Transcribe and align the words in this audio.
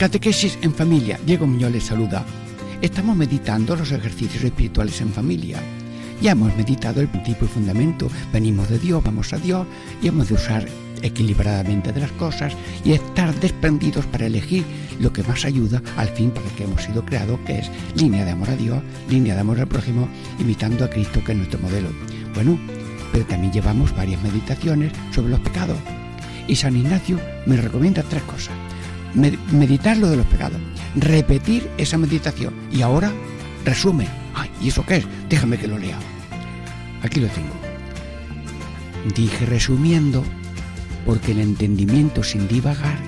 Catequesis 0.00 0.58
en 0.62 0.72
familia. 0.72 1.20
Diego 1.26 1.46
Muñoz 1.46 1.72
les 1.72 1.84
saluda. 1.84 2.24
Estamos 2.80 3.14
meditando 3.14 3.76
los 3.76 3.92
ejercicios 3.92 4.42
espirituales 4.42 4.98
en 5.02 5.12
familia. 5.12 5.58
Ya 6.22 6.30
hemos 6.30 6.56
meditado 6.56 7.02
el 7.02 7.08
principio 7.08 7.46
y 7.46 7.50
fundamento. 7.50 8.08
Venimos 8.32 8.70
de 8.70 8.78
Dios, 8.78 9.04
vamos 9.04 9.30
a 9.34 9.36
Dios 9.36 9.66
y 10.00 10.08
hemos 10.08 10.30
de 10.30 10.36
usar 10.36 10.66
equilibradamente 11.02 11.92
de 11.92 12.00
las 12.00 12.12
cosas 12.12 12.54
y 12.82 12.92
estar 12.92 13.34
desprendidos 13.40 14.06
para 14.06 14.24
elegir 14.24 14.64
lo 15.00 15.12
que 15.12 15.22
más 15.22 15.44
ayuda 15.44 15.82
al 15.98 16.08
fin 16.08 16.30
para 16.30 16.46
el 16.46 16.52
que 16.54 16.64
hemos 16.64 16.82
sido 16.82 17.04
creados, 17.04 17.38
que 17.40 17.58
es 17.58 17.70
línea 17.94 18.24
de 18.24 18.30
amor 18.30 18.48
a 18.48 18.56
Dios, 18.56 18.82
línea 19.10 19.34
de 19.34 19.42
amor 19.42 19.60
al 19.60 19.68
prójimo, 19.68 20.08
imitando 20.38 20.86
a 20.86 20.88
Cristo, 20.88 21.22
que 21.22 21.32
es 21.32 21.38
nuestro 21.38 21.60
modelo. 21.60 21.90
Bueno, 22.34 22.58
pero 23.12 23.26
también 23.26 23.52
llevamos 23.52 23.94
varias 23.94 24.22
meditaciones 24.22 24.94
sobre 25.14 25.32
los 25.32 25.40
pecados. 25.40 25.76
Y 26.48 26.56
San 26.56 26.74
Ignacio 26.74 27.20
me 27.44 27.58
recomienda 27.58 28.02
tres 28.02 28.22
cosas 28.22 28.54
meditar 29.14 29.96
lo 29.96 30.08
de 30.08 30.16
los 30.16 30.26
pecados, 30.26 30.60
repetir 30.96 31.68
esa 31.78 31.98
meditación 31.98 32.54
y 32.72 32.82
ahora 32.82 33.12
resumen. 33.64 34.08
Ay, 34.34 34.50
¿y 34.60 34.68
eso 34.68 34.84
qué 34.86 34.96
es? 34.96 35.06
Déjame 35.28 35.58
que 35.58 35.68
lo 35.68 35.78
lea. 35.78 35.98
Aquí 37.02 37.20
lo 37.20 37.28
tengo. 37.28 37.54
Dije 39.14 39.46
resumiendo, 39.46 40.24
porque 41.06 41.32
el 41.32 41.40
entendimiento 41.40 42.22
sin 42.22 42.46
divagar 42.48 42.98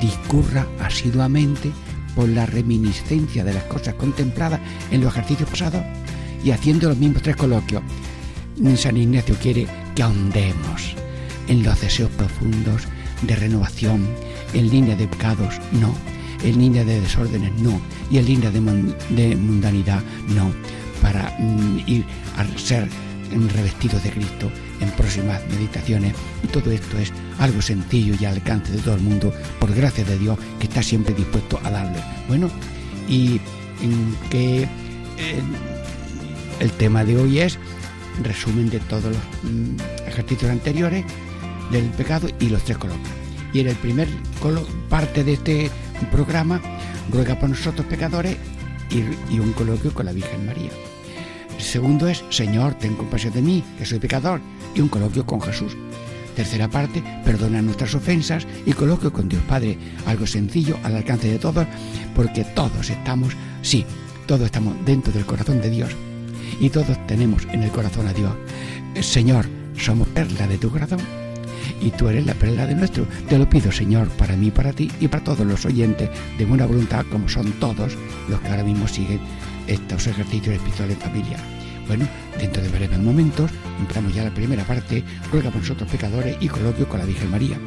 discurra 0.00 0.66
asiduamente 0.80 1.70
por 2.14 2.28
la 2.28 2.46
reminiscencia 2.46 3.44
de 3.44 3.54
las 3.54 3.64
cosas 3.64 3.94
contempladas 3.94 4.60
en 4.90 5.00
los 5.02 5.12
ejercicios 5.12 5.48
pasados 5.48 5.82
y 6.44 6.50
haciendo 6.50 6.88
los 6.88 6.98
mismos 6.98 7.22
tres 7.22 7.36
coloquios. 7.36 7.82
San 8.76 8.96
Ignacio 8.96 9.34
quiere 9.40 9.66
que 9.94 10.02
ahondemos 10.02 10.94
en 11.48 11.62
los 11.62 11.80
deseos 11.80 12.10
profundos 12.10 12.82
de 13.22 13.36
renovación, 13.36 14.06
en 14.54 14.70
línea 14.70 14.96
de 14.96 15.08
pecados, 15.08 15.60
no. 15.72 15.94
En 16.42 16.58
línea 16.58 16.84
de 16.84 17.00
desórdenes, 17.00 17.52
no. 17.60 17.80
Y 18.10 18.18
en 18.18 18.26
línea 18.26 18.50
de, 18.50 18.60
mundanidad, 18.60 20.02
no. 20.28 20.52
Para 21.00 21.36
mm, 21.38 21.84
ir 21.86 22.04
a 22.36 22.58
ser 22.58 22.88
revestidos 23.54 24.02
de 24.02 24.10
Cristo 24.10 24.50
en 24.80 24.90
próximas 24.90 25.40
meditaciones. 25.50 26.14
Y 26.42 26.48
todo 26.48 26.70
esto 26.70 26.98
es 26.98 27.12
algo 27.38 27.62
sencillo 27.62 28.14
y 28.20 28.24
al 28.24 28.34
alcance 28.34 28.72
de 28.72 28.78
todo 28.78 28.94
el 28.94 29.00
mundo, 29.00 29.32
por 29.58 29.74
gracia 29.74 30.04
de 30.04 30.18
Dios, 30.18 30.38
que 30.58 30.66
está 30.66 30.82
siempre 30.82 31.14
dispuesto 31.14 31.60
a 31.62 31.70
darle. 31.70 32.00
Bueno, 32.28 32.50
y 33.08 33.40
que 34.30 34.68
el 36.60 36.70
tema 36.72 37.04
de 37.04 37.16
hoy 37.16 37.40
es 37.40 37.58
resumen 38.22 38.70
de 38.70 38.78
todos 38.80 39.04
los 39.04 39.16
mm, 39.42 40.06
ejercicios 40.06 40.50
anteriores 40.50 41.04
del 41.70 41.84
pecado 41.90 42.28
y 42.38 42.48
los 42.48 42.62
tres 42.62 42.78
coloquios 42.78 43.21
y 43.52 43.60
en 43.60 43.68
el 43.68 43.76
primer 43.76 44.08
parte 44.88 45.24
de 45.24 45.34
este 45.34 45.70
programa 46.10 46.60
ruega 47.10 47.38
por 47.38 47.50
nosotros 47.50 47.86
pecadores 47.86 48.36
y, 48.90 49.38
un 49.38 49.52
coloquio 49.52 49.92
con 49.94 50.06
la 50.06 50.12
Virgen 50.12 50.46
María. 50.46 50.70
El 51.56 51.62
segundo 51.62 52.08
es 52.08 52.24
Señor, 52.30 52.74
ten 52.74 52.94
compasión 52.94 53.32
de 53.32 53.42
mí, 53.42 53.64
que 53.78 53.86
soy 53.86 53.98
pecador, 53.98 54.40
y 54.74 54.80
un 54.80 54.88
coloquio 54.88 55.24
con 55.24 55.40
Jesús. 55.40 55.76
Tercera 56.34 56.68
parte, 56.68 57.02
perdona 57.24 57.62
nuestras 57.62 57.94
ofensas 57.94 58.46
y 58.64 58.72
coloquio 58.72 59.12
con 59.12 59.28
Dios 59.28 59.42
Padre, 59.48 59.78
algo 60.06 60.26
sencillo 60.26 60.78
al 60.82 60.96
alcance 60.96 61.30
de 61.30 61.38
todos, 61.38 61.66
porque 62.14 62.44
todos 62.44 62.90
estamos, 62.90 63.34
sí, 63.60 63.84
todos 64.26 64.46
estamos 64.46 64.74
dentro 64.84 65.12
del 65.12 65.26
corazón 65.26 65.60
de 65.60 65.70
Dios 65.70 65.90
y 66.58 66.70
todos 66.70 67.06
tenemos 67.06 67.46
en 67.52 67.62
el 67.62 67.70
corazón 67.70 68.08
a 68.08 68.12
Dios. 68.12 68.32
Señor, 69.00 69.46
somos 69.76 70.08
perla 70.08 70.46
de 70.46 70.58
tu 70.58 70.70
corazón 70.70 71.21
y 71.82 71.90
tú 71.90 72.08
eres 72.08 72.26
la 72.26 72.34
perla 72.34 72.66
de 72.66 72.74
nuestro. 72.74 73.06
Te 73.28 73.38
lo 73.38 73.48
pido, 73.48 73.70
Señor, 73.72 74.08
para 74.10 74.36
mí, 74.36 74.50
para 74.50 74.72
ti 74.72 74.90
y 75.00 75.08
para 75.08 75.24
todos 75.24 75.46
los 75.46 75.64
oyentes 75.66 76.08
de 76.38 76.44
buena 76.44 76.66
voluntad, 76.66 77.04
como 77.10 77.28
son 77.28 77.52
todos 77.52 77.96
los 78.28 78.40
que 78.40 78.48
ahora 78.48 78.64
mismo 78.64 78.88
siguen 78.88 79.20
estos 79.66 80.06
ejercicios 80.06 80.56
espirituales 80.56 80.96
en 80.96 81.02
familia. 81.02 81.38
Bueno, 81.88 82.06
dentro 82.38 82.62
de 82.62 82.68
breves 82.68 82.98
momentos, 82.98 83.50
entramos 83.80 84.14
ya 84.14 84.24
la 84.24 84.34
primera 84.34 84.64
parte, 84.64 85.04
ruega 85.30 85.50
por 85.50 85.60
nosotros 85.60 85.90
pecadores 85.90 86.36
y 86.40 86.48
coloquio 86.48 86.88
con 86.88 87.00
la 87.00 87.06
Virgen 87.06 87.30
María. 87.30 87.58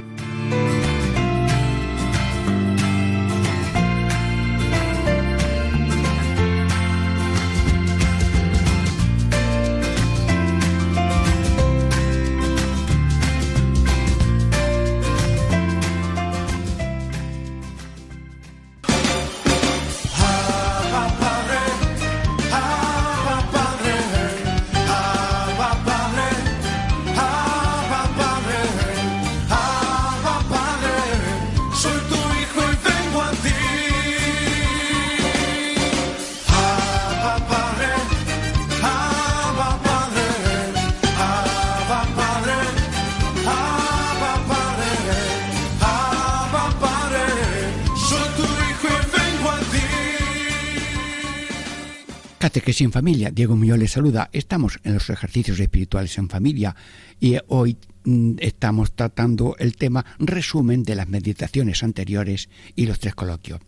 Que 52.65 52.73
sin 52.73 52.91
familia, 52.91 53.29
Diego 53.29 53.55
Muñoz 53.55 53.77
les 53.77 53.91
saluda. 53.91 54.31
Estamos 54.33 54.79
en 54.83 54.95
los 54.95 55.11
ejercicios 55.11 55.59
espirituales 55.59 56.17
en 56.17 56.29
familia 56.29 56.75
y 57.19 57.37
hoy 57.47 57.77
mm, 58.05 58.37
estamos 58.39 58.93
tratando 58.95 59.55
el 59.59 59.75
tema 59.75 60.03
resumen 60.17 60.81
de 60.81 60.95
las 60.95 61.07
meditaciones 61.07 61.83
anteriores 61.83 62.49
y 62.75 62.87
los 62.87 62.99
tres 62.99 63.13
coloquios. 63.13 63.59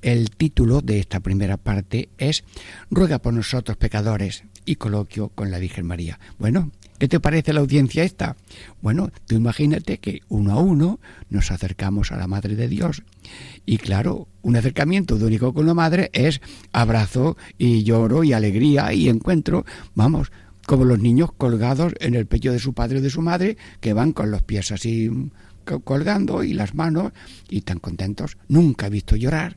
El 0.00 0.30
título 0.30 0.80
de 0.80 0.98
esta 0.98 1.20
primera 1.20 1.58
parte 1.58 2.08
es 2.16 2.42
Ruega 2.90 3.18
por 3.18 3.34
nosotros 3.34 3.76
pecadores 3.76 4.44
y 4.64 4.76
coloquio 4.76 5.28
con 5.28 5.50
la 5.50 5.58
Virgen 5.58 5.84
María. 5.84 6.18
Bueno, 6.38 6.72
¿Qué 6.98 7.06
te 7.06 7.20
parece 7.20 7.52
la 7.52 7.60
audiencia 7.60 8.02
esta? 8.02 8.36
Bueno, 8.82 9.10
tú 9.26 9.36
imagínate 9.36 9.98
que 9.98 10.22
uno 10.28 10.52
a 10.52 10.60
uno 10.60 10.98
nos 11.30 11.52
acercamos 11.52 12.10
a 12.10 12.16
la 12.16 12.26
Madre 12.26 12.56
de 12.56 12.66
Dios. 12.66 13.04
Y 13.64 13.78
claro, 13.78 14.26
un 14.42 14.56
acercamiento 14.56 15.16
de 15.16 15.26
único 15.26 15.54
con 15.54 15.66
la 15.66 15.74
Madre 15.74 16.10
es 16.12 16.40
abrazo 16.72 17.36
y 17.56 17.84
lloro 17.84 18.24
y 18.24 18.32
alegría 18.32 18.92
y 18.92 19.08
encuentro, 19.08 19.64
vamos, 19.94 20.32
como 20.66 20.84
los 20.84 20.98
niños 20.98 21.30
colgados 21.32 21.94
en 22.00 22.14
el 22.14 22.26
pecho 22.26 22.52
de 22.52 22.58
su 22.58 22.74
padre 22.74 22.98
o 22.98 23.02
de 23.02 23.10
su 23.10 23.22
madre, 23.22 23.56
que 23.80 23.92
van 23.92 24.12
con 24.12 24.30
los 24.30 24.42
pies 24.42 24.72
así 24.72 25.08
colgando 25.84 26.42
y 26.42 26.52
las 26.52 26.74
manos 26.74 27.12
y 27.48 27.60
tan 27.60 27.78
contentos. 27.78 28.38
Nunca 28.48 28.86
he 28.86 28.90
visto 28.90 29.16
llorar 29.16 29.56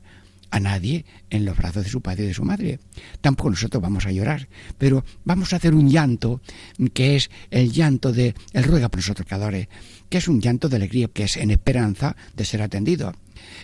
a 0.51 0.59
nadie 0.59 1.05
en 1.29 1.45
los 1.45 1.57
brazos 1.57 1.85
de 1.85 1.89
su 1.89 2.01
padre 2.01 2.25
y 2.25 2.27
de 2.27 2.33
su 2.33 2.43
madre. 2.43 2.79
Tampoco 3.21 3.49
nosotros 3.49 3.81
vamos 3.81 4.05
a 4.05 4.11
llorar, 4.11 4.47
pero 4.77 5.03
vamos 5.23 5.53
a 5.53 5.55
hacer 5.55 5.73
un 5.73 5.89
llanto 5.89 6.41
que 6.93 7.15
es 7.15 7.31
el 7.49 7.71
llanto 7.71 8.11
de 8.11 8.35
el 8.53 8.63
ruega 8.65 8.89
por 8.89 8.99
nosotros 8.99 9.25
pecadores, 9.25 9.67
que 10.09 10.17
es 10.17 10.27
un 10.27 10.41
llanto 10.41 10.69
de 10.69 10.75
alegría, 10.75 11.07
que 11.07 11.23
es 11.23 11.37
en 11.37 11.51
esperanza 11.51 12.15
de 12.35 12.45
ser 12.45 12.61
atendido. 12.61 13.13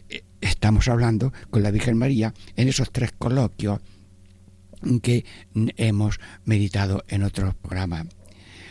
Eh, 0.10 0.24
estamos 0.42 0.88
hablando 0.88 1.34
con 1.50 1.62
la 1.62 1.72
Virgen 1.72 1.98
María 1.98 2.34
en 2.56 2.68
esos 2.68 2.92
tres 2.92 3.12
coloquios 3.12 3.80
que 5.02 5.26
hemos 5.76 6.20
meditado 6.46 7.04
en 7.08 7.24
otros 7.24 7.56
programas. 7.56 8.08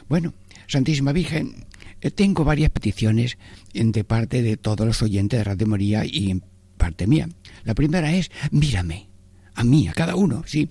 Bueno, 0.09 0.35
Santísima 0.69 1.13
Virgen, 1.13 1.67
eh, 2.01 2.11
tengo 2.11 2.45
varias 2.45 2.71
peticiones 2.71 3.39
de 3.75 4.05
parte 4.05 4.43
de 4.43 4.57
todos 4.57 4.87
los 4.87 5.03
oyentes 5.03 5.39
de 5.39 5.45
Radio 5.45 5.67
María 5.67 6.05
y 6.05 6.41
parte 6.77 7.07
mía. 7.07 7.29
La 7.65 7.75
primera 7.75 8.13
es, 8.13 8.31
mírame, 8.51 9.09
a 9.57 9.65
mí, 9.65 9.89
a 9.89 9.95
cada 9.95 10.15
uno, 10.17 10.45
sí. 10.47 10.69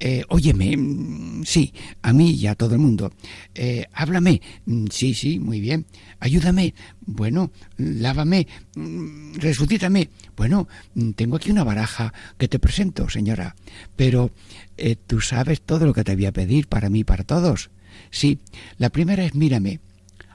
Eh, 0.00 0.24
óyeme, 0.28 0.76
mm, 0.76 1.44
sí, 1.44 1.72
a 2.02 2.12
mí 2.12 2.32
y 2.32 2.48
a 2.48 2.56
todo 2.56 2.74
el 2.74 2.80
mundo. 2.80 3.12
Eh, 3.54 3.86
háblame, 3.92 4.42
mm, 4.66 4.86
sí, 4.90 5.14
sí, 5.14 5.38
muy 5.38 5.60
bien. 5.60 5.86
Ayúdame, 6.18 6.74
bueno, 7.06 7.52
lávame, 7.76 8.48
mm, 8.74 9.34
resucítame. 9.36 10.10
Bueno, 10.36 10.66
tengo 11.14 11.36
aquí 11.36 11.52
una 11.52 11.62
baraja 11.62 12.12
que 12.36 12.48
te 12.48 12.58
presento, 12.58 13.08
señora, 13.08 13.54
pero 13.94 14.32
eh, 14.76 14.96
tú 14.96 15.20
sabes 15.20 15.62
todo 15.62 15.86
lo 15.86 15.94
que 15.94 16.02
te 16.02 16.16
voy 16.16 16.26
a 16.26 16.32
pedir 16.32 16.66
para 16.66 16.90
mí 16.90 17.00
y 17.00 17.04
para 17.04 17.22
todos. 17.22 17.70
Sí, 18.10 18.40
la 18.78 18.90
primera 18.90 19.24
es 19.24 19.34
mírame. 19.36 19.78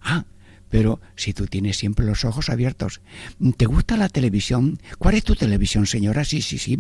Ah, 0.02 0.24
pero 0.70 1.02
si 1.16 1.34
tú 1.34 1.48
tienes 1.48 1.78
siempre 1.78 2.06
los 2.06 2.26
ojos 2.26 2.50
abiertos, 2.50 3.02
¿te 3.58 3.66
gusta 3.66 3.98
la 3.98 4.10
televisión? 4.10 4.80
¿Cuál 4.98 5.16
es 5.16 5.24
tu 5.24 5.36
televisión, 5.36 5.86
señora? 5.86 6.24
Sí, 6.24 6.42
sí, 6.42 6.58
sí. 6.58 6.80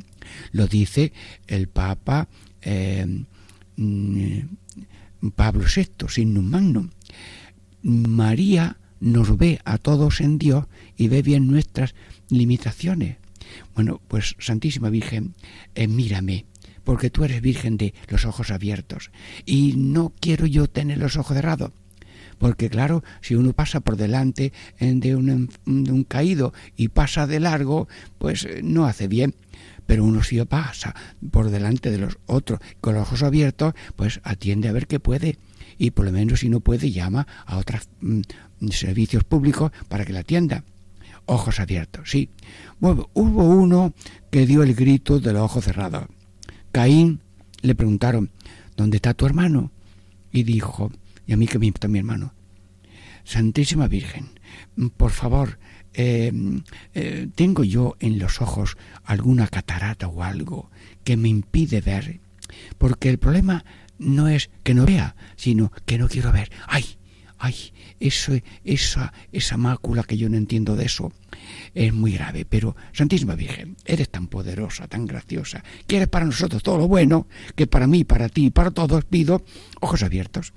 Lo 0.52 0.68
dice 0.68 1.12
el 1.48 1.68
Papa 1.68 2.28
eh, 2.62 3.06
mm, 3.76 4.40
Pablo 5.36 5.66
VI, 5.74 6.08
sin 6.08 6.50
magnum. 6.50 6.90
María 7.82 8.78
nos 9.00 9.38
ve 9.38 9.60
a 9.66 9.78
todos 9.78 10.22
en 10.22 10.38
Dios 10.38 10.66
y 10.98 11.08
ve 11.08 11.22
bien 11.22 11.48
nuestras 11.48 11.96
limitaciones. 12.30 13.18
Bueno, 13.74 14.02
pues 14.08 14.36
Santísima 14.40 14.90
Virgen, 14.90 15.34
eh, 15.76 15.88
mírame, 15.88 16.46
porque 16.84 17.10
tú 17.10 17.24
eres 17.24 17.42
Virgen 17.42 17.78
de 17.78 17.94
los 18.08 18.26
ojos 18.26 18.52
abiertos 18.52 19.12
y 19.46 19.74
no 19.76 20.14
quiero 20.20 20.46
yo 20.46 20.68
tener 20.68 20.98
los 20.98 21.18
ojos 21.18 21.36
cerrados 21.36 21.72
porque 22.40 22.70
claro, 22.70 23.04
si 23.22 23.36
uno 23.36 23.54
pasa 23.54 23.82
por 23.82 23.96
delante 23.98 24.52
de 24.80 25.16
un, 25.16 25.50
de 25.66 25.92
un 25.92 26.04
caído 26.04 26.54
y 26.76 26.88
pasa 26.88 27.28
de 27.28 27.40
largo, 27.40 27.88
pues 28.18 28.46
eh, 28.46 28.62
no 28.64 28.86
hace 28.86 29.08
bien 29.08 29.36
pero 29.86 30.06
uno 30.06 30.22
si 30.22 30.40
pasa 30.46 30.94
por 31.32 31.50
delante 31.50 31.90
de 31.90 31.98
los 31.98 32.20
otros 32.28 32.60
con 32.80 32.94
los 32.94 33.02
ojos 33.08 33.24
abiertos, 33.24 33.74
pues 33.96 34.22
atiende 34.24 34.70
a 34.70 34.72
ver 34.72 34.86
qué 34.86 35.00
puede 35.00 35.40
y 35.80 35.90
por 35.90 36.06
lo 36.06 36.12
menos 36.12 36.42
si 36.42 36.50
no 36.50 36.60
puede 36.60 36.92
llama 36.92 37.26
a 37.48 37.58
otros 37.58 37.90
mm, 38.02 38.22
servicios 38.70 39.24
públicos 39.24 39.72
para 39.88 40.06
que 40.06 40.14
la 40.14 40.20
atienda. 40.20 40.64
Ojos 41.26 41.60
abiertos, 41.60 42.12
sí. 42.12 42.30
Bueno, 42.80 43.10
hubo 43.14 43.46
uno 43.46 43.94
que 44.30 44.46
dio 44.46 44.62
el 44.62 44.76
grito 44.76 45.20
de 45.20 45.34
los 45.34 45.42
ojos 45.42 45.66
cerrados. 45.66 46.06
Caín 46.72 47.22
le 47.62 47.74
preguntaron, 47.74 48.30
¿dónde 48.78 48.98
está 48.98 49.16
tu 49.16 49.26
hermano? 49.26 49.72
Y 50.32 50.44
dijo, 50.44 50.92
y 51.30 51.34
a 51.34 51.38
mí 51.38 51.46
que 51.46 51.60
me 51.60 51.68
importa 51.68 51.88
mi 51.88 52.00
hermano. 52.00 52.34
Santísima 53.24 53.88
Virgen, 53.88 54.31
por 54.98 55.12
favor, 55.12 55.60
eh, 55.94 56.34
eh, 56.96 57.28
tengo 57.36 57.64
yo 57.64 57.96
en 58.00 58.18
los 58.18 58.42
ojos 58.42 58.78
alguna 59.04 59.48
catarata 59.48 60.08
o 60.08 60.24
algo 60.24 60.72
que 61.04 61.18
me 61.18 61.30
impide 61.30 61.81
ver, 61.81 62.20
porque 62.80 63.10
el 63.10 63.20
problema 63.20 63.64
no 64.00 64.28
es 64.28 64.50
que 64.64 64.74
no 64.74 64.88
vea, 64.88 65.16
sino 65.36 65.72
que 65.86 66.00
no 66.00 66.10
quiero 66.10 66.31
ver. 66.31 66.50
¡Ay! 66.66 66.98
¡Ay! 67.38 67.74
Eso, 68.00 68.34
esa, 68.64 69.14
esa 69.31 69.56
mácula 69.56 70.02
que 70.02 70.18
yo 70.18 70.30
no 70.30 70.38
entiendo 70.38 70.76
de 70.76 70.86
eso 70.86 71.12
es 71.76 71.94
muy 71.94 72.14
grave. 72.14 72.44
Pero, 72.44 72.76
Santísima 72.92 73.36
Virgen, 73.36 73.78
eres 73.86 74.10
tan 74.10 74.26
poderosa, 74.30 74.88
tan 74.88 75.06
graciosa, 75.06 75.64
que 75.86 75.98
eres 75.98 76.08
para 76.08 76.26
nosotros 76.26 76.64
todo 76.64 76.80
lo 76.80 76.88
bueno, 76.88 77.28
que 77.56 77.68
para 77.68 77.86
mí, 77.86 78.04
para 78.04 78.30
ti 78.30 78.48
y 78.48 78.50
para 78.50 78.72
todos 78.72 79.06
pido 79.06 79.44
ojos 79.80 80.02
abiertos 80.02 80.54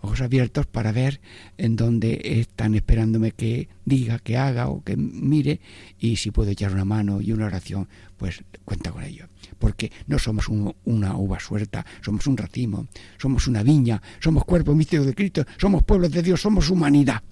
ojos 0.00 0.20
abiertos 0.20 0.66
para 0.66 0.92
ver 0.92 1.20
en 1.58 1.76
dónde 1.76 2.20
están 2.40 2.74
esperándome 2.74 3.32
que 3.32 3.68
diga, 3.84 4.18
que 4.18 4.36
haga 4.36 4.68
o 4.68 4.82
que 4.82 4.96
mire 4.96 5.60
y 5.98 6.16
si 6.16 6.30
puedo 6.30 6.50
echar 6.50 6.72
una 6.72 6.84
mano 6.84 7.20
y 7.20 7.32
una 7.32 7.46
oración, 7.46 7.88
pues 8.16 8.44
cuenta 8.64 8.92
con 8.92 9.02
ello. 9.02 9.28
Porque 9.58 9.90
no 10.06 10.18
somos 10.18 10.48
una 10.48 11.16
uva 11.16 11.40
suelta, 11.40 11.84
somos 12.02 12.26
un 12.26 12.36
racimo, 12.36 12.88
somos 13.18 13.46
una 13.46 13.62
viña, 13.62 14.00
somos 14.20 14.44
cuerpo 14.44 14.74
místico 14.74 15.04
de 15.04 15.14
Cristo, 15.14 15.44
somos 15.56 15.82
pueblos 15.82 16.10
de 16.10 16.22
Dios, 16.22 16.40
somos 16.40 16.70
humanidad. 16.70 17.22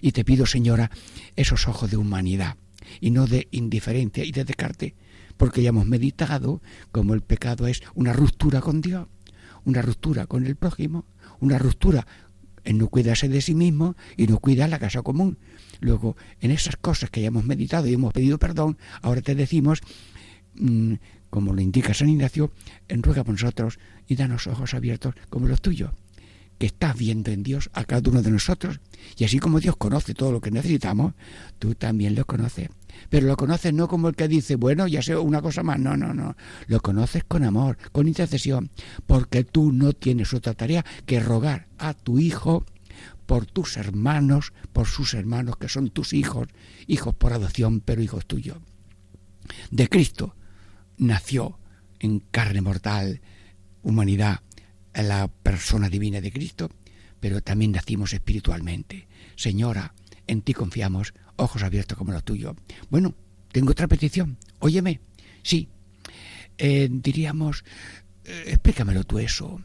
Y 0.00 0.12
te 0.12 0.24
pido, 0.24 0.46
Señora, 0.46 0.90
esos 1.36 1.66
ojos 1.66 1.90
de 1.90 1.96
humanidad 1.96 2.56
y 3.00 3.10
no 3.10 3.26
de 3.26 3.48
indiferencia 3.50 4.24
y 4.24 4.32
de 4.32 4.44
descarte, 4.44 4.94
porque 5.36 5.62
ya 5.62 5.70
hemos 5.70 5.86
meditado 5.86 6.62
como 6.90 7.14
el 7.14 7.22
pecado 7.22 7.66
es 7.66 7.82
una 7.94 8.12
ruptura 8.12 8.60
con 8.60 8.80
Dios, 8.80 9.08
una 9.64 9.82
ruptura 9.82 10.26
con 10.26 10.46
el 10.46 10.56
prójimo, 10.56 11.06
una 11.42 11.58
ruptura 11.58 12.06
en 12.64 12.78
no 12.78 12.88
cuidarse 12.88 13.28
de 13.28 13.40
sí 13.42 13.54
mismo 13.54 13.96
y 14.16 14.26
no 14.28 14.38
cuidar 14.38 14.70
la 14.70 14.78
casa 14.78 15.02
común. 15.02 15.38
Luego, 15.80 16.16
en 16.40 16.52
esas 16.52 16.76
cosas 16.76 17.10
que 17.10 17.20
ya 17.20 17.26
hemos 17.26 17.44
meditado 17.44 17.86
y 17.88 17.94
hemos 17.94 18.12
pedido 18.12 18.38
perdón, 18.38 18.78
ahora 19.02 19.20
te 19.20 19.34
decimos, 19.34 19.80
mm, 20.54 20.94
como 21.28 21.52
lo 21.52 21.60
indica 21.60 21.92
San 21.92 22.08
Ignacio, 22.08 22.52
ruega 22.88 23.24
por 23.24 23.34
nosotros 23.34 23.78
y 24.06 24.14
danos 24.14 24.46
ojos 24.46 24.74
abiertos 24.74 25.14
como 25.28 25.48
los 25.48 25.60
tuyos, 25.60 25.90
que 26.58 26.66
estás 26.66 26.96
viendo 26.96 27.32
en 27.32 27.42
Dios 27.42 27.68
a 27.72 27.84
cada 27.84 28.08
uno 28.08 28.22
de 28.22 28.30
nosotros. 28.30 28.80
Y 29.16 29.24
así 29.24 29.40
como 29.40 29.58
Dios 29.58 29.76
conoce 29.76 30.14
todo 30.14 30.30
lo 30.30 30.40
que 30.40 30.52
necesitamos, 30.52 31.14
tú 31.58 31.74
también 31.74 32.14
lo 32.14 32.24
conoces 32.24 32.68
pero 33.08 33.26
lo 33.26 33.36
conoces 33.36 33.72
no 33.72 33.88
como 33.88 34.08
el 34.08 34.16
que 34.16 34.28
dice, 34.28 34.56
bueno, 34.56 34.86
ya 34.86 35.02
sé 35.02 35.16
una 35.16 35.42
cosa 35.42 35.62
más, 35.62 35.78
no, 35.78 35.96
no, 35.96 36.14
no, 36.14 36.36
lo 36.66 36.80
conoces 36.80 37.24
con 37.24 37.44
amor, 37.44 37.78
con 37.92 38.08
intercesión, 38.08 38.70
porque 39.06 39.44
tú 39.44 39.72
no 39.72 39.92
tienes 39.92 40.32
otra 40.34 40.54
tarea 40.54 40.84
que 41.06 41.20
rogar 41.20 41.68
a 41.78 41.94
tu 41.94 42.18
hijo 42.18 42.64
por 43.26 43.46
tus 43.46 43.76
hermanos, 43.76 44.52
por 44.72 44.86
sus 44.86 45.14
hermanos 45.14 45.56
que 45.56 45.68
son 45.68 45.90
tus 45.90 46.12
hijos, 46.12 46.48
hijos 46.86 47.14
por 47.14 47.32
adopción, 47.32 47.80
pero 47.80 48.02
hijos 48.02 48.26
tuyos. 48.26 48.58
De 49.70 49.88
Cristo 49.88 50.36
nació 50.98 51.58
en 51.98 52.20
carne 52.20 52.60
mortal, 52.60 53.20
humanidad, 53.82 54.40
la 54.94 55.28
persona 55.28 55.88
divina 55.88 56.20
de 56.20 56.32
Cristo, 56.32 56.70
pero 57.20 57.40
también 57.40 57.72
nacimos 57.72 58.12
espiritualmente. 58.12 59.08
Señora, 59.36 59.94
en 60.26 60.42
ti 60.42 60.54
confiamos, 60.54 61.14
ojos 61.36 61.62
abiertos 61.62 61.96
como 61.98 62.12
los 62.12 62.24
tuyos. 62.24 62.54
Bueno, 62.90 63.14
tengo 63.52 63.72
otra 63.72 63.88
petición. 63.88 64.38
Óyeme. 64.58 65.00
Sí. 65.42 65.68
Eh, 66.58 66.88
diríamos, 66.90 67.64
eh, 68.24 68.44
explícamelo 68.48 69.04
tú 69.04 69.18
eso. 69.18 69.60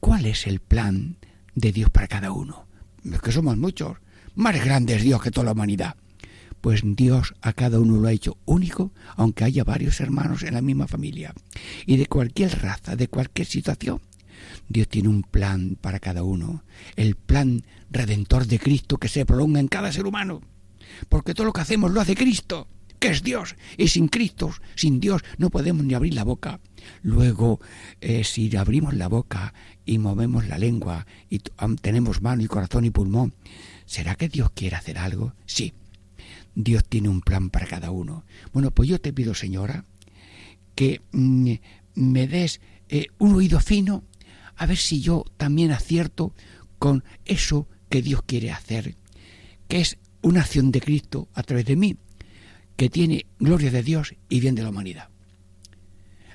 ¿Cuál 0.00 0.26
es 0.26 0.46
el 0.46 0.60
plan 0.60 1.16
de 1.54 1.72
Dios 1.72 1.90
para 1.90 2.08
cada 2.08 2.32
uno? 2.32 2.66
Es 3.04 3.20
que 3.20 3.32
somos 3.32 3.56
muchos. 3.56 3.96
Más 4.34 4.62
grande 4.64 4.94
es 4.94 5.02
Dios 5.02 5.22
que 5.22 5.30
toda 5.30 5.46
la 5.46 5.52
humanidad. 5.52 5.96
Pues 6.60 6.82
Dios 6.84 7.34
a 7.40 7.52
cada 7.52 7.78
uno 7.78 7.96
lo 7.98 8.08
ha 8.08 8.12
hecho 8.12 8.36
único, 8.44 8.92
aunque 9.16 9.44
haya 9.44 9.64
varios 9.64 10.00
hermanos 10.00 10.42
en 10.42 10.54
la 10.54 10.62
misma 10.62 10.88
familia. 10.88 11.32
Y 11.86 11.96
de 11.96 12.06
cualquier 12.06 12.60
raza, 12.60 12.96
de 12.96 13.08
cualquier 13.08 13.46
situación, 13.46 14.00
Dios 14.68 14.88
tiene 14.88 15.08
un 15.08 15.22
plan 15.22 15.76
para 15.80 16.00
cada 16.00 16.24
uno. 16.24 16.64
El 16.96 17.14
plan 17.14 17.62
redentor 17.90 18.46
de 18.46 18.58
Cristo 18.58 18.98
que 18.98 19.08
se 19.08 19.24
prolonga 19.24 19.60
en 19.60 19.68
cada 19.68 19.92
ser 19.92 20.06
humano 20.06 20.40
porque 21.08 21.34
todo 21.34 21.46
lo 21.46 21.52
que 21.52 21.60
hacemos 21.60 21.90
lo 21.90 22.00
hace 22.00 22.14
Cristo, 22.14 22.68
que 22.98 23.08
es 23.08 23.22
Dios, 23.22 23.56
y 23.76 23.88
sin 23.88 24.08
Cristo, 24.08 24.52
sin 24.74 25.00
Dios, 25.00 25.22
no 25.36 25.50
podemos 25.50 25.84
ni 25.84 25.94
abrir 25.94 26.14
la 26.14 26.24
boca. 26.24 26.60
Luego, 27.02 27.60
eh, 28.00 28.24
si 28.24 28.54
abrimos 28.56 28.94
la 28.94 29.08
boca 29.08 29.54
y 29.84 29.98
movemos 29.98 30.46
la 30.48 30.58
lengua 30.58 31.06
y 31.28 31.40
tenemos 31.80 32.22
mano 32.22 32.42
y 32.42 32.46
corazón 32.46 32.84
y 32.84 32.90
pulmón, 32.90 33.34
¿será 33.86 34.14
que 34.14 34.28
Dios 34.28 34.50
quiere 34.50 34.76
hacer 34.76 34.98
algo? 34.98 35.34
Sí, 35.46 35.74
Dios 36.54 36.84
tiene 36.84 37.08
un 37.08 37.20
plan 37.20 37.50
para 37.50 37.66
cada 37.66 37.90
uno. 37.90 38.24
Bueno, 38.52 38.70
pues 38.70 38.88
yo 38.88 39.00
te 39.00 39.12
pido, 39.12 39.34
señora, 39.34 39.84
que 40.74 41.02
mm, 41.12 41.52
me 41.94 42.26
des 42.26 42.60
eh, 42.88 43.06
un 43.18 43.34
oído 43.34 43.60
fino, 43.60 44.04
a 44.56 44.66
ver 44.66 44.76
si 44.76 45.00
yo 45.00 45.24
también 45.36 45.70
acierto 45.70 46.34
con 46.78 47.04
eso 47.24 47.68
que 47.88 48.02
Dios 48.02 48.22
quiere 48.22 48.50
hacer, 48.50 48.96
que 49.68 49.80
es 49.80 49.98
una 50.22 50.40
acción 50.40 50.70
de 50.70 50.80
Cristo 50.80 51.28
a 51.34 51.42
través 51.42 51.66
de 51.66 51.76
mí 51.76 51.96
que 52.76 52.90
tiene 52.90 53.26
gloria 53.38 53.70
de 53.70 53.82
Dios 53.82 54.14
y 54.28 54.40
bien 54.40 54.54
de 54.54 54.62
la 54.62 54.70
humanidad. 54.70 55.08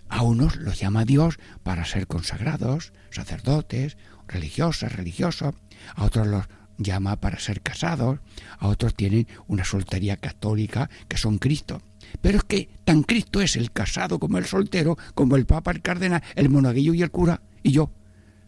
A 0.09 0.21
unos 0.23 0.57
los 0.57 0.79
llama 0.79 1.05
Dios 1.05 1.39
para 1.63 1.85
ser 1.85 2.05
consagrados, 2.05 2.93
sacerdotes, 3.09 3.97
religiosas, 4.27 4.93
religiosos, 4.93 5.55
a 5.95 6.03
otros 6.03 6.27
los 6.27 6.45
llama 6.77 7.19
para 7.19 7.39
ser 7.39 7.61
casados, 7.61 8.19
a 8.59 8.67
otros 8.67 8.93
tienen 8.95 9.27
una 9.47 9.63
soltería 9.63 10.17
católica 10.17 10.89
que 11.07 11.17
son 11.17 11.37
Cristo. 11.37 11.81
Pero 12.21 12.39
es 12.39 12.43
que 12.43 12.69
tan 12.83 13.03
Cristo 13.03 13.41
es 13.41 13.55
el 13.55 13.71
casado 13.71 14.19
como 14.19 14.37
el 14.37 14.45
soltero, 14.45 14.97
como 15.15 15.35
el 15.35 15.45
Papa, 15.45 15.71
el 15.71 15.81
Cardenal, 15.81 16.23
el 16.35 16.49
monaguillo 16.49 16.93
y 16.93 17.01
el 17.01 17.11
cura, 17.11 17.41
y 17.63 17.71
yo, 17.71 17.91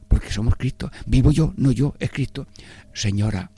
porque 0.08 0.32
somos 0.32 0.56
Cristo. 0.56 0.92
Vivo 1.06 1.32
yo, 1.32 1.54
no 1.58 1.72
yo, 1.72 1.96
es 2.00 2.12
Cristo. 2.12 2.48
Señora, 2.94 3.52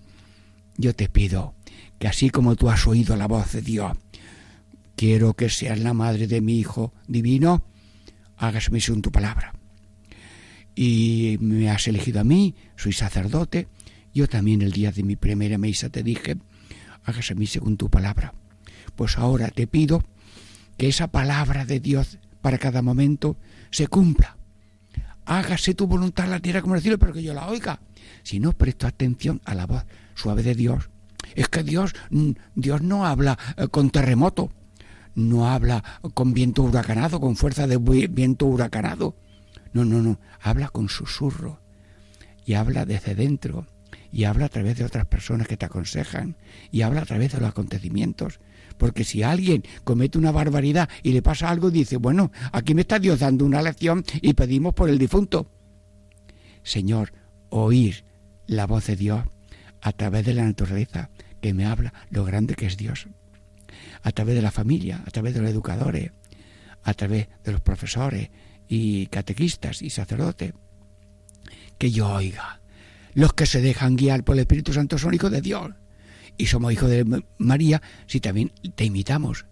yo 0.78 0.94
te 0.94 1.10
pido 1.10 1.57
que 2.00 2.08
así 2.08 2.30
como 2.30 2.56
tú 2.56 2.70
has 2.70 2.86
oído 2.88 3.16
la 3.16 3.28
voz 3.28 3.52
de 3.54 3.62
Dios, 3.62 3.92
quiero 4.96 5.34
que 5.34 5.50
seas 5.50 5.80
la 5.80 5.94
madre 5.94 6.28
de 6.28 6.42
mi 6.42 6.60
Hijo 6.60 6.94
divino, 7.08 7.64
hágase 8.38 8.80
según 8.80 9.02
tu 9.02 9.12
palabra. 9.12 9.54
Y 10.76 11.38
me 11.40 11.70
has 11.70 11.88
elegido 11.88 12.20
a 12.20 12.24
mí, 12.24 12.56
soy 12.76 12.94
sacerdote, 12.94 13.68
yo 14.14 14.28
también 14.28 14.62
el 14.62 14.72
día 14.72 14.92
de 14.92 15.04
mi 15.04 15.16
primera 15.16 15.58
misa 15.58 15.90
te 15.90 16.04
dije, 16.04 16.38
hágase 17.04 17.36
mí 17.36 17.48
según 17.48 17.78
tu 17.78 17.90
palabra. 17.90 18.34
Pues 18.96 19.18
ahora 19.18 19.50
te 19.50 19.68
pido 19.68 20.04
que 20.78 20.88
esa 20.88 21.08
palabra 21.08 21.66
de 21.66 21.80
Dios 21.80 22.20
para 22.42 22.58
cada 22.58 22.82
momento 22.82 23.38
se 23.72 23.88
cumpla. 23.88 24.38
Hágase 25.26 25.74
tu 25.74 25.88
voluntad 25.88 26.26
en 26.26 26.32
la 26.32 26.40
tierra 26.40 26.62
como 26.62 26.76
en 26.76 26.78
el 26.78 26.84
cielo, 26.84 26.98
pero 26.98 27.14
que 27.14 27.22
yo 27.24 27.34
la 27.34 27.48
oiga. 27.48 27.82
Si 28.24 28.40
no 28.40 28.54
presto 28.54 28.88
atención 28.88 29.42
a 29.46 29.56
la 29.56 29.66
voz 29.66 29.86
suave 30.16 30.42
de 30.44 30.56
Dios, 30.56 30.90
es 31.36 31.48
que 31.50 31.64
Dios, 31.64 31.94
mm, 32.10 32.32
Dios 32.56 32.82
no 32.82 33.06
habla 33.06 33.38
eh, 33.58 33.68
con 33.68 33.90
terremoto, 33.90 34.52
no 35.16 35.50
habla 35.50 35.84
con 36.14 36.34
viento 36.34 36.64
huracanado, 36.64 37.20
con 37.20 37.36
fuerza 37.36 37.66
de 37.68 37.78
viento 37.78 38.46
huracanado. 38.46 39.16
No, 39.74 39.84
no, 39.84 40.02
no, 40.02 40.20
habla 40.40 40.70
con 40.70 40.90
susurro 40.90 41.60
y 42.46 42.54
habla 42.54 42.86
desde 42.86 43.16
dentro 43.16 43.68
y 44.12 44.24
habla 44.24 44.46
a 44.46 44.50
través 44.50 44.78
de 44.78 44.86
otras 44.86 45.06
personas 45.06 45.48
que 45.48 45.58
te 45.58 45.66
aconsejan 45.66 46.38
y 46.72 46.82
habla 46.82 47.02
a 47.02 47.06
través 47.06 47.34
de 47.34 47.40
los 47.40 47.50
acontecimientos. 47.50 48.40
Porque 48.78 49.04
si 49.04 49.24
alguien 49.24 49.64
comete 49.84 50.18
una 50.18 50.32
barbaridad 50.32 50.88
y 51.04 51.14
le 51.14 51.22
pasa 51.22 51.50
algo, 51.50 51.72
dice, 51.72 51.98
bueno, 51.98 52.32
aquí 52.52 52.74
me 52.74 52.82
está 52.82 53.00
Dios 53.00 53.20
dando 53.20 53.46
una 53.46 53.62
lección 53.62 54.04
y 54.22 54.34
pedimos 54.34 54.74
por 54.74 54.90
el 54.90 54.98
difunto. 54.98 55.52
Señor, 56.64 57.14
oír 57.50 58.06
la 58.46 58.68
voz 58.68 58.88
de 58.88 58.96
Dios 58.96 59.24
a 59.82 59.92
través 59.92 60.26
de 60.26 60.34
la 60.34 60.44
naturaleza 60.44 61.10
que 61.42 61.54
me 61.54 61.66
habla 61.66 61.94
lo 62.10 62.26
grande 62.26 62.56
que 62.56 62.66
es 62.66 62.78
Dios. 62.78 63.08
A 64.02 64.12
través 64.12 64.36
de 64.36 64.42
la 64.42 64.52
familia, 64.52 65.04
a 65.06 65.12
través 65.12 65.34
de 65.34 65.42
los 65.42 65.50
educadores, 65.50 66.12
a 66.84 66.94
través 66.94 67.28
de 67.44 67.52
los 67.52 67.62
profesores 67.62 68.30
y 68.68 69.08
catequistas 69.08 69.82
y 69.82 69.90
sacerdotes. 69.90 70.54
Que 71.78 71.92
yo 71.92 72.10
oiga. 72.10 72.62
Los 73.14 73.34
que 73.34 73.46
se 73.46 73.62
dejan 73.62 73.96
guiar 73.96 74.24
por 74.24 74.36
el 74.36 74.42
Espíritu 74.42 74.74
Santo 74.74 74.98
son 74.98 75.14
hijos 75.14 75.32
de 75.32 75.42
Dios. 75.42 75.72
Y 76.38 76.48
somos 76.48 76.72
hijos 76.72 76.90
de 76.90 77.24
María 77.38 77.82
si 78.06 78.20
también 78.20 78.52
te 78.76 78.86
imitamos. 78.86 79.46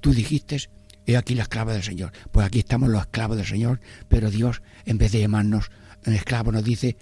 Tú 0.00 0.12
dijiste, 0.12 0.58
he 1.06 1.16
aquí 1.16 1.34
la 1.34 1.42
esclava 1.42 1.72
del 1.72 1.82
Señor. 1.82 2.12
Pues 2.30 2.46
aquí 2.46 2.58
estamos 2.58 2.90
los 2.90 3.00
esclavos 3.00 3.36
del 3.36 3.46
Señor, 3.46 3.80
pero 4.08 4.30
Dios, 4.30 4.62
en 4.84 4.98
vez 4.98 5.12
de 5.12 5.20
llamarnos 5.20 5.70
esclavos, 6.04 6.52
nos 6.52 6.64
dice 6.64 6.96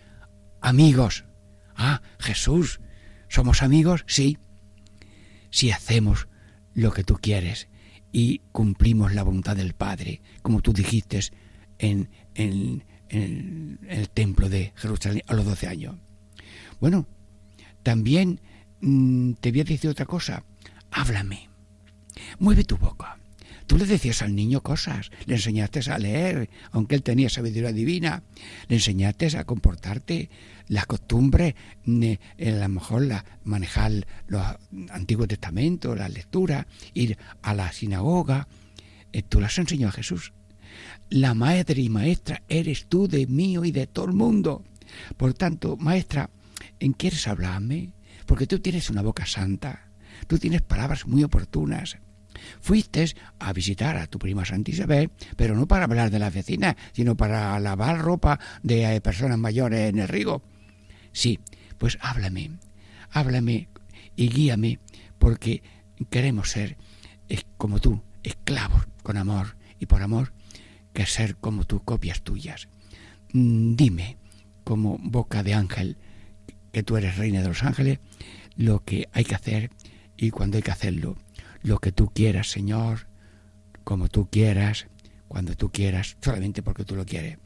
amigos. 0.60 1.24
Ah, 1.76 2.00
Jesús, 2.18 2.80
¿somos 3.34 3.62
amigos? 3.62 4.04
Sí. 4.06 4.38
Si 5.50 5.72
hacemos 5.72 6.28
lo 6.72 6.92
que 6.92 7.02
tú 7.02 7.18
quieres 7.20 7.68
y 8.12 8.42
cumplimos 8.52 9.12
la 9.12 9.24
voluntad 9.24 9.56
del 9.56 9.74
Padre, 9.74 10.22
como 10.42 10.62
tú 10.62 10.72
dijiste 10.72 11.20
en, 11.78 12.08
el 12.36 14.08
templo 14.14 14.48
de 14.48 14.72
Jerusalén 14.76 15.22
a 15.26 15.34
los 15.34 15.44
12 15.44 15.66
años. 15.66 15.96
Bueno, 16.80 17.08
también 17.82 18.40
mm, 18.80 19.32
te 19.34 19.50
voy 19.50 19.62
a 19.62 19.64
decir 19.64 19.90
otra 19.90 20.06
cosa. 20.06 20.44
Háblame. 20.92 21.48
Mueve 22.38 22.62
tu 22.62 22.76
boca. 22.76 23.18
Tú 23.66 23.78
le 23.78 23.86
decías 23.86 24.20
al 24.22 24.34
niño 24.34 24.62
cosas, 24.62 25.10
le 25.24 25.36
enseñaste 25.36 25.80
a 25.90 25.98
leer, 25.98 26.50
aunque 26.70 26.94
él 26.94 27.02
tenía 27.02 27.30
sabiduría 27.30 27.72
divina, 27.72 28.22
le 28.68 28.76
enseñaste 28.76 29.36
a 29.38 29.44
comportarte, 29.44 30.28
las 30.68 30.86
costumbres, 30.86 31.54
a 31.86 32.44
lo 32.44 32.68
mejor 32.68 33.02
la, 33.02 33.24
manejar 33.44 34.06
los 34.26 34.42
Antiguos 34.90 35.28
Testamentos, 35.28 35.96
la 35.96 36.08
lectura, 36.08 36.66
ir 36.92 37.18
a 37.42 37.54
la 37.54 37.72
sinagoga, 37.72 38.48
eh, 39.12 39.22
tú 39.22 39.40
las 39.40 39.58
enseñó 39.58 39.88
a 39.88 39.92
Jesús. 39.92 40.32
La 41.08 41.34
madre 41.34 41.80
y 41.80 41.88
maestra 41.88 42.42
eres 42.48 42.86
tú 42.86 43.08
de 43.08 43.26
mío 43.26 43.64
y 43.64 43.70
de 43.72 43.86
todo 43.86 44.06
el 44.06 44.12
mundo. 44.12 44.64
Por 45.16 45.34
tanto, 45.34 45.76
maestra, 45.76 46.30
¿en 46.80 46.92
quieres 46.92 47.28
hablarme? 47.28 47.92
Porque 48.26 48.46
tú 48.46 48.58
tienes 48.58 48.90
una 48.90 49.02
boca 49.02 49.26
santa, 49.26 49.88
tú 50.26 50.38
tienes 50.38 50.62
palabras 50.62 51.06
muy 51.06 51.22
oportunas, 51.22 51.98
Fuiste 52.60 53.06
a 53.38 53.52
visitar 53.52 53.96
a 53.96 54.06
tu 54.06 54.18
prima 54.18 54.44
Santa 54.44 54.70
Isabel, 54.70 55.10
pero 55.36 55.54
no 55.56 55.66
para 55.66 55.84
hablar 55.84 56.10
de 56.10 56.18
la 56.18 56.30
vecina, 56.30 56.76
sino 56.92 57.16
para 57.16 57.58
lavar 57.60 57.98
ropa 57.98 58.38
de 58.62 58.94
eh, 58.94 59.00
personas 59.00 59.38
mayores 59.38 59.90
en 59.90 59.98
el 59.98 60.08
río. 60.08 60.42
Sí, 61.12 61.40
pues 61.78 61.98
háblame, 62.00 62.52
háblame 63.10 63.68
y 64.16 64.28
guíame, 64.28 64.78
porque 65.18 65.62
queremos 66.10 66.50
ser 66.50 66.76
como 67.56 67.80
tú, 67.80 68.02
esclavos 68.22 68.86
con 69.02 69.16
amor 69.16 69.56
y 69.78 69.86
por 69.86 70.02
amor, 70.02 70.32
que 70.92 71.06
ser 71.06 71.36
como 71.36 71.64
tú, 71.64 71.80
copias 71.82 72.22
tuyas. 72.22 72.68
Mm, 73.32 73.74
dime, 73.76 74.16
como 74.64 74.98
boca 74.98 75.42
de 75.42 75.54
ángel, 75.54 75.96
que 76.72 76.82
tú 76.82 76.96
eres 76.96 77.16
reina 77.16 77.42
de 77.42 77.48
los 77.48 77.62
ángeles, 77.62 78.00
lo 78.56 78.84
que 78.84 79.08
hay 79.12 79.24
que 79.24 79.34
hacer 79.34 79.70
y 80.16 80.30
cuando 80.30 80.56
hay 80.56 80.62
que 80.62 80.70
hacerlo 80.70 81.16
lo 81.64 81.78
que 81.78 81.90
tú 81.90 82.10
quieras, 82.14 82.50
Señor, 82.50 83.08
como 83.82 84.08
tú 84.08 84.28
quieras, 84.30 84.86
cuando 85.26 85.56
tú 85.56 85.72
quieras, 85.72 86.16
solamente 86.22 86.62
porque 86.62 86.84
tú 86.84 86.94
lo 86.94 87.04
quieres. 87.04 87.38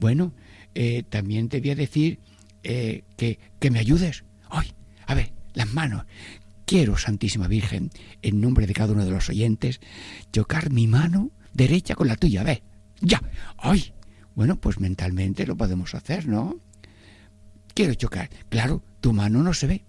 Bueno, 0.00 0.32
eh, 0.74 1.04
también 1.08 1.48
te 1.48 1.60
voy 1.60 1.70
a 1.70 1.74
decir 1.76 2.18
eh, 2.62 3.04
que, 3.16 3.38
que, 3.60 3.70
me 3.70 3.78
ayudes. 3.78 4.24
¡Ay! 4.48 4.72
A 5.06 5.14
ver, 5.14 5.32
las 5.52 5.72
manos. 5.72 6.04
Quiero, 6.64 6.96
Santísima 6.96 7.46
Virgen, 7.46 7.90
en 8.22 8.40
nombre 8.40 8.66
de 8.66 8.74
cada 8.74 8.94
uno 8.94 9.04
de 9.04 9.10
los 9.10 9.28
oyentes, 9.28 9.80
chocar 10.32 10.70
mi 10.70 10.86
mano 10.86 11.30
derecha 11.52 11.94
con 11.94 12.08
la 12.08 12.16
tuya. 12.16 12.42
Ve, 12.42 12.62
ya. 13.00 13.22
¡Ay! 13.58 13.92
Bueno, 14.34 14.56
pues 14.56 14.80
mentalmente 14.80 15.46
lo 15.46 15.56
podemos 15.56 15.94
hacer, 15.94 16.26
¿no? 16.26 16.58
Quiero 17.74 17.94
chocar. 17.94 18.30
Claro, 18.48 18.82
tu 19.00 19.12
mano 19.12 19.42
no 19.42 19.52
se 19.52 19.66
ve, 19.66 19.84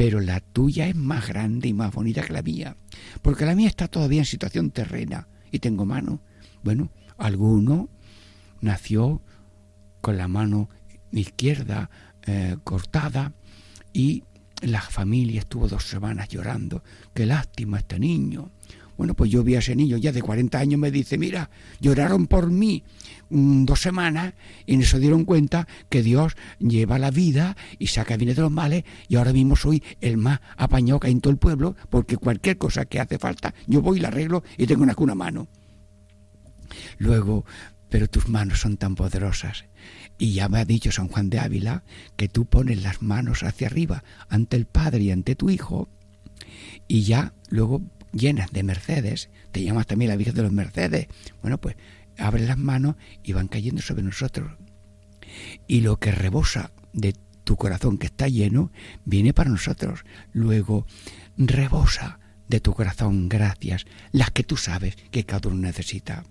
pero 0.00 0.22
la 0.22 0.40
tuya 0.40 0.88
es 0.88 0.96
más 0.96 1.28
grande 1.28 1.68
y 1.68 1.74
más 1.74 1.92
bonita 1.92 2.22
que 2.22 2.32
la 2.32 2.40
mía, 2.40 2.74
porque 3.20 3.44
la 3.44 3.54
mía 3.54 3.68
está 3.68 3.86
todavía 3.86 4.20
en 4.20 4.24
situación 4.24 4.70
terrena 4.70 5.28
y 5.52 5.58
tengo 5.58 5.84
mano. 5.84 6.22
Bueno, 6.62 6.90
alguno 7.18 7.90
nació 8.62 9.20
con 10.00 10.16
la 10.16 10.26
mano 10.26 10.70
izquierda 11.12 11.90
eh, 12.22 12.56
cortada 12.64 13.34
y 13.92 14.24
la 14.62 14.80
familia 14.80 15.40
estuvo 15.40 15.68
dos 15.68 15.84
semanas 15.84 16.30
llorando. 16.30 16.82
Qué 17.12 17.26
lástima 17.26 17.80
este 17.80 17.98
niño. 17.98 18.52
Bueno, 19.00 19.14
pues 19.14 19.30
yo 19.30 19.42
vi 19.42 19.54
a 19.54 19.60
ese 19.60 19.74
niño 19.74 19.96
ya 19.96 20.12
de 20.12 20.20
40 20.20 20.58
años, 20.58 20.78
me 20.78 20.90
dice, 20.90 21.16
mira, 21.16 21.48
lloraron 21.80 22.26
por 22.26 22.50
mí 22.50 22.84
mm, 23.30 23.64
dos 23.64 23.80
semanas 23.80 24.34
y 24.66 24.74
en 24.74 24.82
eso 24.82 24.98
dieron 24.98 25.24
cuenta 25.24 25.66
que 25.88 26.02
Dios 26.02 26.36
lleva 26.58 26.98
la 26.98 27.10
vida 27.10 27.56
y 27.78 27.86
saca 27.86 28.18
bien 28.18 28.34
de 28.34 28.42
los 28.42 28.50
males 28.50 28.84
y 29.08 29.16
ahora 29.16 29.32
mismo 29.32 29.56
soy 29.56 29.82
el 30.02 30.18
más 30.18 30.40
apañado 30.54 31.00
que 31.00 31.06
hay 31.06 31.14
en 31.14 31.22
todo 31.22 31.30
el 31.30 31.38
pueblo 31.38 31.76
porque 31.88 32.18
cualquier 32.18 32.58
cosa 32.58 32.84
que 32.84 33.00
hace 33.00 33.18
falta, 33.18 33.54
yo 33.66 33.80
voy 33.80 33.96
y 33.96 34.00
la 34.02 34.08
arreglo 34.08 34.44
y 34.58 34.66
tengo 34.66 34.82
una, 34.82 34.94
una 34.98 35.14
mano. 35.14 35.48
Luego, 36.98 37.46
pero 37.88 38.06
tus 38.06 38.28
manos 38.28 38.60
son 38.60 38.76
tan 38.76 38.96
poderosas. 38.96 39.64
Y 40.18 40.34
ya 40.34 40.50
me 40.50 40.58
ha 40.58 40.66
dicho 40.66 40.92
San 40.92 41.08
Juan 41.08 41.30
de 41.30 41.38
Ávila 41.38 41.84
que 42.18 42.28
tú 42.28 42.44
pones 42.44 42.82
las 42.82 43.00
manos 43.00 43.44
hacia 43.44 43.68
arriba 43.68 44.04
ante 44.28 44.58
el 44.58 44.66
Padre 44.66 45.04
y 45.04 45.10
ante 45.10 45.36
tu 45.36 45.48
Hijo 45.48 45.88
y 46.86 47.04
ya 47.04 47.32
luego 47.48 47.80
llenas 48.12 48.50
de 48.52 48.62
mercedes, 48.62 49.30
te 49.52 49.62
llamas 49.62 49.86
también 49.86 50.10
la 50.10 50.16
Virgen 50.16 50.34
de 50.34 50.42
los 50.42 50.52
Mercedes. 50.52 51.08
Bueno, 51.42 51.60
pues 51.60 51.76
abre 52.18 52.46
las 52.46 52.58
manos 52.58 52.96
y 53.22 53.32
van 53.32 53.48
cayendo 53.48 53.82
sobre 53.82 54.02
nosotros. 54.02 54.52
Y 55.66 55.80
lo 55.80 55.98
que 55.98 56.12
rebosa 56.12 56.72
de 56.92 57.14
tu 57.44 57.56
corazón 57.56 57.98
que 57.98 58.06
está 58.06 58.28
lleno, 58.28 58.70
viene 59.04 59.32
para 59.32 59.50
nosotros. 59.50 60.04
Luego, 60.32 60.86
rebosa 61.36 62.20
de 62.48 62.60
tu 62.60 62.74
corazón 62.74 63.28
gracias, 63.28 63.86
las 64.12 64.30
que 64.30 64.44
tú 64.44 64.56
sabes 64.56 64.96
que 65.10 65.24
cada 65.24 65.48
uno 65.48 65.62
necesita. 65.62 66.24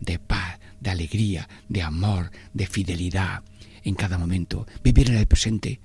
De 0.00 0.18
paz, 0.18 0.58
de 0.80 0.90
alegría, 0.90 1.48
de 1.68 1.82
amor, 1.82 2.30
de 2.52 2.66
fidelidad 2.66 3.42
en 3.82 3.94
cada 3.94 4.18
momento. 4.18 4.66
Vivir 4.82 5.10
en 5.10 5.16
el 5.16 5.26
presente. 5.26 5.80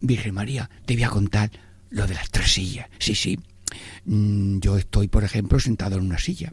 Virgen 0.00 0.34
María, 0.34 0.70
te 0.86 0.94
voy 0.94 1.04
a 1.04 1.10
contar 1.10 1.50
lo 1.90 2.06
de 2.06 2.14
las 2.14 2.30
tres 2.30 2.52
sillas. 2.52 2.88
Sí, 2.98 3.14
sí, 3.14 3.38
yo 4.04 4.76
estoy, 4.76 5.08
por 5.08 5.24
ejemplo, 5.24 5.60
sentado 5.60 5.96
en 5.96 6.04
una 6.04 6.18
silla, 6.18 6.52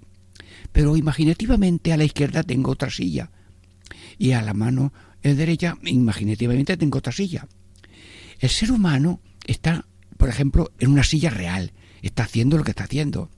pero 0.71 0.97
imaginativamente 0.97 1.93
a 1.93 1.97
la 1.97 2.03
izquierda 2.03 2.43
tengo 2.43 2.71
otra 2.71 2.89
silla 2.89 3.31
y 4.17 4.31
a 4.31 4.41
la 4.41 4.53
mano 4.53 4.93
derecha 5.36 5.77
imaginativamente 5.83 6.77
tengo 6.77 7.00
otra 7.00 7.12
silla. 7.12 7.47
El 8.39 8.50
ser 8.50 8.71
humano 8.71 9.21
está, 9.45 9.86
por 10.17 10.29
ejemplo, 10.29 10.71
en 10.79 10.91
una 10.91 11.03
silla 11.03 11.29
real, 11.29 11.74
está 12.01 12.24
haciendo 12.24 12.57
lo 12.57 12.63
que 12.63 12.71
está 12.71 12.86
haciendo. 12.86 13.29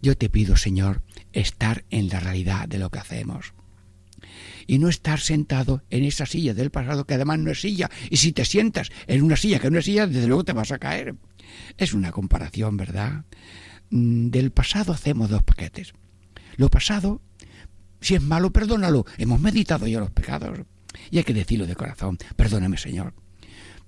Yo 0.00 0.16
te 0.16 0.28
pido, 0.28 0.56
Señor, 0.56 1.02
estar 1.32 1.84
en 1.90 2.08
la 2.08 2.20
realidad 2.20 2.68
de 2.68 2.78
lo 2.78 2.90
que 2.90 3.00
hacemos 3.00 3.52
y 4.66 4.78
no 4.78 4.88
estar 4.88 5.18
sentado 5.18 5.82
en 5.90 6.04
esa 6.04 6.26
silla 6.26 6.54
del 6.54 6.70
pasado 6.70 7.04
que 7.04 7.14
además 7.14 7.38
no 7.38 7.50
es 7.50 7.60
silla. 7.60 7.90
Y 8.10 8.18
si 8.18 8.32
te 8.32 8.44
sientas 8.44 8.90
en 9.06 9.22
una 9.22 9.36
silla 9.36 9.58
que 9.58 9.70
no 9.70 9.78
es 9.78 9.86
silla, 9.86 10.06
desde 10.06 10.26
luego 10.26 10.44
te 10.44 10.52
vas 10.52 10.70
a 10.70 10.78
caer. 10.78 11.14
Es 11.76 11.94
una 11.94 12.12
comparación, 12.12 12.76
¿verdad? 12.76 13.24
Mm, 13.90 14.28
del 14.28 14.50
pasado 14.50 14.92
hacemos 14.92 15.30
dos 15.30 15.42
paquetes. 15.42 15.92
Lo 16.56 16.68
pasado, 16.68 17.20
si 18.00 18.14
es 18.14 18.22
malo, 18.22 18.52
perdónalo. 18.52 19.06
Hemos 19.16 19.40
meditado 19.40 19.86
ya 19.86 20.00
los 20.00 20.10
pecados. 20.10 20.60
Y 21.10 21.18
hay 21.18 21.24
que 21.24 21.34
decirlo 21.34 21.66
de 21.66 21.76
corazón. 21.76 22.18
Perdóname, 22.36 22.76
Señor. 22.76 23.14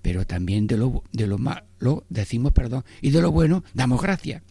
Pero 0.02 0.26
también 0.26 0.66
de 0.66 0.76
lo, 0.76 1.02
de 1.12 1.26
lo 1.26 1.38
malo 1.38 2.04
decimos 2.08 2.52
perdón. 2.52 2.84
Y 3.02 3.10
de 3.10 3.20
lo 3.20 3.30
bueno 3.30 3.64
damos 3.74 4.00
gracia. 4.00 4.42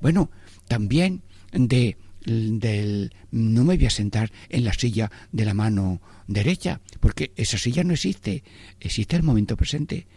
Bueno, 0.00 0.30
también 0.68 1.22
de 1.52 1.96
del 2.26 3.14
no 3.30 3.64
me 3.64 3.76
voy 3.76 3.86
a 3.86 3.90
sentar 3.90 4.32
en 4.48 4.64
la 4.64 4.72
silla 4.72 5.10
de 5.30 5.44
la 5.44 5.54
mano 5.54 6.00
derecha, 6.26 6.80
porque 6.98 7.32
esa 7.36 7.56
silla 7.56 7.84
no 7.84 7.94
existe, 7.94 8.42
existe 8.80 9.16
el 9.16 9.22
momento 9.22 9.56
presente. 9.56 10.08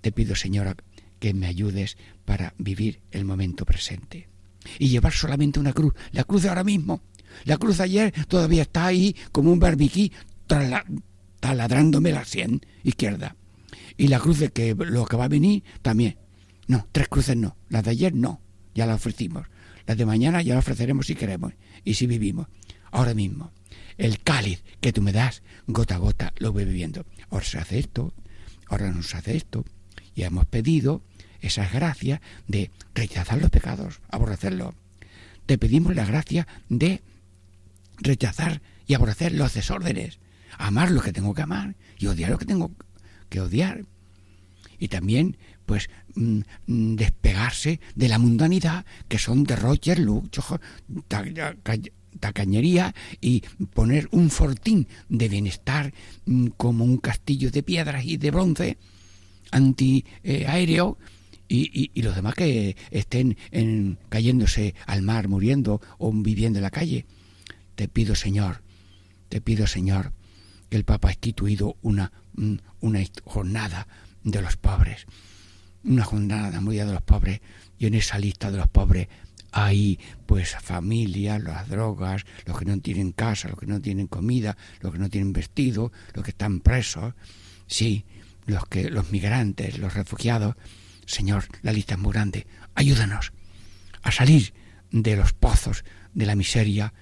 Te 0.00 0.12
pido, 0.12 0.36
Señora, 0.36 0.76
que 1.22 1.34
me 1.34 1.46
ayudes 1.46 1.98
para 2.24 2.52
vivir 2.58 3.00
el 3.12 3.24
momento 3.24 3.64
presente. 3.64 4.28
Y 4.80 4.88
llevar 4.88 5.12
solamente 5.12 5.60
una 5.60 5.72
cruz, 5.72 5.94
la 6.10 6.24
cruz 6.24 6.42
de 6.42 6.48
ahora 6.48 6.64
mismo. 6.64 7.00
La 7.44 7.58
cruz 7.58 7.78
de 7.78 7.84
ayer 7.84 8.12
todavía 8.26 8.62
está 8.62 8.86
ahí 8.86 9.14
como 9.30 9.52
un 9.52 9.60
barbiquí 9.60 10.10
taladrándome 11.38 12.10
la 12.10 12.24
sien 12.24 12.66
izquierda. 12.82 13.36
Y 13.96 14.08
la 14.08 14.18
cruz 14.18 14.40
de 14.40 14.48
que 14.48 14.74
lo 14.74 15.04
que 15.04 15.16
va 15.16 15.26
a 15.26 15.28
venir 15.28 15.62
también. 15.80 16.18
No, 16.66 16.88
tres 16.90 17.06
cruces 17.06 17.36
no. 17.36 17.56
La 17.68 17.82
de 17.82 17.90
ayer 17.90 18.12
no, 18.12 18.40
ya 18.74 18.86
la 18.86 18.96
ofrecimos. 18.96 19.46
La 19.86 19.94
de 19.94 20.04
mañana 20.04 20.42
ya 20.42 20.54
la 20.54 20.58
ofreceremos 20.58 21.06
si 21.06 21.14
queremos 21.14 21.52
y 21.84 21.94
si 21.94 22.08
vivimos. 22.08 22.48
Ahora 22.90 23.14
mismo, 23.14 23.52
el 23.96 24.18
cáliz 24.24 24.64
que 24.80 24.92
tú 24.92 25.02
me 25.02 25.12
das, 25.12 25.44
gota 25.68 25.94
a 25.94 25.98
gota, 25.98 26.32
lo 26.38 26.52
voy 26.52 26.64
viviendo. 26.64 27.06
Ahora 27.30 27.44
se 27.44 27.58
hace 27.58 27.78
esto, 27.78 28.12
ahora 28.66 28.90
no 28.90 29.04
se 29.04 29.18
hace 29.18 29.36
esto. 29.36 29.64
Y 30.16 30.24
hemos 30.24 30.46
pedido 30.46 31.02
esa 31.42 31.68
gracia 31.68 32.22
de 32.48 32.70
rechazar 32.94 33.40
los 33.40 33.50
pecados, 33.50 34.00
aborrecerlos. 34.08 34.74
Te 35.46 35.58
pedimos 35.58 35.94
la 35.94 36.06
gracia 36.06 36.46
de 36.68 37.02
rechazar 37.98 38.62
y 38.86 38.94
aborrecer 38.94 39.32
los 39.32 39.52
desórdenes, 39.52 40.18
amar 40.56 40.90
lo 40.90 41.02
que 41.02 41.12
tengo 41.12 41.34
que 41.34 41.42
amar 41.42 41.74
y 41.98 42.06
odiar 42.06 42.30
lo 42.30 42.38
que 42.38 42.46
tengo 42.46 42.70
que 43.28 43.40
odiar. 43.40 43.84
Y 44.78 44.88
también 44.88 45.36
pues 45.66 45.90
mm, 46.14 46.40
mm, 46.66 46.96
despegarse 46.96 47.80
de 47.94 48.08
la 48.08 48.18
mundanidad 48.18 48.84
que 49.08 49.18
son 49.18 49.44
derroches, 49.44 49.98
luchos, 49.98 50.44
tacañería 52.20 52.94
y 53.20 53.40
poner 53.72 54.08
un 54.10 54.30
fortín 54.30 54.86
de 55.08 55.28
bienestar 55.28 55.92
mm, 56.26 56.48
como 56.56 56.84
un 56.84 56.98
castillo 56.98 57.50
de 57.50 57.62
piedras 57.62 58.04
y 58.04 58.16
de 58.16 58.30
bronce 58.30 58.78
antiaéreo 59.50 60.98
y, 61.54 62.02
los 62.02 62.14
demás 62.14 62.34
que 62.34 62.76
estén 62.90 63.36
en, 63.50 63.98
cayéndose 64.08 64.74
al 64.86 65.02
mar, 65.02 65.28
muriendo 65.28 65.80
o 65.98 66.12
viviendo 66.12 66.58
en 66.58 66.62
la 66.62 66.70
calle. 66.70 67.06
Te 67.74 67.88
pido, 67.88 68.14
Señor, 68.14 68.62
te 69.28 69.40
pido, 69.40 69.66
Señor, 69.66 70.12
que 70.70 70.76
el 70.76 70.84
Papa 70.84 71.08
ha 71.08 71.12
instituido 71.12 71.76
una, 71.82 72.12
una 72.80 73.00
jornada 73.24 73.86
de 74.24 74.40
los 74.40 74.56
pobres 74.56 75.06
una 75.84 76.04
jornada 76.04 76.60
muy 76.60 76.76
de 76.76 76.84
los 76.84 77.02
pobres 77.02 77.40
y 77.78 77.86
en 77.86 77.94
esa 77.94 78.18
lista 78.18 78.50
de 78.50 78.58
los 78.58 78.68
pobres 78.68 79.08
hay 79.50 79.98
pues 80.26 80.56
familias, 80.62 81.42
las 81.42 81.68
drogas, 81.68 82.24
los 82.46 82.58
que 82.58 82.64
no 82.64 82.78
tienen 82.80 83.12
casa, 83.12 83.48
los 83.48 83.58
que 83.58 83.66
no 83.66 83.80
tienen 83.80 84.06
comida, 84.06 84.56
los 84.80 84.92
que 84.92 84.98
no 84.98 85.10
tienen 85.10 85.32
vestido, 85.32 85.92
los 86.14 86.24
que 86.24 86.30
están 86.30 86.60
presos, 86.60 87.14
sí, 87.66 88.06
los 88.46 88.66
que 88.66 88.88
los 88.88 89.10
migrantes, 89.10 89.78
los 89.78 89.92
refugiados. 89.92 90.56
Señor, 91.12 91.44
la 91.60 91.74
lista 91.74 91.94
es 91.94 92.00
muy 92.00 92.14
grande. 92.14 92.46
Ayúdanos 92.74 93.34
a 94.00 94.10
salir 94.10 94.54
de 94.90 95.14
los 95.14 95.34
pozos 95.34 95.84
de 96.14 96.24
la 96.24 96.34
miseria 96.34 96.94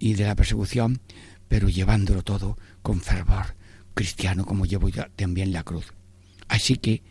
y 0.00 0.14
de 0.14 0.24
la 0.24 0.34
persecución, 0.34 1.00
pero 1.46 1.68
llevándolo 1.68 2.24
todo 2.24 2.58
con 2.82 3.00
fervor 3.00 3.54
cristiano 3.94 4.44
como 4.46 4.66
llevo 4.66 4.88
yo 4.88 5.04
también 5.14 5.52
la 5.52 5.62
cruz. 5.62 5.92
Así 6.48 6.76
que 6.76 7.04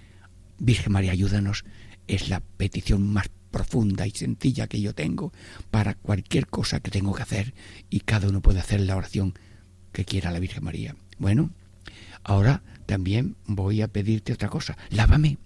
Virgen 0.57 0.91
María, 0.91 1.13
ayúdanos, 1.13 1.63
es 2.07 2.27
la 2.27 2.41
petición 2.41 3.07
más 3.07 3.29
profunda 3.49 4.05
y 4.05 4.11
sencilla 4.11 4.67
que 4.67 4.81
yo 4.81 4.93
tengo 4.93 5.31
para 5.69 5.93
cualquier 5.93 6.47
cosa 6.47 6.81
que 6.81 6.91
tengo 6.91 7.13
que 7.13 7.23
hacer 7.23 7.53
y 7.89 8.01
cada 8.01 8.27
uno 8.27 8.41
puede 8.41 8.59
hacer 8.59 8.81
la 8.81 8.97
oración 8.97 9.39
que 9.93 10.03
quiera 10.03 10.31
la 10.31 10.39
Virgen 10.39 10.65
María. 10.65 10.97
Bueno, 11.17 11.51
ahora 12.23 12.61
también 12.87 13.37
voy 13.45 13.81
a 13.81 13.87
pedirte 13.87 14.33
otra 14.33 14.49
cosa, 14.49 14.77
lávame. 14.89 15.37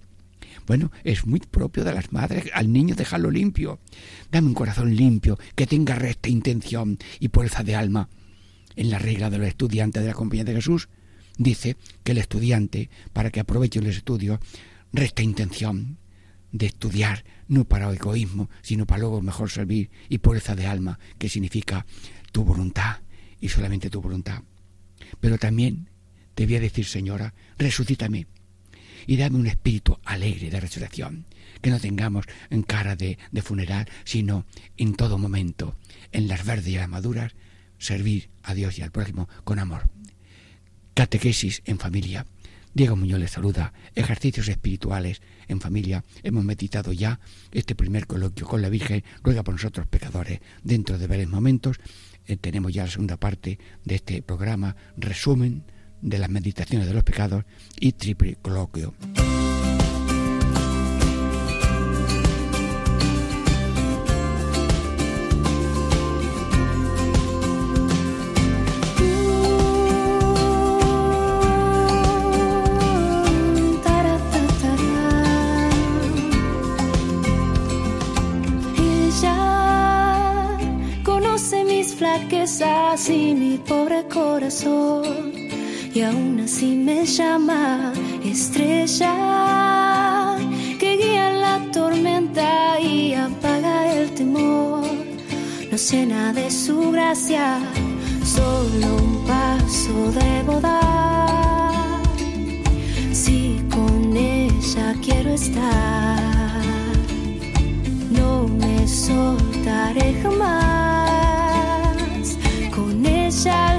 Bueno, 0.68 0.91
es 1.04 1.26
muy 1.26 1.39
propio 1.39 1.84
de 1.84 1.94
las 1.94 2.12
madres 2.12 2.46
al 2.54 2.72
niño 2.72 2.96
dejarlo 2.96 3.32
limpio. 3.32 3.80
Dame 4.32 4.48
un 4.48 4.54
corazón 4.54 4.96
limpio, 4.96 5.38
que 5.56 5.68
tenga 5.68 5.96
recta 5.96 6.30
intención 6.30 6.98
y 7.20 7.30
fuerza 7.30 7.63
de 7.63 7.76
alma. 7.76 8.10
En 8.76 8.89
la 8.89 9.00
regla 9.00 9.30
de 9.30 9.38
los 9.38 9.48
estudiantes 9.48 10.04
de 10.04 10.10
la 10.10 10.15
Compañía 10.15 10.44
de 10.44 10.56
Jesús 10.56 10.89
dice 11.38 11.78
que 12.04 12.12
el 12.12 12.18
estudiante, 12.18 12.89
para 13.13 13.30
que 13.30 13.39
aproveche 13.39 13.82
los 13.82 13.96
estudios, 13.96 14.39
resta 14.91 15.22
intención 15.22 15.98
de 16.52 16.68
estudiar, 16.68 17.26
no 17.48 17.65
para 17.65 17.91
egoísmo, 17.91 18.50
sino 18.62 18.86
para 18.86 19.02
luego 19.02 19.22
mejor 19.22 19.50
servir, 19.50 19.89
y 20.10 20.20
pureza 20.20 20.56
de 20.56 20.68
alma, 20.68 21.00
que 21.18 21.30
significa 21.30 21.86
tu 22.32 22.44
voluntad 22.44 22.98
y 23.41 23.50
solamente 23.50 23.89
tu 23.89 24.02
voluntad. 24.02 24.44
Pero 25.20 25.38
también 25.38 25.89
te 26.34 26.46
voy 26.46 26.56
a 26.56 26.62
decir, 26.62 26.86
Señora, 26.86 27.34
resucítame 27.58 28.28
y 29.08 29.18
dame 29.18 29.38
un 29.38 29.48
espíritu 29.48 29.98
alegre 30.06 30.50
de 30.50 30.60
resurrección, 30.60 31.26
que 31.62 31.70
no 31.70 31.80
tengamos 31.80 32.26
en 32.50 32.63
cara 32.63 32.96
de, 32.96 33.18
de 33.32 33.41
funeral, 33.41 33.88
sino 34.04 34.46
en 34.78 34.96
todo 34.96 35.18
momento, 35.18 35.76
en 36.12 36.28
las 36.28 36.46
verdes 36.46 36.68
y 36.68 36.76
las 36.76 36.89
maduras, 36.89 37.36
servir 37.78 38.30
a 38.44 38.54
Dios 38.54 38.78
y 38.80 38.82
al 38.82 38.91
prójimo 38.91 39.30
con 39.44 39.60
amor. 39.60 39.89
Catequesis 40.94 41.62
en 41.65 41.78
familia 41.78 42.26
Diego 42.76 42.98
Muñoz 42.98 43.22
les 43.22 43.32
saluda. 43.32 43.72
Ejercicios 43.96 44.50
espirituales 44.50 45.22
en 45.48 45.62
familia. 45.62 46.04
Hemos 46.24 46.44
meditado 46.44 46.91
ya 46.91 47.22
este 47.54 47.74
primer 47.74 48.06
coloquio 48.06 48.46
con 48.46 48.62
la 48.62 48.68
Virgen. 48.68 49.02
Ruega 49.24 49.44
por 49.44 49.54
nosotros 49.54 49.88
pecadores. 49.88 50.41
Dentro 50.62 50.98
de 50.98 51.08
varios 51.08 51.30
momentos 51.30 51.78
eh, 52.28 52.36
tenemos 52.36 52.74
ya 52.74 52.84
la 52.84 52.91
segunda 52.91 53.15
parte 53.15 53.60
de 53.86 53.96
este 53.96 54.22
programa, 54.22 54.76
resumen 54.98 55.63
de 56.06 56.20
las 56.20 56.30
meditaciones 56.30 56.88
de 56.88 56.94
los 56.94 57.04
pecados 57.04 57.44
y 57.80 57.94
triple 57.94 58.38
coloquio. 58.41 58.94
así 82.96 83.36
mi 83.36 83.58
pobre 83.58 84.08
corazón 84.08 85.34
y 85.95 86.01
aún 86.01 86.41
así 86.41 86.75
me 86.75 87.05
llama 87.05 87.93
estrella 88.21 89.15
que 90.77 90.97
guía 90.97 91.31
la 91.31 91.71
tormenta 91.71 92.77
y 92.81 93.13
apaga 93.13 93.93
el 93.93 94.13
temor. 94.13 94.84
No 95.71 95.77
llena 95.77 96.34
de 96.34 96.51
su 96.51 96.91
gracia, 96.91 97.60
solo 98.25 98.88
un 98.97 99.25
paso 99.25 100.12
debo 100.12 100.60
dar. 100.60 102.03
Si 103.13 103.65
con 103.71 104.17
ella 104.17 104.95
quiero 105.01 105.31
estar, 105.31 106.19
no 108.12 108.49
me 108.49 108.86
soltaré 108.86 110.13
jamás 110.21 110.75
al 113.47 113.49
cielo 113.49 113.75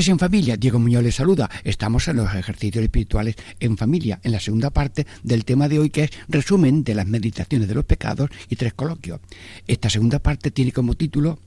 es 0.00 0.08
en 0.08 0.18
familia, 0.18 0.56
Diego 0.56 0.78
Muñoz 0.78 1.02
les 1.02 1.14
saluda. 1.14 1.48
Estamos 1.62 2.08
en 2.08 2.16
los 2.16 2.34
ejercicios 2.34 2.82
espirituales 2.82 3.36
en 3.60 3.76
familia, 3.76 4.20
en 4.22 4.32
la 4.32 4.40
segunda 4.40 4.70
parte 4.70 5.06
del 5.22 5.44
tema 5.44 5.68
de 5.68 5.78
hoy 5.78 5.90
que 5.90 6.04
es 6.04 6.10
resumen 6.28 6.82
de 6.82 6.94
las 6.94 7.06
meditaciones 7.06 7.68
de 7.68 7.74
los 7.74 7.84
pecados 7.84 8.30
y 8.48 8.56
tres 8.56 8.74
coloquios. 8.74 9.20
Esta 9.66 9.88
segunda 9.88 10.18
parte 10.18 10.50
tiene 10.50 10.72
como 10.72 10.94
título 10.94 11.38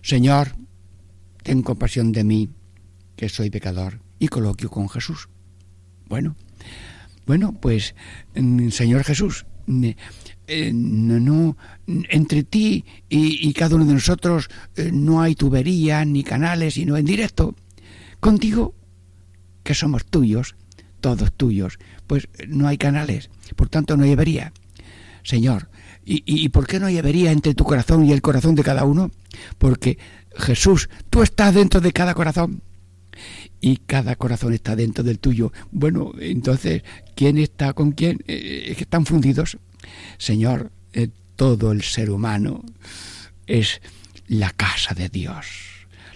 Señor, 0.00 0.56
ten 1.42 1.62
compasión 1.62 2.12
de 2.12 2.24
mí, 2.24 2.48
que 3.14 3.28
soy 3.28 3.50
pecador, 3.50 4.00
y 4.18 4.28
coloquio 4.28 4.70
con 4.70 4.88
Jesús. 4.88 5.28
Bueno, 6.08 6.34
bueno, 7.26 7.52
pues 7.60 7.94
mm, 8.34 8.70
Señor 8.70 9.04
Jesús, 9.04 9.44
eh, 10.46 10.72
no, 10.72 11.56
entre 11.86 12.42
ti 12.42 12.84
y, 13.08 13.48
y, 13.48 13.52
cada 13.52 13.76
uno 13.76 13.84
de 13.84 13.94
nosotros 13.94 14.48
eh, 14.76 14.90
no 14.92 15.22
hay 15.22 15.34
tuberías 15.34 16.06
ni 16.06 16.24
canales, 16.24 16.74
sino 16.74 16.96
en 16.96 17.04
directo. 17.04 17.54
Contigo, 18.22 18.72
que 19.64 19.74
somos 19.74 20.06
tuyos, 20.06 20.54
todos 21.00 21.32
tuyos, 21.32 21.80
pues 22.06 22.28
no 22.46 22.68
hay 22.68 22.78
canales, 22.78 23.30
por 23.56 23.68
tanto 23.68 23.96
no 23.96 24.04
avería. 24.04 24.52
Señor, 25.24 25.70
¿y, 26.04 26.22
¿y, 26.24 26.48
por 26.50 26.68
qué 26.68 26.78
no 26.78 26.86
avería 26.86 27.32
entre 27.32 27.54
tu 27.54 27.64
corazón 27.64 28.04
y 28.04 28.12
el 28.12 28.22
corazón 28.22 28.54
de 28.54 28.62
cada 28.62 28.84
uno? 28.84 29.10
Porque 29.58 29.98
Jesús, 30.36 30.88
tú 31.10 31.24
estás 31.24 31.52
dentro 31.52 31.80
de 31.80 31.92
cada 31.92 32.14
corazón 32.14 32.62
y 33.60 33.78
cada 33.78 34.14
corazón 34.14 34.52
está 34.52 34.76
dentro 34.76 35.02
del 35.02 35.18
tuyo. 35.18 35.52
Bueno, 35.72 36.12
entonces, 36.20 36.84
¿quién 37.16 37.38
está 37.38 37.72
con 37.72 37.90
quién? 37.90 38.22
Eh, 38.28 38.72
que 38.76 38.84
están 38.84 39.04
fundidos. 39.04 39.58
Señor, 40.18 40.70
eh, 40.92 41.08
todo 41.34 41.72
el 41.72 41.82
ser 41.82 42.08
humano 42.08 42.62
es 43.48 43.82
la 44.28 44.50
casa 44.50 44.94
de 44.94 45.08
Dios 45.08 45.71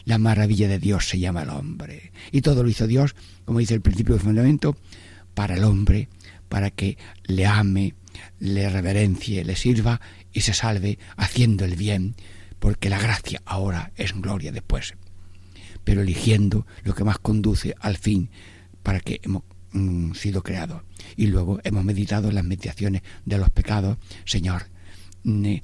la 0.07 0.19
maravilla 0.19 0.69
de 0.69 0.79
Dios 0.79 1.09
se 1.09 1.19
llama 1.19 1.42
el 1.42 1.51
hombre. 1.51 2.12
Y 2.31 2.40
todo 2.40 2.62
lo 2.62 2.71
hizo 2.71 2.87
Dios, 2.87 3.14
como 3.45 3.59
dice 3.59 3.75
el 3.75 3.83
principio 3.83 4.14
de 4.14 4.21
fundamento, 4.21 4.77
para 5.35 5.57
el 5.57 5.64
hombre, 5.64 6.09
para 6.49 6.71
que 6.71 6.97
le 7.25 7.45
ame, 7.45 7.95
le 8.38 8.71
reverencie, 8.71 9.45
le 9.45 9.57
sirva 9.57 10.01
y 10.33 10.42
se 10.42 10.55
salve 10.55 10.99
haciendo 11.16 11.64
el 11.64 11.75
bien, 11.75 12.14
porque 12.61 12.88
la 12.88 13.01
gracia 13.01 13.42
ahora 13.45 13.92
es 13.97 14.12
gloria 14.14 14.53
después. 14.53 14.95
Pero 15.83 16.03
eligiendo 16.03 16.66
lo 16.85 16.95
que 16.95 17.05
más 17.05 17.19
conduce 17.19 17.75
al 17.81 17.97
fin 17.97 18.31
para 18.85 19.01
que 19.01 19.21
hemos 19.25 19.42
mm, 19.73 20.12
sido 20.12 20.45
creados. 20.45 20.83
Y 21.16 21.27
luego 21.27 21.59
hemos 21.64 21.85
meditado 21.85 22.29
en 22.29 22.37
las 22.37 22.45
meditaciones 22.45 23.03
de 23.25 23.38
los 23.38 23.51
pecados. 23.51 23.99
Señor, 24.25 24.69
mm, 25.25 25.57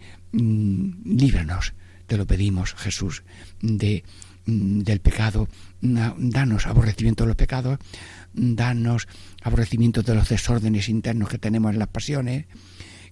líbranos, 1.05 1.75
te 2.09 2.17
lo 2.17 2.27
pedimos, 2.27 2.75
Jesús, 2.75 3.23
de 3.61 4.03
del 4.47 5.01
pecado, 5.01 5.49
danos 5.81 6.67
aborrecimiento 6.67 7.25
de 7.25 7.29
los 7.29 7.37
pecados, 7.37 7.79
danos 8.33 9.09
aborrecimiento 9.43 10.03
de 10.03 10.15
los 10.15 10.29
desórdenes 10.29 10.89
internos 10.89 11.29
que 11.29 11.39
tenemos 11.39 11.73
en 11.73 11.79
las 11.79 11.89
pasiones 11.89 12.47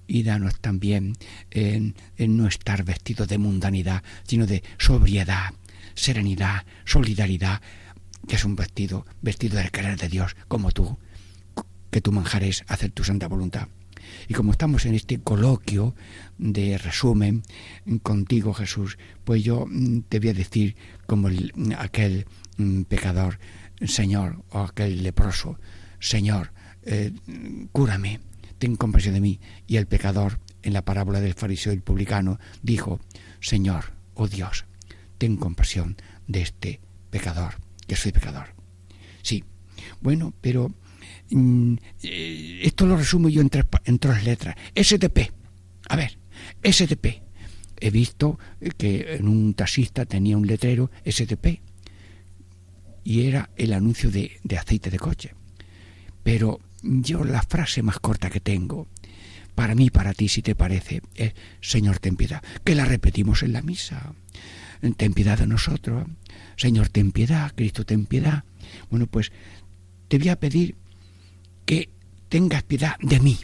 y 0.06 0.24
danos 0.24 0.60
también 0.60 1.14
en, 1.50 1.94
no 2.18 2.48
estar 2.48 2.84
vestidos 2.84 3.28
de 3.28 3.38
mundanidad, 3.38 4.02
sino 4.24 4.46
de 4.46 4.64
sobriedad, 4.78 5.54
serenidad, 5.94 6.64
solidaridad, 6.84 7.60
que 8.26 8.36
es 8.36 8.44
un 8.44 8.56
vestido, 8.56 9.06
vestido 9.22 9.58
del 9.58 9.70
querer 9.70 9.98
de 9.98 10.08
Dios, 10.08 10.34
como 10.48 10.72
tú, 10.72 10.98
que 11.90 12.00
tú 12.00 12.12
manjares 12.12 12.64
hacer 12.66 12.90
tu 12.90 13.04
santa 13.04 13.28
voluntad. 13.28 13.68
Y 14.28 14.34
como 14.34 14.52
estamos 14.52 14.86
en 14.86 14.94
este 14.94 15.20
coloquio 15.20 15.94
de 16.38 16.78
resumen 16.78 17.42
contigo, 18.02 18.54
Jesús, 18.54 18.98
pues 19.24 19.42
yo 19.42 19.66
mm, 19.68 20.00
te 20.08 20.18
voy 20.18 20.30
a 20.30 20.34
decir 20.34 20.76
como 21.10 21.28
aquel 21.76 22.26
mm, 22.56 22.82
pecador, 22.82 23.40
Señor, 23.84 24.44
o 24.50 24.60
aquel 24.60 25.02
leproso, 25.02 25.58
Señor, 25.98 26.52
eh, 26.86 27.10
cúrame, 27.72 28.20
ten 28.62 28.76
compasión 28.76 29.14
de 29.14 29.20
mí. 29.20 29.40
Y 29.66 29.74
el 29.82 29.90
pecador, 29.90 30.38
en 30.62 30.72
la 30.72 30.84
parábola 30.84 31.18
del 31.18 31.34
fariseo 31.34 31.72
y 31.72 31.76
el 31.76 31.82
publicano, 31.82 32.38
dijo, 32.62 33.00
Señor, 33.40 33.90
oh 34.14 34.28
Dios, 34.28 34.66
ten 35.18 35.36
compasión 35.36 35.96
de 36.28 36.42
este 36.42 36.78
pecador, 37.10 37.58
que 37.88 37.96
soy 37.96 38.12
pecador. 38.12 38.54
Sí, 39.22 39.42
bueno, 40.00 40.32
pero 40.40 40.70
Mm, 41.30 41.74
eh, 42.02 42.60
esto 42.62 42.86
lo 42.86 42.96
resumo 42.96 43.28
yo 43.28 43.40
en 43.40 43.48
tres, 43.48 43.64
en 43.84 43.98
tres 43.98 44.24
letras. 44.24 44.56
STP. 44.74 45.30
A 45.88 45.96
ver, 45.96 46.18
STP. 46.62 47.22
He 47.80 47.90
visto 47.90 48.38
que 48.76 49.16
en 49.16 49.26
un 49.26 49.54
taxista 49.54 50.04
tenía 50.04 50.36
un 50.36 50.46
letrero 50.46 50.90
STP 51.04 51.60
y 53.04 53.26
era 53.26 53.50
el 53.56 53.72
anuncio 53.72 54.10
de, 54.10 54.38
aceite 54.58 54.90
de 54.90 54.98
coche. 54.98 55.34
Pero 56.22 56.60
yo 56.82 57.24
la 57.24 57.42
frase 57.42 57.82
más 57.82 57.98
corta 57.98 58.30
que 58.30 58.40
tengo, 58.40 58.86
para 59.54 59.74
mí, 59.74 59.90
para 59.90 60.12
ti, 60.14 60.28
si 60.28 60.42
te 60.42 60.54
parece, 60.54 61.02
es 61.14 61.34
Señor, 61.60 61.98
ten 61.98 62.16
piedad, 62.16 62.42
que 62.64 62.74
la 62.74 62.84
repetimos 62.84 63.42
en 63.42 63.52
la 63.52 63.62
misa. 63.62 64.14
Ten 64.96 65.12
piedad 65.12 65.38
de 65.38 65.46
nosotros. 65.46 66.06
Señor, 66.56 66.88
ten 66.88 67.12
piedad, 67.12 67.52
Cristo, 67.54 67.84
ten 67.84 68.06
piedad. 68.06 68.44
Bueno, 68.90 69.06
pues 69.06 69.32
te 70.08 70.18
voy 70.18 70.28
a 70.28 70.40
pedir 70.40 70.76
que 71.66 71.90
tengas 72.28 72.62
piedad 72.62 72.96
de 73.00 73.20
mí. 73.20 73.38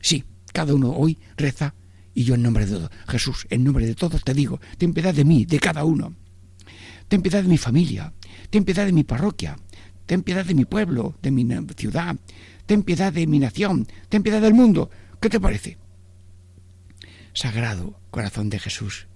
Sí, 0.00 0.24
cada 0.52 0.74
uno 0.74 0.92
hoy 0.92 1.18
reza 1.36 1.74
y 2.14 2.24
yo 2.24 2.34
en 2.34 2.42
nombre 2.42 2.66
de 2.66 2.72
todos. 2.72 2.90
Jesús, 3.08 3.46
en 3.50 3.64
nombre 3.64 3.86
de 3.86 3.94
todos 3.94 4.22
te 4.24 4.34
digo, 4.34 4.60
ten 4.78 4.92
piedad 4.92 5.14
de 5.14 5.24
mí, 5.24 5.44
de 5.44 5.58
cada 5.58 5.84
uno. 5.84 6.14
Ten 7.08 7.22
piedad 7.22 7.42
de 7.42 7.48
mi 7.48 7.58
familia, 7.58 8.12
ten 8.50 8.64
piedad 8.64 8.86
de 8.86 8.92
mi 8.92 9.04
parroquia, 9.04 9.56
ten 10.06 10.22
piedad 10.22 10.44
de 10.44 10.54
mi 10.54 10.64
pueblo, 10.64 11.16
de 11.22 11.30
mi 11.30 11.46
ciudad, 11.76 12.16
ten 12.66 12.82
piedad 12.82 13.12
de 13.12 13.26
mi 13.26 13.38
nación, 13.38 13.86
ten 14.08 14.22
piedad 14.22 14.40
del 14.40 14.54
mundo. 14.54 14.90
¿Qué 15.20 15.28
te 15.28 15.40
parece? 15.40 15.78
Sagrado 17.32 18.00
corazón 18.10 18.50
de 18.50 18.58
Jesús, 18.58 19.06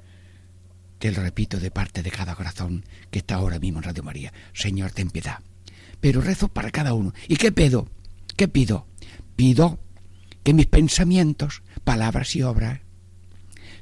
te 0.98 1.10
lo 1.12 1.22
repito 1.22 1.60
de 1.60 1.70
parte 1.70 2.02
de 2.02 2.10
cada 2.10 2.34
corazón 2.34 2.84
que 3.10 3.18
está 3.18 3.36
ahora 3.36 3.58
mismo 3.58 3.78
en 3.78 3.84
Radio 3.84 4.02
María. 4.02 4.32
Señor, 4.52 4.92
ten 4.92 5.10
piedad. 5.10 5.40
Pero 6.00 6.20
rezo 6.20 6.48
para 6.48 6.70
cada 6.70 6.94
uno. 6.94 7.12
¿Y 7.28 7.36
qué 7.36 7.52
pido? 7.52 7.88
¿Qué 8.36 8.48
pido? 8.48 8.86
Pido 9.36 9.78
que 10.42 10.54
mis 10.54 10.66
pensamientos, 10.66 11.62
palabras 11.84 12.34
y 12.36 12.42
obras 12.42 12.80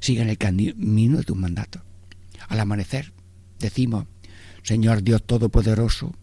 sigan 0.03 0.27
el 0.27 0.37
camino 0.37 1.17
de 1.17 1.23
tu 1.23 1.33
mandato. 1.33 1.81
Al 2.49 2.59
amanecer 2.59 3.13
decimos, 3.57 4.05
Señor 4.61 5.01
Dios 5.01 5.23
Todopoderoso, 5.23 6.13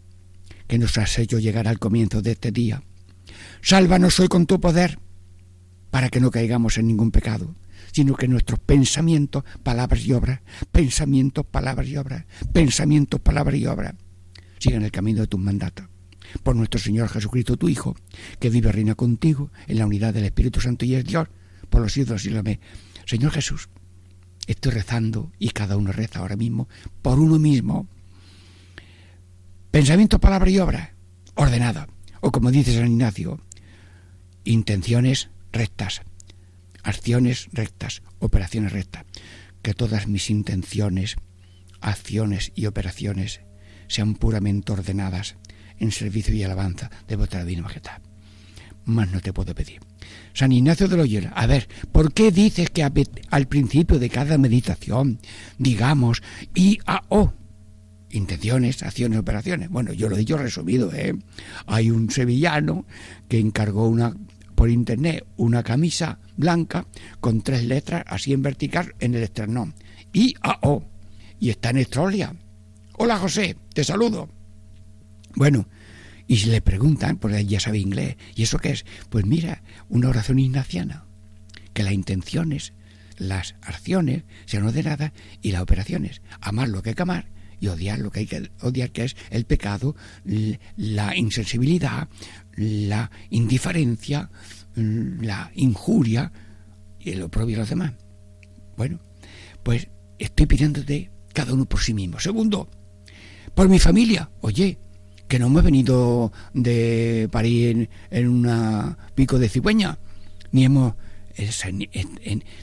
que 0.67 0.77
nos 0.77 0.99
has 0.99 1.17
hecho 1.17 1.39
llegar 1.39 1.67
al 1.67 1.79
comienzo 1.79 2.21
de 2.21 2.33
este 2.33 2.51
día. 2.51 2.83
Sálvanos 3.63 4.19
hoy 4.19 4.27
con 4.27 4.45
tu 4.45 4.61
poder, 4.61 4.99
para 5.89 6.09
que 6.09 6.19
no 6.19 6.29
caigamos 6.29 6.77
en 6.77 6.85
ningún 6.85 7.09
pecado, 7.09 7.55
sino 7.91 8.15
que 8.15 8.27
nuestros 8.27 8.59
pensamientos, 8.59 9.43
palabras 9.63 10.05
y 10.05 10.13
obras, 10.13 10.41
pensamientos, 10.71 11.43
palabras 11.47 11.87
y 11.87 11.97
obras, 11.97 12.25
pensamientos, 12.53 13.19
palabras 13.19 13.55
y 13.55 13.65
obras, 13.65 13.95
sigan 14.59 14.83
el 14.83 14.91
camino 14.91 15.21
de 15.21 15.27
tus 15.27 15.39
mandatos. 15.39 15.87
Por 16.43 16.55
nuestro 16.55 16.79
Señor 16.79 17.09
Jesucristo, 17.09 17.57
tu 17.57 17.67
Hijo, 17.67 17.95
que 18.39 18.51
vive 18.51 18.69
y 18.69 18.73
reina 18.73 18.93
contigo 18.93 19.51
en 19.65 19.79
la 19.79 19.87
unidad 19.87 20.13
del 20.13 20.25
Espíritu 20.25 20.61
Santo 20.61 20.85
y 20.85 20.93
es 20.93 21.03
Dios, 21.03 21.27
por 21.71 21.81
los 21.81 21.93
siglos 21.93 22.23
y 22.27 22.29
los 22.29 22.43
Señor 23.05 23.31
Jesús, 23.31 23.69
estoy 24.47 24.71
rezando 24.71 25.31
y 25.39 25.49
cada 25.49 25.77
uno 25.77 25.91
reza 25.91 26.19
ahora 26.19 26.35
mismo 26.35 26.67
por 27.01 27.19
uno 27.19 27.39
mismo. 27.39 27.87
Pensamiento, 29.71 30.19
palabra 30.19 30.49
y 30.49 30.59
obra 30.59 30.93
ordenada. 31.35 31.87
O 32.21 32.31
como 32.31 32.51
dice 32.51 32.73
San 32.73 32.91
Ignacio, 32.91 33.41
intenciones 34.43 35.29
rectas, 35.51 36.01
acciones 36.83 37.49
rectas, 37.51 38.03
operaciones 38.19 38.71
rectas. 38.71 39.05
Que 39.61 39.73
todas 39.73 40.07
mis 40.07 40.29
intenciones, 40.29 41.17
acciones 41.81 42.51
y 42.55 42.65
operaciones 42.65 43.41
sean 43.87 44.15
puramente 44.15 44.71
ordenadas 44.71 45.35
en 45.77 45.91
servicio 45.91 46.33
y 46.33 46.43
alabanza 46.43 46.89
de 47.07 47.15
vuestra 47.15 47.43
divina 47.43 47.63
majestad. 47.63 48.01
Más 48.85 49.11
no 49.11 49.21
te 49.21 49.33
puedo 49.33 49.53
pedir. 49.53 49.90
San 50.33 50.51
Ignacio 50.51 50.87
de 50.87 50.97
Loyola, 50.97 51.29
a 51.29 51.45
ver, 51.47 51.67
¿por 51.91 52.13
qué 52.13 52.31
dices 52.31 52.69
que 52.69 52.83
al 52.83 53.47
principio 53.47 53.99
de 53.99 54.09
cada 54.09 54.37
meditación 54.37 55.19
digamos 55.57 56.21
I, 56.55 56.79
A, 56.85 57.03
O? 57.09 57.33
Intenciones, 58.09 58.83
acciones, 58.83 59.19
operaciones. 59.19 59.69
Bueno, 59.69 59.93
yo 59.93 60.09
lo 60.09 60.15
he 60.15 60.19
dicho 60.19 60.37
resumido, 60.37 60.91
¿eh? 60.93 61.13
Hay 61.65 61.91
un 61.91 62.11
sevillano 62.11 62.85
que 63.29 63.39
encargó 63.39 63.87
una 63.87 64.15
por 64.53 64.69
internet 64.69 65.25
una 65.37 65.63
camisa 65.63 66.19
blanca 66.37 66.85
con 67.19 67.41
tres 67.41 67.63
letras 67.63 68.03
así 68.05 68.33
en 68.33 68.41
vertical 68.41 68.93
en 68.99 69.15
el 69.15 69.23
esternón. 69.23 69.73
I, 70.13 70.35
A, 70.41 70.59
O. 70.61 70.83
Y 71.39 71.49
está 71.49 71.71
en 71.71 71.77
Estrolia. 71.77 72.35
Hola 72.97 73.17
José, 73.17 73.55
te 73.73 73.83
saludo. 73.83 74.29
Bueno, 75.35 75.65
y 76.31 76.37
si 76.37 76.49
le 76.49 76.61
preguntan, 76.61 77.17
porque 77.17 77.45
ya 77.45 77.59
sabe 77.59 77.79
inglés, 77.79 78.15
¿y 78.35 78.43
eso 78.43 78.57
qué 78.57 78.69
es? 78.69 78.85
Pues 79.09 79.25
mira, 79.25 79.63
una 79.89 80.07
oración 80.07 80.39
ignaciana, 80.39 81.03
que 81.73 81.83
las 81.83 81.91
intenciones, 81.91 82.71
las 83.17 83.55
acciones 83.61 84.23
sean 84.45 84.63
ordenadas 84.63 85.11
y 85.41 85.51
las 85.51 85.61
operaciones, 85.61 86.21
amar 86.39 86.69
lo 86.69 86.81
que 86.81 86.91
hay 86.91 86.95
que 86.95 87.01
amar 87.01 87.27
y 87.59 87.67
odiar 87.67 87.99
lo 87.99 88.11
que 88.11 88.21
hay 88.21 88.27
que 88.27 88.49
odiar, 88.61 88.91
que 88.91 89.03
es 89.03 89.17
el 89.29 89.43
pecado, 89.43 89.93
la 90.77 91.17
insensibilidad, 91.17 92.07
la 92.55 93.11
indiferencia, 93.29 94.29
la 94.75 95.51
injuria 95.53 96.31
y 96.97 97.13
lo 97.15 97.27
propio 97.27 97.57
de 97.57 97.61
los 97.63 97.69
demás. 97.69 97.91
Bueno, 98.77 99.01
pues 99.63 99.89
estoy 100.17 100.45
pidiéndote 100.45 101.11
cada 101.33 101.53
uno 101.53 101.65
por 101.65 101.81
sí 101.81 101.93
mismo. 101.93 102.21
Segundo, 102.21 102.71
por 103.53 103.67
mi 103.67 103.79
familia. 103.79 104.31
Oye, 104.39 104.79
que 105.31 105.39
no 105.39 105.45
hemos 105.45 105.63
venido 105.63 106.33
de 106.53 107.29
París 107.31 107.87
en, 108.09 108.27
una 108.27 108.97
pico 109.15 109.39
de 109.39 109.47
cigüeña, 109.47 109.97
ni 110.51 110.65
hemos... 110.65 110.95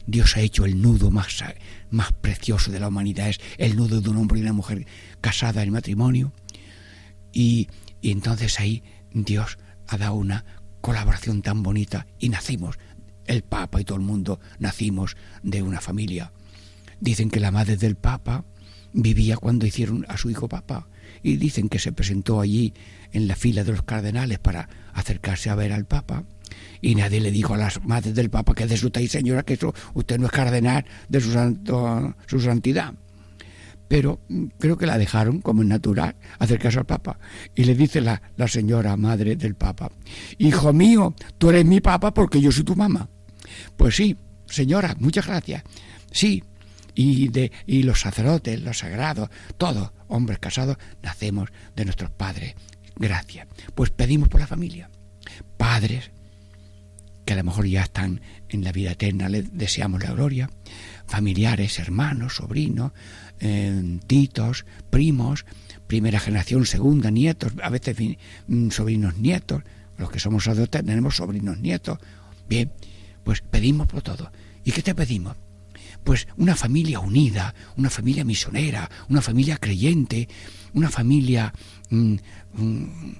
Dios 0.06 0.36
ha 0.36 0.40
hecho 0.40 0.66
el 0.66 0.82
nudo 0.82 1.10
más, 1.10 1.42
más 1.88 2.12
precioso 2.12 2.70
de 2.70 2.78
la 2.78 2.88
humanidad, 2.88 3.30
es 3.30 3.40
el 3.56 3.74
nudo 3.74 4.02
de 4.02 4.10
un 4.10 4.18
hombre 4.18 4.38
y 4.38 4.42
una 4.42 4.52
mujer 4.52 4.86
casada 5.22 5.62
en 5.62 5.72
matrimonio. 5.72 6.34
Y, 7.32 7.68
y 8.02 8.10
entonces 8.10 8.60
ahí 8.60 8.82
Dios 9.14 9.56
ha 9.86 9.96
dado 9.96 10.16
una 10.16 10.44
colaboración 10.82 11.40
tan 11.40 11.62
bonita 11.62 12.06
y 12.18 12.28
nacimos, 12.28 12.78
el 13.24 13.44
Papa 13.44 13.80
y 13.80 13.84
todo 13.84 13.96
el 13.96 14.04
mundo 14.04 14.40
nacimos 14.58 15.16
de 15.42 15.62
una 15.62 15.80
familia. 15.80 16.34
Dicen 17.00 17.30
que 17.30 17.40
la 17.40 17.50
madre 17.50 17.78
del 17.78 17.96
Papa 17.96 18.44
vivía 18.92 19.38
cuando 19.38 19.64
hicieron 19.64 20.04
a 20.06 20.18
su 20.18 20.28
hijo 20.28 20.48
Papa 20.48 20.86
y 21.22 21.36
dicen 21.36 21.68
que 21.68 21.78
se 21.78 21.92
presentó 21.92 22.40
allí 22.40 22.74
en 23.12 23.28
la 23.28 23.36
fila 23.36 23.64
de 23.64 23.72
los 23.72 23.82
cardenales 23.82 24.38
para 24.38 24.68
acercarse 24.92 25.50
a 25.50 25.54
ver 25.54 25.72
al 25.72 25.86
Papa. 25.86 26.24
Y 26.80 26.94
nadie 26.94 27.20
le 27.20 27.30
dijo 27.30 27.54
a 27.54 27.58
las 27.58 27.84
madres 27.84 28.14
del 28.14 28.30
Papa 28.30 28.54
que 28.54 28.66
de 28.66 28.76
su 28.76 28.90
señora 29.08 29.42
que 29.42 29.54
eso 29.54 29.74
usted 29.94 30.18
no 30.18 30.26
es 30.26 30.32
cardenal 30.32 30.84
de 31.08 31.20
su 31.20 31.32
santo 31.32 32.14
su 32.26 32.40
santidad. 32.40 32.94
Pero 33.88 34.20
mm, 34.28 34.44
creo 34.58 34.76
que 34.76 34.86
la 34.86 34.98
dejaron 34.98 35.40
como 35.40 35.62
es 35.62 35.68
natural 35.68 36.16
acercarse 36.38 36.78
al 36.78 36.86
Papa. 36.86 37.18
Y 37.54 37.64
le 37.64 37.74
dice 37.74 38.00
la, 38.00 38.20
la 38.36 38.48
señora 38.48 38.96
madre 38.96 39.36
del 39.36 39.54
Papa 39.54 39.90
hijo 40.38 40.72
mío 40.72 41.14
tú 41.36 41.50
eres 41.50 41.64
mi 41.64 41.80
Papa 41.80 42.14
porque 42.14 42.40
yo 42.40 42.52
soy 42.52 42.64
tu 42.64 42.76
mamá 42.76 43.08
pues 43.76 43.96
sí 43.96 44.16
señora 44.46 44.94
muchas 44.98 45.26
gracias. 45.26 45.62
Sí 46.10 46.42
y, 46.98 47.28
de, 47.28 47.52
y 47.64 47.84
los 47.84 48.00
sacerdotes, 48.00 48.60
los 48.60 48.78
sagrados, 48.78 49.30
todos, 49.56 49.92
hombres 50.08 50.40
casados, 50.40 50.78
nacemos 51.00 51.50
de 51.76 51.84
nuestros 51.84 52.10
padres. 52.10 52.56
Gracias. 52.96 53.46
Pues 53.76 53.90
pedimos 53.90 54.28
por 54.28 54.40
la 54.40 54.48
familia. 54.48 54.90
Padres, 55.56 56.10
que 57.24 57.34
a 57.34 57.36
lo 57.36 57.44
mejor 57.44 57.66
ya 57.66 57.82
están 57.82 58.20
en 58.48 58.64
la 58.64 58.72
vida 58.72 58.90
eterna, 58.90 59.28
les 59.28 59.56
deseamos 59.56 60.02
la 60.02 60.10
gloria. 60.10 60.50
Familiares, 61.06 61.78
hermanos, 61.78 62.34
sobrinos, 62.34 62.90
eh, 63.38 64.00
titos, 64.08 64.66
primos, 64.90 65.46
primera 65.86 66.18
generación, 66.18 66.66
segunda, 66.66 67.12
nietos, 67.12 67.52
a 67.62 67.70
veces 67.70 67.96
mm, 68.48 68.70
sobrinos 68.70 69.18
nietos. 69.18 69.62
Los 69.98 70.10
que 70.10 70.18
somos 70.18 70.48
adultos 70.48 70.84
tenemos 70.84 71.14
sobrinos 71.14 71.60
nietos. 71.60 71.98
Bien, 72.48 72.72
pues 73.22 73.40
pedimos 73.40 73.86
por 73.86 74.02
todo. 74.02 74.32
¿Y 74.64 74.72
qué 74.72 74.82
te 74.82 74.96
pedimos? 74.96 75.36
Pues 76.04 76.28
una 76.36 76.56
familia 76.56 77.00
unida, 77.00 77.54
una 77.76 77.90
familia 77.90 78.24
misionera, 78.24 78.90
una 79.08 79.20
familia 79.20 79.58
creyente, 79.58 80.28
una 80.72 80.90
familia 80.90 81.52
mm, 81.90 82.14
mm, 82.54 83.16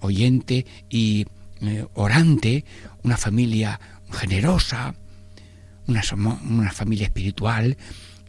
oyente 0.00 0.66
y 0.90 1.26
eh, 1.60 1.86
orante, 1.94 2.64
una 3.02 3.16
familia 3.16 3.80
generosa, 4.10 4.94
una, 5.86 6.02
una 6.48 6.72
familia 6.72 7.06
espiritual 7.06 7.76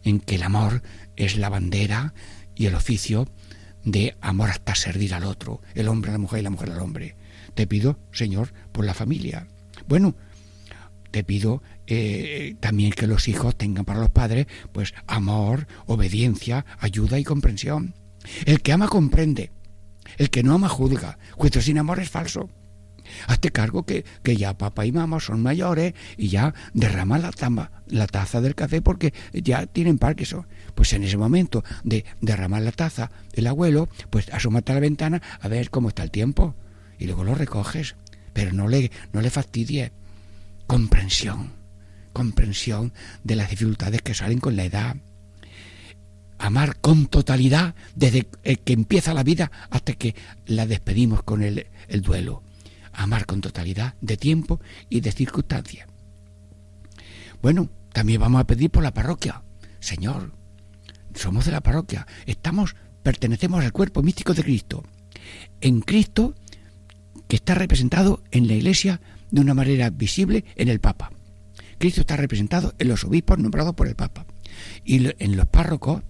en 0.04 0.20
que 0.20 0.36
el 0.36 0.42
amor 0.42 0.82
es 1.16 1.36
la 1.36 1.48
bandera 1.48 2.14
y 2.54 2.66
el 2.66 2.74
oficio 2.74 3.28
de 3.84 4.16
amor 4.20 4.50
hasta 4.50 4.74
servir 4.74 5.14
al 5.14 5.24
otro, 5.24 5.60
el 5.74 5.88
hombre 5.88 6.10
a 6.10 6.12
la 6.12 6.18
mujer 6.18 6.40
y 6.40 6.42
la 6.42 6.50
mujer 6.50 6.70
al 6.70 6.80
hombre. 6.80 7.16
Te 7.54 7.66
pido, 7.66 7.98
Señor, 8.12 8.52
por 8.72 8.84
la 8.84 8.94
familia. 8.94 9.46
Bueno, 9.86 10.16
te 11.10 11.22
pido 11.22 11.62
eh, 11.86 12.56
también 12.60 12.92
que 12.92 13.06
los 13.06 13.28
hijos 13.28 13.56
tengan 13.56 13.84
para 13.84 14.00
los 14.00 14.10
padres 14.10 14.46
pues 14.72 14.94
amor, 15.06 15.66
obediencia, 15.86 16.64
ayuda 16.78 17.18
y 17.18 17.24
comprensión. 17.24 17.94
El 18.46 18.62
que 18.62 18.72
ama 18.72 18.88
comprende, 18.88 19.52
el 20.16 20.30
que 20.30 20.42
no 20.42 20.54
ama 20.54 20.68
juzga, 20.68 21.18
juicio 21.32 21.60
sin 21.60 21.78
amor 21.78 22.00
es 22.00 22.08
falso. 22.08 22.48
Hazte 23.26 23.50
cargo 23.50 23.84
que, 23.84 24.02
que, 24.22 24.34
ya 24.38 24.56
papá 24.56 24.86
y 24.86 24.92
mamá 24.92 25.20
son 25.20 25.42
mayores 25.42 25.92
y 26.16 26.28
ya 26.28 26.54
derraman 26.72 27.20
la, 27.20 27.70
la 27.86 28.06
taza 28.06 28.40
del 28.40 28.54
café 28.54 28.80
porque 28.80 29.12
ya 29.34 29.66
tienen 29.66 29.98
Parkinson. 29.98 30.46
Pues 30.74 30.94
en 30.94 31.04
ese 31.04 31.18
momento 31.18 31.62
de 31.82 32.06
derramar 32.22 32.62
la 32.62 32.72
taza 32.72 33.10
el 33.34 33.46
abuelo, 33.46 33.90
pues 34.08 34.30
asómate 34.30 34.72
a 34.72 34.76
la 34.76 34.80
ventana 34.80 35.20
a 35.38 35.48
ver 35.48 35.68
cómo 35.68 35.88
está 35.88 36.02
el 36.02 36.10
tiempo 36.10 36.54
y 36.98 37.04
luego 37.04 37.24
lo 37.24 37.34
recoges. 37.34 37.94
Pero 38.32 38.52
no 38.54 38.68
le, 38.68 38.90
no 39.12 39.20
le 39.20 39.28
fastidies. 39.28 39.92
Comprensión 40.66 41.63
comprensión 42.14 42.94
de 43.24 43.36
las 43.36 43.50
dificultades 43.50 44.00
que 44.00 44.14
salen 44.14 44.40
con 44.40 44.56
la 44.56 44.64
edad. 44.64 44.96
amar 46.38 46.80
con 46.80 47.06
totalidad 47.06 47.74
desde 47.94 48.26
que 48.64 48.72
empieza 48.72 49.14
la 49.14 49.22
vida 49.22 49.50
hasta 49.70 49.92
que 49.92 50.14
la 50.46 50.66
despedimos 50.66 51.22
con 51.22 51.42
el, 51.42 51.66
el 51.88 52.00
duelo. 52.00 52.42
Amar 52.92 53.26
con 53.26 53.40
totalidad 53.40 53.94
de 54.00 54.16
tiempo 54.16 54.60
y 54.88 55.00
de 55.00 55.12
circunstancia. 55.12 55.86
Bueno, 57.42 57.68
también 57.92 58.20
vamos 58.20 58.40
a 58.40 58.46
pedir 58.46 58.70
por 58.70 58.82
la 58.82 58.94
parroquia. 58.94 59.42
Señor, 59.80 60.32
somos 61.14 61.44
de 61.44 61.52
la 61.52 61.60
parroquia, 61.60 62.06
estamos, 62.26 62.74
pertenecemos 63.02 63.62
al 63.64 63.72
cuerpo 63.72 64.02
místico 64.02 64.34
de 64.34 64.42
Cristo. 64.42 64.82
En 65.60 65.80
Cristo, 65.80 66.34
que 67.28 67.36
está 67.36 67.54
representado 67.54 68.22
en 68.30 68.48
la 68.48 68.54
iglesia 68.54 69.00
de 69.30 69.40
una 69.40 69.54
manera 69.54 69.90
visible 69.90 70.44
en 70.56 70.68
el 70.68 70.80
Papa. 70.80 71.10
Cristo 71.78 72.00
está 72.00 72.16
representado 72.16 72.74
en 72.78 72.88
los 72.88 73.04
obispos 73.04 73.38
nombrados 73.38 73.74
por 73.74 73.88
el 73.88 73.94
Papa 73.94 74.26
y 74.84 75.08
en 75.18 75.36
los 75.36 75.46
párrocos 75.46 76.02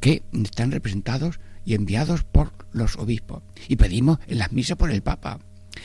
que 0.00 0.22
están 0.32 0.70
representados 0.70 1.40
y 1.64 1.74
enviados 1.74 2.24
por 2.24 2.52
los 2.72 2.96
obispos. 2.96 3.42
Y 3.68 3.76
pedimos 3.76 4.18
en 4.26 4.38
las 4.38 4.52
misas 4.52 4.76
por 4.76 4.90
el 4.90 5.02
Papa 5.02 5.40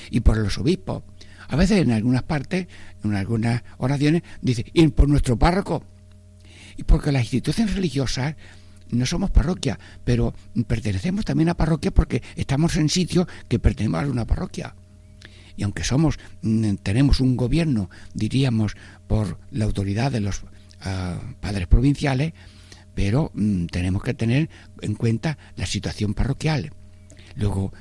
y 0.10 0.20
por 0.22 0.38
los 0.38 0.58
obispos. 0.58 1.04
A 1.48 1.56
veces 1.56 1.82
en 1.82 1.92
algunas 1.92 2.24
partes, 2.24 2.68
en 3.04 3.16
algunas 3.16 3.64
oraciones, 3.78 4.24
dice, 4.42 4.66
y 4.74 4.88
por 4.90 5.08
nuestro 5.08 5.38
párroco. 5.38 5.84
Y 6.78 6.84
porque 6.84 7.12
las 7.12 7.24
instituciones 7.24 7.76
religiosas 7.76 8.36
no 8.90 9.06
somos 9.06 9.32
parroquia, 9.32 9.80
pero 10.04 10.34
pertenecemos 10.68 11.26
también 11.26 11.50
a 11.50 11.58
parroquia 11.58 11.92
porque 11.92 12.22
estamos 12.36 12.76
en 12.76 12.90
sitios 12.90 13.28
que 13.48 13.60
pertenecemos 13.60 14.04
a 14.04 14.08
una 14.08 14.26
parroquia. 14.26 14.76
Y 15.60 15.64
aunque 15.64 15.84
somos, 15.84 16.18
mm, 16.42 16.76
tenemos 16.76 17.20
un 17.20 17.36
gobierno, 17.36 17.90
diríamos, 18.14 18.78
por 19.08 19.38
la 19.52 19.66
autoridad 19.66 20.10
de 20.10 20.22
los 20.22 20.44
ah, 20.80 21.20
padres 21.42 21.68
provinciales, 21.68 22.32
pero 22.96 23.30
mm, 23.34 23.66
tenemos 23.66 24.02
que 24.02 24.14
tener 24.14 24.50
en 24.82 24.96
cuenta 24.96 25.38
la 25.58 25.66
situación 25.66 26.14
parroquial. 26.14 26.72
Luego, 27.36 27.74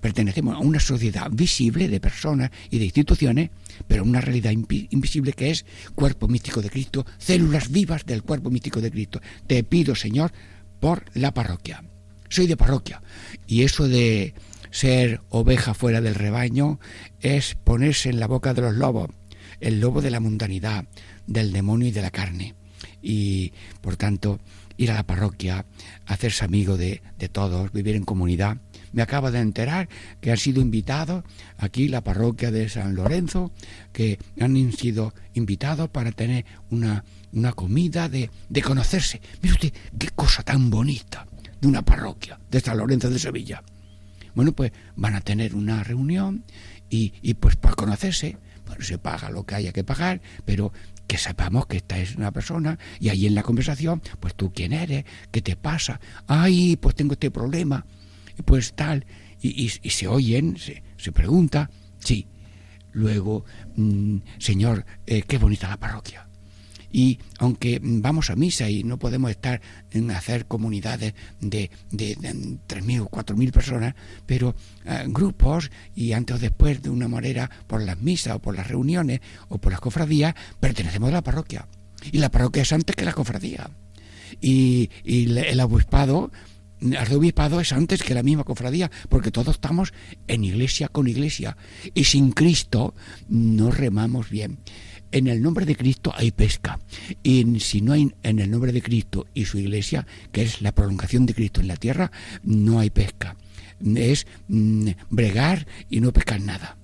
pertenecemos 0.00 0.54
a 0.54 0.60
una 0.60 0.78
sociedad 0.78 1.28
visible 1.32 1.88
de 1.88 1.98
personas 1.98 2.52
y 2.70 2.78
de 2.78 2.84
instituciones, 2.84 3.50
pero 3.88 4.04
una 4.04 4.20
realidad 4.20 4.52
invisible 4.52 5.32
que 5.32 5.50
es 5.50 5.66
cuerpo 5.96 6.28
místico 6.28 6.62
de 6.62 6.70
Cristo, 6.70 7.04
células 7.18 7.72
vivas 7.72 8.06
del 8.06 8.22
cuerpo 8.22 8.50
místico 8.50 8.80
de 8.80 8.92
Cristo. 8.92 9.20
Te 9.48 9.64
pido, 9.64 9.96
Señor, 9.96 10.30
por 10.78 11.06
la 11.14 11.34
parroquia. 11.34 11.82
Soy 12.28 12.46
de 12.46 12.56
parroquia 12.56 13.02
y 13.48 13.64
eso 13.64 13.88
de 13.88 14.32
ser 14.70 15.20
oveja 15.28 15.74
fuera 15.74 16.00
del 16.00 16.14
rebaño 16.14 16.80
es 17.20 17.54
ponerse 17.54 18.08
en 18.10 18.20
la 18.20 18.26
boca 18.26 18.54
de 18.54 18.62
los 18.62 18.74
lobos, 18.74 19.10
el 19.60 19.80
lobo 19.80 20.00
de 20.00 20.10
la 20.10 20.20
mundanidad, 20.20 20.86
del 21.26 21.52
demonio 21.52 21.88
y 21.88 21.92
de 21.92 22.02
la 22.02 22.10
carne. 22.10 22.54
Y 23.02 23.52
por 23.80 23.96
tanto, 23.96 24.40
ir 24.76 24.90
a 24.90 24.94
la 24.94 25.06
parroquia, 25.06 25.66
hacerse 26.06 26.44
amigo 26.44 26.76
de, 26.76 27.02
de 27.18 27.28
todos, 27.28 27.72
vivir 27.72 27.96
en 27.96 28.04
comunidad, 28.04 28.58
me 28.92 29.02
acaba 29.02 29.30
de 29.30 29.38
enterar 29.38 29.88
que 30.20 30.30
han 30.30 30.36
sido 30.36 30.60
invitados 30.60 31.24
aquí 31.58 31.88
la 31.88 32.02
parroquia 32.02 32.50
de 32.50 32.68
San 32.68 32.94
Lorenzo, 32.94 33.52
que 33.92 34.18
han 34.40 34.72
sido 34.72 35.14
invitados 35.34 35.88
para 35.90 36.12
tener 36.12 36.44
una, 36.70 37.04
una 37.32 37.52
comida 37.52 38.08
de, 38.08 38.30
de 38.48 38.62
conocerse. 38.62 39.20
Mire 39.42 39.54
usted, 39.54 39.72
qué 39.98 40.08
cosa 40.08 40.42
tan 40.42 40.70
bonita 40.70 41.26
de 41.60 41.68
una 41.68 41.82
parroquia 41.82 42.40
de 42.50 42.60
San 42.60 42.78
Lorenzo 42.78 43.10
de 43.10 43.18
Sevilla. 43.18 43.62
Bueno, 44.34 44.52
pues 44.52 44.72
van 44.96 45.14
a 45.14 45.20
tener 45.20 45.54
una 45.54 45.82
reunión 45.82 46.44
y, 46.88 47.14
y 47.22 47.34
pues 47.34 47.56
para 47.56 47.74
conocerse, 47.74 48.38
bueno, 48.66 48.84
se 48.84 48.98
paga 48.98 49.30
lo 49.30 49.44
que 49.44 49.54
haya 49.54 49.72
que 49.72 49.84
pagar, 49.84 50.20
pero 50.44 50.72
que 51.10 51.18
sepamos 51.18 51.66
que 51.66 51.78
esta 51.78 51.98
es 51.98 52.14
una 52.14 52.30
persona 52.30 52.78
y 53.00 53.08
ahí 53.08 53.26
en 53.26 53.34
la 53.34 53.42
conversación, 53.42 54.00
pues 54.20 54.36
tú 54.36 54.52
quién 54.52 54.72
eres, 54.72 55.04
qué 55.32 55.42
te 55.42 55.56
pasa, 55.56 56.00
ay, 56.28 56.76
pues 56.76 56.94
tengo 56.94 57.14
este 57.14 57.32
problema, 57.32 57.84
pues 58.44 58.74
tal, 58.74 59.04
y, 59.42 59.68
se 59.70 60.06
oyen, 60.06 60.56
se, 60.56 60.84
se, 60.96 61.10
pregunta, 61.10 61.68
sí. 61.98 62.28
Luego, 62.92 63.44
mm, 63.74 64.18
Señor, 64.38 64.84
eh, 65.06 65.22
qué 65.22 65.38
bonita 65.38 65.68
la 65.68 65.78
parroquia. 65.78 66.29
Y 66.92 67.18
aunque 67.38 67.80
vamos 67.82 68.30
a 68.30 68.36
misa 68.36 68.68
y 68.68 68.84
no 68.84 68.98
podemos 68.98 69.30
estar 69.30 69.60
en 69.90 70.10
hacer 70.10 70.46
comunidades 70.46 71.14
de, 71.40 71.70
de, 71.90 72.16
de 72.16 72.34
3.000 72.34 73.00
o 73.02 73.08
4.000 73.08 73.52
personas, 73.52 73.94
pero 74.26 74.54
eh, 74.84 75.04
grupos 75.08 75.70
y 75.94 76.12
antes 76.12 76.36
o 76.36 76.38
después 76.38 76.82
de 76.82 76.90
una 76.90 77.08
manera 77.08 77.50
por 77.66 77.82
las 77.82 78.00
misas 78.00 78.36
o 78.36 78.38
por 78.40 78.56
las 78.56 78.68
reuniones 78.68 79.20
o 79.48 79.58
por 79.58 79.72
las 79.72 79.80
cofradías, 79.80 80.34
pertenecemos 80.58 81.10
a 81.10 81.12
la 81.12 81.22
parroquia. 81.22 81.68
Y 82.12 82.18
la 82.18 82.30
parroquia 82.30 82.62
es 82.62 82.72
antes 82.72 82.96
que 82.96 83.04
la 83.04 83.12
cofradía. 83.12 83.70
Y, 84.40 84.90
y 85.04 85.38
el 85.38 85.60
obispado 85.60 86.30
arzobispado 86.98 87.60
es 87.60 87.72
antes 87.72 88.02
que 88.02 88.14
la 88.14 88.22
misma 88.22 88.44
cofradía, 88.44 88.90
porque 89.08 89.30
todos 89.30 89.56
estamos 89.56 89.92
en 90.28 90.44
iglesia 90.44 90.88
con 90.88 91.08
iglesia. 91.08 91.56
Y 91.94 92.04
sin 92.04 92.32
Cristo 92.32 92.94
no 93.28 93.70
remamos 93.70 94.30
bien. 94.30 94.58
En 95.12 95.26
el 95.26 95.42
nombre 95.42 95.66
de 95.66 95.76
Cristo 95.76 96.12
hay 96.14 96.30
pesca. 96.30 96.78
Y 97.22 97.60
si 97.60 97.80
no 97.80 97.92
hay 97.92 98.12
en 98.22 98.38
el 98.38 98.50
nombre 98.50 98.72
de 98.72 98.82
Cristo 98.82 99.26
y 99.34 99.44
su 99.44 99.58
iglesia, 99.58 100.06
que 100.32 100.42
es 100.42 100.62
la 100.62 100.72
prolongación 100.72 101.26
de 101.26 101.34
Cristo 101.34 101.60
en 101.60 101.68
la 101.68 101.76
tierra, 101.76 102.10
no 102.42 102.78
hay 102.78 102.90
pesca. 102.90 103.36
Es 103.96 104.26
mm, 104.48 104.90
bregar 105.10 105.66
y 105.88 106.00
no 106.00 106.12
pescar 106.12 106.40
nada. 106.40 106.78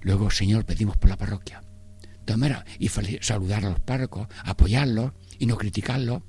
Luego, 0.00 0.30
Señor, 0.30 0.64
pedimos 0.64 0.96
por 0.96 1.10
la 1.10 1.16
parroquia. 1.16 1.62
Tomar 2.24 2.64
y 2.78 2.88
saludar 2.88 3.64
a 3.64 3.70
los 3.70 3.80
párrocos, 3.80 4.28
apoyarlos 4.44 5.12
y 5.38 5.46
no 5.46 5.56
criticarlos 5.56 6.22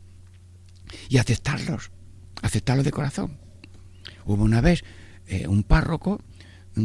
y 1.09 1.17
aceptarlos 1.17 1.91
aceptarlo 2.43 2.83
de 2.83 2.91
corazón. 2.91 3.39
Hubo 4.25 4.43
una 4.43 4.61
vez 4.61 4.83
eh, 5.27 5.47
un 5.47 5.63
párroco 5.63 6.21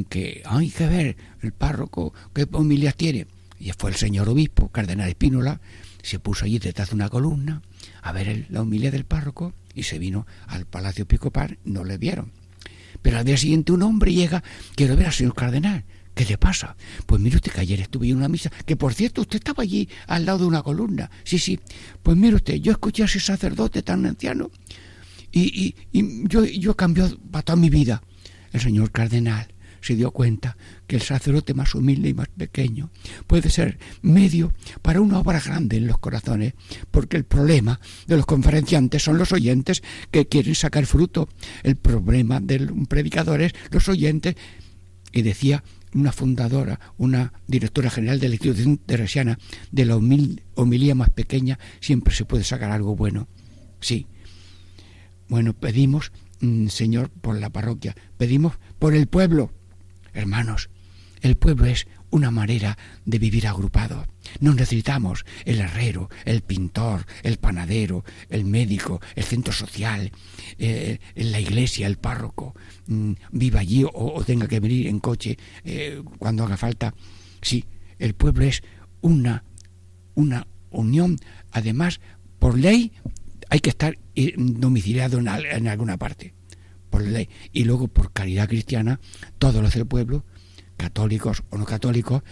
que 0.09 0.43
hay 0.47 0.71
que 0.71 0.87
ver 0.87 1.17
el 1.43 1.53
párroco 1.53 2.15
qué 2.33 2.47
homilias 2.53 2.95
tiene. 2.95 3.27
Y 3.59 3.73
fue 3.73 3.91
el 3.91 3.97
señor 3.97 4.29
obispo, 4.29 4.69
cardenal 4.69 5.09
Espínola, 5.09 5.61
se 6.03 6.19
puso 6.19 6.45
allí 6.45 6.59
detrás 6.59 6.91
de 6.91 6.95
una 6.95 7.09
columna 7.09 7.63
a 8.03 8.13
ver 8.13 8.47
la 8.51 8.63
homilía 8.63 8.91
del 8.91 9.05
párroco 9.05 9.55
y 9.75 9.83
se 9.83 9.99
vino 9.99 10.27
al 10.47 10.67
palacio 10.67 11.03
episcopal, 11.03 11.59
no 11.65 11.85
le 11.85 11.99
vieron. 11.99 12.33
Pero 13.03 13.19
al 13.19 13.25
día 13.25 13.37
siguiente 13.37 13.73
un 13.73 13.83
hombre 13.83 14.13
llega, 14.13 14.43
quiero 14.75 14.97
ver 14.97 15.07
al 15.07 15.13
señor 15.13 15.35
cardenal. 15.35 15.85
¿Qué 16.15 16.25
le 16.25 16.37
pasa? 16.37 16.77
Pues 17.07 17.21
mire 17.21 17.37
usted 17.37 17.53
que 17.53 17.61
ayer 17.61 17.81
estuve 17.81 18.09
en 18.09 18.17
una 18.17 18.29
misa, 18.29 18.51
que 18.67 18.75
por 18.75 18.93
cierto 18.93 19.21
usted 19.21 19.37
estaba 19.37 19.63
allí 19.63 19.89
al 20.09 20.27
lado 20.27 20.39
de 20.39 20.47
una 20.47 20.63
columna. 20.63 21.11
Sí, 21.23 21.39
sí. 21.39 21.61
Pues 22.03 22.17
mire 22.17 22.35
usted, 22.35 22.55
yo 22.55 22.73
escuché 22.73 23.03
a 23.03 23.07
ese 23.07 23.21
sacerdote 23.21 23.83
tan 23.83 24.05
anciano 24.05 24.51
y, 25.31 25.75
yo, 25.93 26.45
yo 26.45 26.75
cambió 26.75 27.09
para 27.31 27.45
toda 27.45 27.57
mi 27.57 27.71
vida. 27.71 28.03
El 28.53 28.61
señor 28.61 28.91
cardenal 28.91 29.47
se 29.81 29.95
dio 29.95 30.11
cuenta 30.11 30.57
que 30.87 30.97
el 30.97 31.03
sacerdote 31.03 31.55
más 31.55 31.75
humilde 31.75 32.09
y 32.09 32.15
más 32.15 32.29
pequeño 32.29 32.91
puede 33.27 33.51
ser 33.51 33.79
medio 34.03 34.53
para 34.83 35.01
una 35.01 35.19
obra 35.19 35.41
grande 35.41 35.77
en 35.77 35.87
los 35.87 35.99
corazones, 35.99 36.55
porque 36.91 37.17
el 37.17 37.25
problema 37.25 37.81
de 38.07 38.17
los 38.17 38.27
conferenciantes 38.27 39.03
son 39.03 39.19
los 39.19 39.33
oyentes 39.33 39.83
que 40.11 40.27
quieren 40.27 40.55
sacar 40.55 40.87
fruto. 40.87 41.29
El 41.63 41.77
problema 41.77 42.41
de 42.41 42.65
un 42.65 42.87
predicador 42.87 43.43
es 43.43 43.53
los 43.71 43.89
oyentes. 43.89 44.35
Y 45.11 45.23
decía 45.23 45.65
una 45.95 46.13
fundadora, 46.13 46.79
una 46.99 47.33
directora 47.47 47.89
general 47.91 48.21
de 48.21 48.29
la 48.29 48.35
institución 48.35 48.77
teresiana, 48.77 49.39
de 49.73 49.87
la 49.87 49.97
homilía 49.97 50.95
más 50.95 51.11
pequeña 51.11 51.59
siempre 51.81 52.15
se 52.15 52.27
puede 52.27 52.45
sacar 52.45 52.71
algo 52.71 52.95
bueno. 52.95 53.27
Sí, 53.81 54.07
bueno, 55.29 55.53
pedimos, 55.53 56.13
mm, 56.41 56.69
Señor, 56.69 57.11
por 57.11 57.39
la 57.39 57.51
parroquia, 57.51 57.95
pedimos 58.17 58.55
por 58.79 58.95
el 58.95 59.07
pueblo. 59.07 59.53
Hermanos, 60.19 60.69
el 61.21 61.37
pueblo 61.37 61.67
es 61.67 61.87
una 62.11 62.33
manera 62.33 62.77
de 63.05 63.21
vivir 63.21 63.47
agrupado. 63.47 64.05
No 64.41 64.53
necesitamos 64.53 65.25
el 65.45 65.61
herrero, 65.61 66.11
el 66.25 66.43
pintor, 66.43 67.07
el 67.23 67.37
panadero, 67.37 68.05
el 68.29 68.45
médico, 68.45 69.01
el 69.15 69.23
centro 69.23 69.53
social, 69.53 70.11
eh, 70.59 70.99
la 71.15 71.39
iglesia, 71.39 71.87
el 71.87 71.99
párroco, 71.99 72.57
mm, 72.89 73.13
viva 73.31 73.61
allí 73.61 73.85
o, 73.85 74.25
tenga 74.25 74.49
que 74.49 74.59
venir 74.59 74.89
en 74.89 74.99
coche 74.99 75.39
eh, 75.63 76.03
cuando 76.19 76.43
haga 76.43 76.57
falta. 76.57 76.93
Sí, 77.41 77.65
el 78.01 78.15
pueblo 78.15 78.45
es 78.45 78.65
una, 79.03 79.45
una 80.17 80.49
unión, 80.71 81.17
además, 81.53 82.01
por 82.41 82.59
ley 82.59 82.91
hay 83.51 83.61
que 83.61 83.71
estar 83.71 83.97
eh, 84.17 84.35
domiciliado 84.37 85.21
en, 85.21 85.69
alguna 85.69 85.97
parte, 85.97 86.35
por 86.91 87.03
ley. 87.03 87.29
Y 87.53 87.65
luego, 87.65 87.89
por 87.89 88.13
caridad 88.13 88.49
cristiana, 88.49 89.01
todos 89.39 89.63
los 89.63 89.75
del 89.75 89.87
pueblo, 89.87 90.25
católicos 90.77 91.43
o 91.51 91.59
no 91.59 91.65
católicos, 91.65 92.23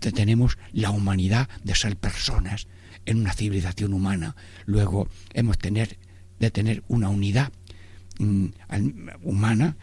tenemos 0.00 0.58
la 0.72 0.90
humanidad 0.90 1.48
de 1.64 1.74
ser 1.74 1.96
personas 1.96 2.68
en 3.06 3.18
una 3.18 3.32
civilización 3.32 3.92
humana. 3.92 4.36
Luego 4.66 5.08
hemos 5.32 5.58
tener, 5.58 5.98
de 6.38 6.50
tener 6.50 6.82
una 6.88 7.08
unidad 7.08 7.52
mm, 8.18 8.46
humana, 9.22 9.76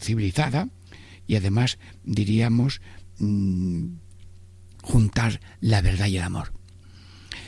civilizada, 0.00 0.68
y 1.26 1.36
además 1.36 1.78
diríamos 2.04 2.80
mm, 3.18 3.86
juntar 4.82 5.40
la 5.60 5.80
verdad 5.80 6.06
y 6.06 6.16
el 6.16 6.22
amor. 6.22 6.52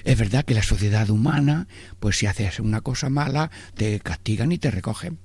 Es 0.05 0.19
verdad 0.19 0.45
que 0.45 0.55
la 0.55 0.63
sociedad 0.63 1.11
humana, 1.11 1.67
pues 1.99 2.19
si 2.19 2.27
haces 2.27 2.61
una 2.61 2.81
cosa 2.81 3.11
mala, 3.11 3.51
te 3.75 3.99
castigan 4.01 4.53
y 4.53 4.59
te 4.59 4.71
recogen. 4.71 5.19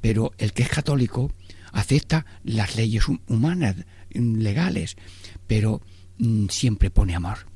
Pero 0.00 0.32
el 0.38 0.52
que 0.52 0.62
es 0.62 0.68
católico 0.68 1.32
acepta 1.72 2.26
las 2.42 2.76
leyes 2.76 3.04
humanas, 3.26 3.76
legales, 4.10 4.96
pero 5.46 5.82
mm, 6.18 6.48
siempre 6.48 6.90
pone 6.90 7.14
amor. 7.14 7.46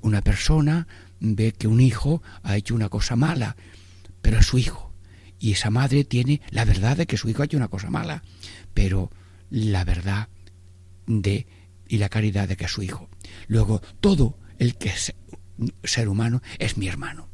Una 0.00 0.22
persona 0.22 0.86
ve 1.20 1.52
que 1.52 1.68
un 1.68 1.80
hijo 1.80 2.22
ha 2.42 2.56
hecho 2.56 2.74
una 2.74 2.88
cosa 2.88 3.16
mala, 3.16 3.56
pero 4.20 4.38
es 4.38 4.46
su 4.46 4.58
hijo. 4.58 4.92
Y 5.38 5.52
esa 5.52 5.70
madre 5.70 6.04
tiene 6.04 6.40
la 6.50 6.64
verdad 6.64 6.96
de 6.96 7.06
que 7.06 7.16
su 7.16 7.28
hijo 7.28 7.42
ha 7.42 7.44
hecho 7.46 7.56
una 7.56 7.68
cosa 7.68 7.90
mala, 7.90 8.22
pero 8.74 9.10
la 9.50 9.84
verdad 9.84 10.28
de 11.06 11.46
y 11.88 11.98
la 11.98 12.08
caridad 12.08 12.48
de 12.48 12.56
que 12.56 12.64
es 12.64 12.70
su 12.70 12.82
hijo. 12.82 13.10
Luego, 13.48 13.82
todo 14.00 14.38
el 14.58 14.76
que 14.76 14.88
es 14.88 15.14
ser 15.84 16.08
humano 16.08 16.40
es 16.58 16.78
mi 16.78 16.88
hermano. 16.88 17.28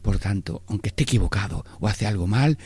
Por 0.00 0.18
tanto, 0.18 0.62
aunque 0.68 0.90
esté 0.90 1.02
equivocado 1.02 1.64
o 1.80 1.88
hace 1.88 2.06
algo 2.06 2.26
mal, 2.26 2.58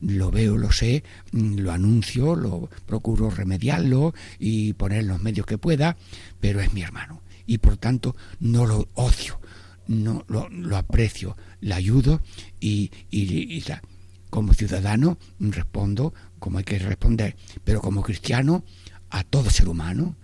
lo 0.00 0.30
veo, 0.30 0.56
lo 0.56 0.72
sé, 0.72 1.02
lo 1.32 1.72
anuncio, 1.72 2.36
lo 2.36 2.70
procuro 2.86 3.30
remediarlo 3.30 4.14
y 4.38 4.72
poner 4.74 5.04
los 5.04 5.20
medios 5.20 5.46
que 5.46 5.58
pueda, 5.58 5.96
pero 6.40 6.60
es 6.60 6.72
mi 6.72 6.82
hermano. 6.82 7.22
Y 7.46 7.58
por 7.58 7.76
tanto, 7.76 8.14
no 8.40 8.66
lo 8.66 8.88
odio, 8.94 9.40
no 9.86 10.24
lo, 10.28 10.76
aprecio, 10.76 11.36
le 11.60 11.74
ayudo 11.74 12.20
y, 12.60 12.90
y, 13.10 13.64
como 14.30 14.52
ciudadano 14.52 15.18
respondo 15.40 16.12
como 16.38 16.58
hay 16.58 16.64
que 16.64 16.78
responder, 16.78 17.36
pero 17.64 17.80
como 17.80 18.02
cristiano 18.02 18.64
a 19.10 19.24
todo 19.24 19.48
ser 19.50 19.68
humano 19.68 20.16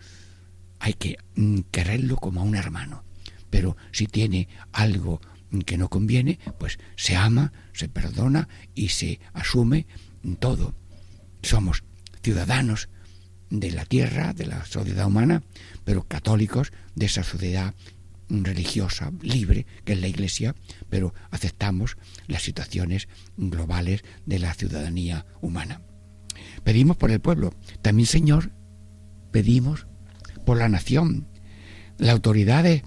hay 0.79 0.93
que 0.93 1.17
mm, 1.35 1.61
quererlo 1.71 2.17
como 2.17 2.41
a 2.41 2.45
un 2.45 2.55
hermano. 2.55 3.05
Pero 3.49 3.77
si 3.93 4.07
tiene 4.07 4.49
algo 4.73 5.21
que 5.67 5.79
no 5.79 5.89
conviene, 5.89 6.39
pues 6.59 6.79
se 6.97 7.17
ama, 7.17 7.53
se 7.73 7.89
perdona 7.89 8.49
y 8.75 8.89
se 8.89 9.21
asume 9.33 9.87
todo. 10.39 10.75
Somos 11.43 11.85
ciudadanos 12.23 12.89
de 13.51 13.71
la 13.71 13.85
tierra, 13.85 14.33
de 14.33 14.47
la 14.47 14.65
sociedad 14.65 15.07
humana, 15.07 15.43
pero 15.85 16.05
católicos 16.05 16.73
de 16.95 17.07
esa 17.07 17.23
sociedad 17.23 17.75
religiosa, 18.29 19.13
libre, 19.21 19.67
que 19.85 19.93
es 19.93 20.01
la 20.01 20.09
Iglesia, 20.09 20.55
pero 20.89 21.15
aceptamos 21.31 21.97
las 22.27 22.43
situaciones 22.43 23.09
globales 23.37 24.03
de 24.27 24.39
la 24.39 24.55
ciudadanía 24.55 25.27
humana. 25.41 25.83
Pedimos 26.65 26.97
por 26.97 27.11
el 27.11 27.21
pueblo. 27.21 27.55
También, 27.83 28.07
Señor, 28.07 28.53
pedimos 29.31 29.87
por 30.47 30.57
la 30.57 30.69
nación. 30.69 31.29
Las 31.99 32.11
autoridades 32.11 32.83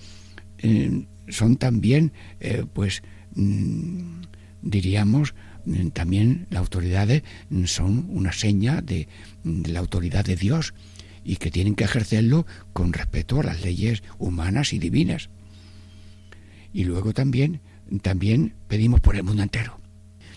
eh, 0.57 1.07
son 1.27 1.57
también, 1.57 2.11
eh, 2.39 2.65
pues, 2.71 3.03
mm, 3.35 4.21
diríamos, 4.61 5.35
mm, 5.65 5.89
también 5.89 6.47
las 6.49 6.59
autoridades 6.59 7.23
son 7.65 8.05
una 8.09 8.31
seña 8.31 8.81
de, 8.81 9.07
de 9.43 9.71
la 9.71 9.79
autoridad 9.79 10.25
de 10.25 10.35
Dios 10.35 10.73
y 11.23 11.35
que 11.35 11.51
tienen 11.51 11.75
que 11.75 11.83
ejercerlo 11.83 12.45
con 12.73 12.93
respeto 12.93 13.39
a 13.39 13.43
las 13.43 13.61
leyes 13.61 14.01
humanas 14.17 14.71
y 14.73 14.79
divinas. 14.79 15.29
Y 16.73 16.85
luego 16.85 17.13
también, 17.13 17.59
también 18.01 18.53
pedimos 18.67 19.01
por 19.01 19.15
el 19.15 19.23
mundo 19.23 19.43
entero. 19.43 19.79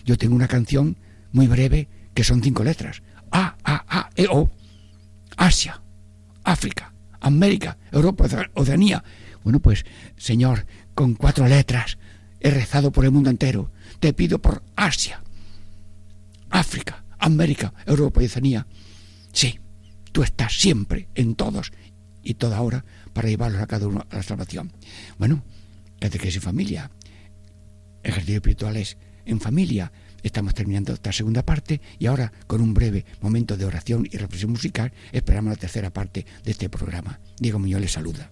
Yo 0.05 0.17
tengo 0.17 0.35
una 0.35 0.47
canción 0.47 0.97
muy 1.31 1.47
breve 1.47 1.87
que 2.13 2.23
son 2.23 2.41
cinco 2.43 2.63
letras. 2.63 3.03
A, 3.31 3.55
A, 3.63 3.85
A, 3.87 4.09
E, 4.15 4.27
O. 4.29 4.49
Asia, 5.37 5.81
África, 6.43 6.93
América, 7.19 7.77
Europa, 7.91 8.25
Oceanía. 8.53 9.03
Bueno, 9.43 9.59
pues, 9.59 9.85
Señor, 10.17 10.65
con 10.93 11.15
cuatro 11.15 11.47
letras 11.47 11.97
he 12.39 12.49
rezado 12.49 12.91
por 12.91 13.05
el 13.05 13.11
mundo 13.11 13.29
entero. 13.29 13.71
Te 13.99 14.13
pido 14.13 14.39
por 14.39 14.63
Asia, 14.75 15.21
África, 16.49 17.03
América, 17.19 17.73
Europa 17.85 18.21
y 18.21 18.25
Oceanía. 18.25 18.67
Sí, 19.31 19.59
tú 20.11 20.23
estás 20.23 20.59
siempre 20.59 21.07
en 21.15 21.35
todos 21.35 21.71
y 22.23 22.35
toda 22.35 22.61
hora 22.61 22.85
para 23.13 23.29
llevarlos 23.29 23.61
a 23.61 23.67
cada 23.67 23.87
uno 23.87 24.05
a 24.09 24.15
la 24.15 24.23
salvación. 24.23 24.71
Bueno, 25.17 25.43
catequesis 25.99 26.37
en 26.37 26.41
familia, 26.41 26.91
ejercicios 28.03 28.37
espirituales 28.37 28.97
en 29.25 29.39
familia. 29.39 29.91
Estamos 30.23 30.53
terminando 30.53 30.93
esta 30.93 31.11
segunda 31.11 31.43
parte 31.43 31.81
y 31.97 32.05
ahora 32.05 32.31
con 32.45 32.61
un 32.61 32.73
breve 32.73 33.05
momento 33.21 33.57
de 33.57 33.65
oración 33.65 34.07
y 34.11 34.17
reflexión 34.17 34.51
musical 34.51 34.93
esperamos 35.11 35.51
la 35.51 35.57
tercera 35.57 35.89
parte 35.91 36.25
de 36.43 36.51
este 36.51 36.69
programa. 36.69 37.19
Diego 37.39 37.57
Muñoz 37.57 37.81
les 37.81 37.91
saluda. 37.91 38.31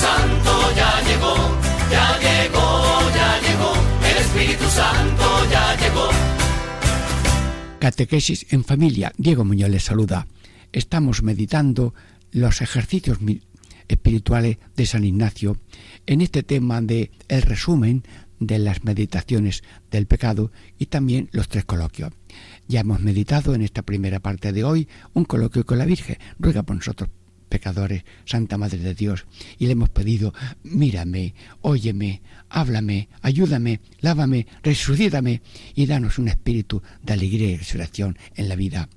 Santo 0.00 0.52
ya 0.74 0.92
llegó, 1.06 1.34
ya 1.90 2.18
llegó, 2.24 2.64
ya 3.14 3.38
llegó, 3.44 3.72
el 4.10 4.16
Espíritu 4.16 4.64
Santo 4.70 5.26
ya 5.50 5.76
llegó. 5.76 6.08
Catequesis 7.78 8.46
en 8.50 8.64
familia. 8.64 9.12
Diego 9.18 9.44
Muñoz 9.44 9.68
les 9.68 9.84
saluda. 9.84 10.26
Estamos 10.72 11.22
meditando 11.22 11.92
los 12.32 12.62
ejercicios 12.62 13.18
espirituales 13.88 14.56
de 14.74 14.86
San 14.86 15.04
Ignacio 15.04 15.58
en 16.06 16.22
este 16.22 16.42
tema 16.44 16.80
de 16.80 17.10
el 17.28 17.42
resumen 17.42 18.02
de 18.38 18.58
las 18.58 18.84
meditaciones 18.84 19.62
del 19.90 20.06
pecado 20.06 20.50
y 20.78 20.86
también 20.86 21.28
los 21.32 21.48
tres 21.48 21.66
coloquios. 21.66 22.10
Ya 22.68 22.80
hemos 22.80 23.00
meditado 23.00 23.54
en 23.54 23.60
esta 23.60 23.82
primera 23.82 24.20
parte 24.20 24.54
de 24.54 24.64
hoy 24.64 24.88
un 25.12 25.26
coloquio 25.26 25.66
con 25.66 25.76
la 25.76 25.84
Virgen. 25.84 26.16
Ruega 26.38 26.62
por 26.62 26.76
nosotros, 26.76 27.10
pecadores, 27.50 28.04
Santa 28.24 28.56
Madre 28.56 28.78
de 28.78 28.94
Dios, 28.94 29.26
y 29.58 29.66
le 29.66 29.72
hemos 29.72 29.90
pedido, 29.90 30.32
mírame, 30.62 31.34
óyeme, 31.60 32.22
háblame, 32.48 33.08
ayúdame, 33.20 33.80
lávame, 34.00 34.46
resucítame 34.62 35.42
y 35.74 35.84
danos 35.84 36.18
un 36.18 36.28
espíritu 36.28 36.82
de 37.02 37.12
alegría 37.12 37.50
y 37.50 37.56
resurrección 37.58 38.16
en 38.36 38.48
la 38.48 38.56
vida. 38.56 38.88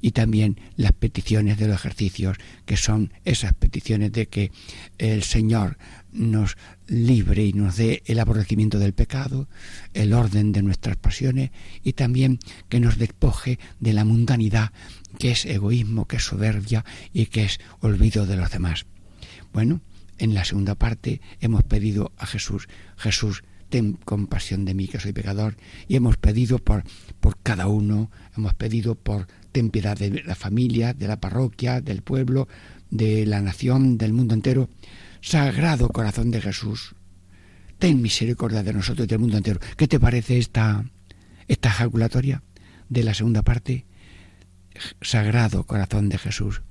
Y 0.00 0.12
también 0.12 0.60
las 0.76 0.92
peticiones 0.92 1.58
de 1.58 1.66
los 1.66 1.74
ejercicios, 1.74 2.36
que 2.66 2.76
son 2.76 3.12
esas 3.24 3.52
peticiones 3.54 4.12
de 4.12 4.28
que 4.28 4.52
el 4.98 5.24
Señor 5.24 5.76
nos 6.12 6.56
libre 6.86 7.44
y 7.44 7.52
nos 7.52 7.76
dé 7.76 8.02
el 8.06 8.20
aborrecimiento 8.20 8.78
del 8.78 8.92
pecado, 8.92 9.48
el 9.94 10.12
orden 10.12 10.52
de 10.52 10.62
nuestras 10.62 10.96
pasiones 10.96 11.50
y 11.82 11.94
también 11.94 12.38
que 12.68 12.78
nos 12.80 12.96
despoje 12.96 13.58
de 13.80 13.92
la 13.92 14.04
mundanidad 14.04 14.72
que 15.18 15.30
es 15.30 15.46
egoísmo, 15.46 16.06
que 16.06 16.16
es 16.16 16.24
soberbia 16.24 16.84
y 17.12 17.26
que 17.26 17.44
es 17.44 17.60
olvido 17.80 18.26
de 18.26 18.36
los 18.36 18.50
demás. 18.50 18.86
Bueno, 19.52 19.80
en 20.18 20.34
la 20.34 20.44
segunda 20.44 20.74
parte 20.74 21.20
hemos 21.40 21.62
pedido 21.64 22.12
a 22.16 22.26
Jesús, 22.26 22.68
Jesús, 22.96 23.42
ten 23.68 23.94
compasión 24.04 24.64
de 24.64 24.74
mí 24.74 24.88
que 24.88 25.00
soy 25.00 25.12
pecador 25.12 25.56
y 25.86 25.96
hemos 25.96 26.16
pedido 26.16 26.58
por, 26.58 26.84
por 27.20 27.38
cada 27.38 27.68
uno, 27.68 28.10
hemos 28.36 28.54
pedido 28.54 28.94
por 28.94 29.26
ten 29.52 29.70
piedad 29.70 29.96
de 29.96 30.22
la 30.22 30.34
familia, 30.34 30.94
de 30.94 31.08
la 31.08 31.20
parroquia, 31.20 31.80
del 31.80 32.02
pueblo, 32.02 32.48
de 32.90 33.26
la 33.26 33.40
nación, 33.40 33.98
del 33.98 34.12
mundo 34.12 34.34
entero. 34.34 34.68
Sagrado 35.20 35.88
corazón 35.88 36.30
de 36.30 36.40
Jesús, 36.40 36.94
ten 37.78 38.00
misericordia 38.02 38.62
de 38.62 38.72
nosotros 38.72 39.04
y 39.04 39.08
del 39.08 39.18
mundo 39.18 39.36
entero. 39.36 39.60
¿Qué 39.76 39.88
te 39.88 40.00
parece 40.00 40.38
esta, 40.38 40.84
esta 41.46 41.68
ejaculatoria 41.68 42.42
de 42.88 43.02
la 43.04 43.14
segunda 43.14 43.42
parte? 43.42 43.84
Sagrado 45.00 45.64
corazón 45.64 46.08
de 46.08 46.18
Jesús, 46.18 46.62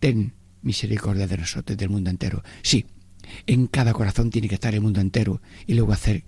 ten 0.00 0.34
misericordia 0.62 1.26
de 1.26 1.38
nosotros 1.38 1.76
del 1.76 1.90
mundo 1.90 2.10
entero. 2.10 2.42
Sí, 2.62 2.86
en 3.46 3.66
cada 3.66 3.92
corazón 3.92 4.30
tiene 4.30 4.48
que 4.48 4.54
estar 4.54 4.74
el 4.74 4.80
mundo 4.80 5.00
entero 5.00 5.40
y 5.66 5.74
luego 5.74 5.92
hacer 5.92 6.24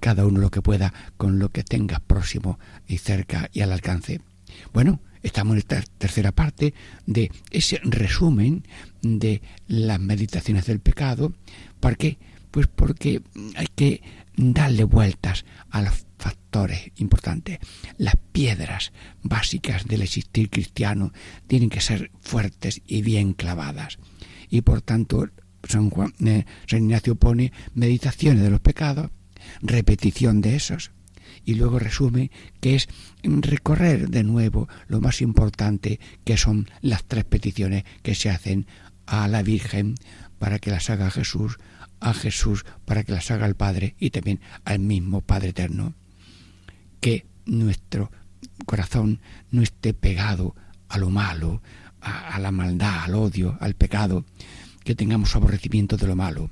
cada 0.00 0.26
uno 0.26 0.40
lo 0.40 0.50
que 0.50 0.62
pueda 0.62 0.92
con 1.16 1.38
lo 1.38 1.50
que 1.50 1.62
tenga 1.62 2.00
próximo 2.00 2.58
y 2.86 2.98
cerca 2.98 3.50
y 3.52 3.60
al 3.60 3.72
alcance. 3.72 4.20
Bueno, 4.72 5.00
estamos 5.22 5.52
en 5.52 5.58
esta 5.58 5.82
tercera 5.98 6.32
parte 6.32 6.74
de 7.06 7.30
ese 7.50 7.80
resumen 7.82 8.64
de 9.02 9.42
las 9.68 10.00
meditaciones 10.00 10.66
del 10.66 10.80
pecado. 10.80 11.34
¿Por 11.78 11.96
qué? 11.96 12.18
Pues 12.50 12.66
porque 12.66 13.22
hay 13.56 13.68
que 13.74 14.02
darle 14.36 14.84
vueltas 14.84 15.44
a 15.70 15.82
los 15.82 16.06
importantes. 16.96 17.58
Las 17.96 18.16
piedras 18.32 18.92
básicas 19.22 19.86
del 19.86 20.02
existir 20.02 20.50
cristiano 20.50 21.12
tienen 21.46 21.70
que 21.70 21.80
ser 21.80 22.10
fuertes 22.20 22.82
y 22.86 23.02
bien 23.02 23.32
clavadas. 23.32 23.98
Y 24.48 24.62
por 24.62 24.82
tanto, 24.82 25.28
San, 25.68 25.90
Juan, 25.90 26.12
eh, 26.24 26.44
San 26.66 26.84
Ignacio 26.84 27.14
pone 27.14 27.52
meditaciones 27.74 28.42
de 28.42 28.50
los 28.50 28.60
pecados, 28.60 29.10
repetición 29.62 30.40
de 30.40 30.56
esos, 30.56 30.90
y 31.44 31.54
luego 31.54 31.78
resume 31.78 32.30
que 32.60 32.74
es 32.74 32.88
recorrer 33.22 34.08
de 34.08 34.24
nuevo 34.24 34.68
lo 34.88 35.00
más 35.00 35.22
importante 35.22 36.00
que 36.24 36.36
son 36.36 36.68
las 36.82 37.04
tres 37.04 37.24
peticiones 37.24 37.84
que 38.02 38.14
se 38.14 38.30
hacen 38.30 38.66
a 39.06 39.28
la 39.28 39.42
Virgen 39.42 39.94
para 40.38 40.58
que 40.58 40.70
las 40.70 40.90
haga 40.90 41.10
Jesús, 41.10 41.58
a 42.00 42.14
Jesús 42.14 42.64
para 42.84 43.04
que 43.04 43.12
las 43.12 43.30
haga 43.30 43.46
el 43.46 43.54
Padre 43.54 43.94
y 43.98 44.10
también 44.10 44.40
al 44.64 44.80
mismo 44.80 45.20
Padre 45.20 45.50
Eterno. 45.50 45.94
Que 47.00 47.26
nuestro 47.46 48.10
corazón 48.66 49.20
no 49.50 49.62
esté 49.62 49.94
pegado 49.94 50.54
a 50.88 50.98
lo 50.98 51.10
malo, 51.10 51.62
a, 52.00 52.38
la 52.38 52.50
maldad, 52.50 53.04
al 53.04 53.14
odio, 53.14 53.56
al 53.60 53.74
pecado, 53.74 54.24
que 54.84 54.94
tengamos 54.94 55.34
aborrecimiento 55.36 55.96
de 55.96 56.06
lo 56.06 56.16
malo 56.16 56.50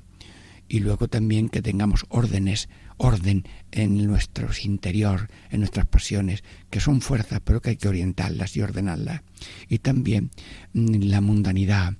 y 0.68 0.80
luego 0.80 1.08
también 1.08 1.48
que 1.48 1.62
tengamos 1.62 2.04
órdenes, 2.10 2.68
orden 2.98 3.44
en 3.72 4.06
nuestro 4.06 4.48
interior, 4.62 5.30
en 5.50 5.60
nuestras 5.60 5.86
pasiones, 5.86 6.44
que 6.68 6.80
son 6.80 7.00
fuerzas, 7.00 7.40
pero 7.42 7.62
que 7.62 7.70
hay 7.70 7.76
que 7.76 7.88
orientarlas 7.88 8.56
y 8.56 8.60
ordenarlas. 8.60 9.22
Y 9.68 9.78
también 9.78 10.30
mm, 10.74 11.04
la 11.04 11.20
mundanidad, 11.20 11.94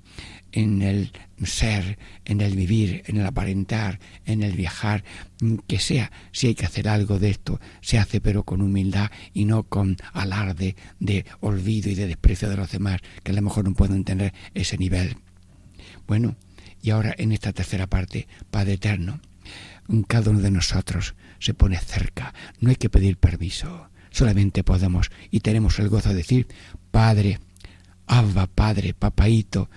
en 0.51 0.81
el 0.81 1.11
ser, 1.43 1.97
en 2.25 2.41
el 2.41 2.55
vivir, 2.55 3.03
en 3.07 3.17
el 3.17 3.25
aparentar, 3.25 3.99
en 4.25 4.43
el 4.43 4.53
viajar, 4.53 5.03
mm, 5.41 5.55
que 5.67 5.79
sea, 5.79 6.11
si 6.31 6.47
hay 6.47 6.55
que 6.55 6.65
hacer 6.65 6.87
algo 6.87 7.19
de 7.19 7.29
esto, 7.29 7.59
se 7.81 7.97
hace 7.97 8.21
pero 8.21 8.43
con 8.43 8.61
humildad 8.61 9.11
y 9.33 9.45
no 9.45 9.63
con 9.63 9.97
alarde 10.13 10.75
de 10.99 11.25
olvido 11.39 11.89
y 11.89 11.95
de 11.95 12.07
desprecio 12.07 12.49
de 12.49 12.57
los 12.57 12.71
demás, 12.71 13.01
que 13.23 13.31
a 13.31 13.35
lo 13.35 13.41
mejor 13.41 13.65
no 13.65 13.73
pueden 13.73 14.03
tener 14.03 14.33
ese 14.53 14.77
nivel. 14.77 15.17
Bueno, 16.07 16.35
y 16.81 16.91
ahora 16.91 17.13
en 17.17 17.31
esta 17.31 17.53
tercera 17.53 17.87
parte, 17.87 18.27
Padre 18.51 18.73
Eterno, 18.73 19.19
cada 20.07 20.31
uno 20.31 20.39
de 20.39 20.51
nosotros 20.51 21.15
se 21.39 21.53
pone 21.53 21.77
cerca, 21.77 22.33
no 22.59 22.69
hay 22.69 22.75
que 22.75 22.89
pedir 22.89 23.17
permiso, 23.17 23.89
solamente 24.11 24.63
podemos 24.63 25.09
y 25.31 25.39
tenemos 25.39 25.79
el 25.79 25.89
gozo 25.89 26.09
de 26.09 26.15
decir, 26.15 26.47
Padre, 26.91 27.39
Abba, 28.09 28.47
Padre, 28.47 28.93
Papaito, 28.93 29.69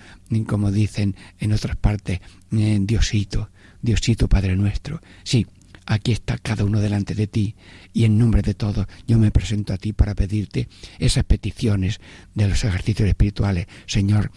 como 0.47 0.73
dicen 0.73 1.15
en 1.39 1.53
otras 1.53 1.77
partes, 1.77 2.21
eh, 2.51 2.79
Diosito, 2.81 3.51
Diosito 3.81 4.29
Padre 4.29 4.57
nuestro. 4.57 5.01
Sí, 5.23 5.47
aquí 5.87 6.11
está 6.11 6.39
cada 6.39 6.65
uno 6.65 6.81
delante 6.81 7.15
de 7.15 7.29
ti 7.29 7.55
y 7.93 8.05
en 8.05 8.19
nombre 8.19 8.43
de 8.43 8.55
todos 8.55 8.87
yo 9.07 9.19
me 9.19 9.31
presento 9.31 9.73
a 9.73 9.79
ti 9.79 9.93
para 9.93 10.15
pedirte 10.15 10.69
esas 10.99 11.25
peticiones 11.25 12.01
de 12.35 12.49
los 12.49 12.65
ejercicios 12.65 13.09
espirituales. 13.09 13.67
Señor, 13.87 14.33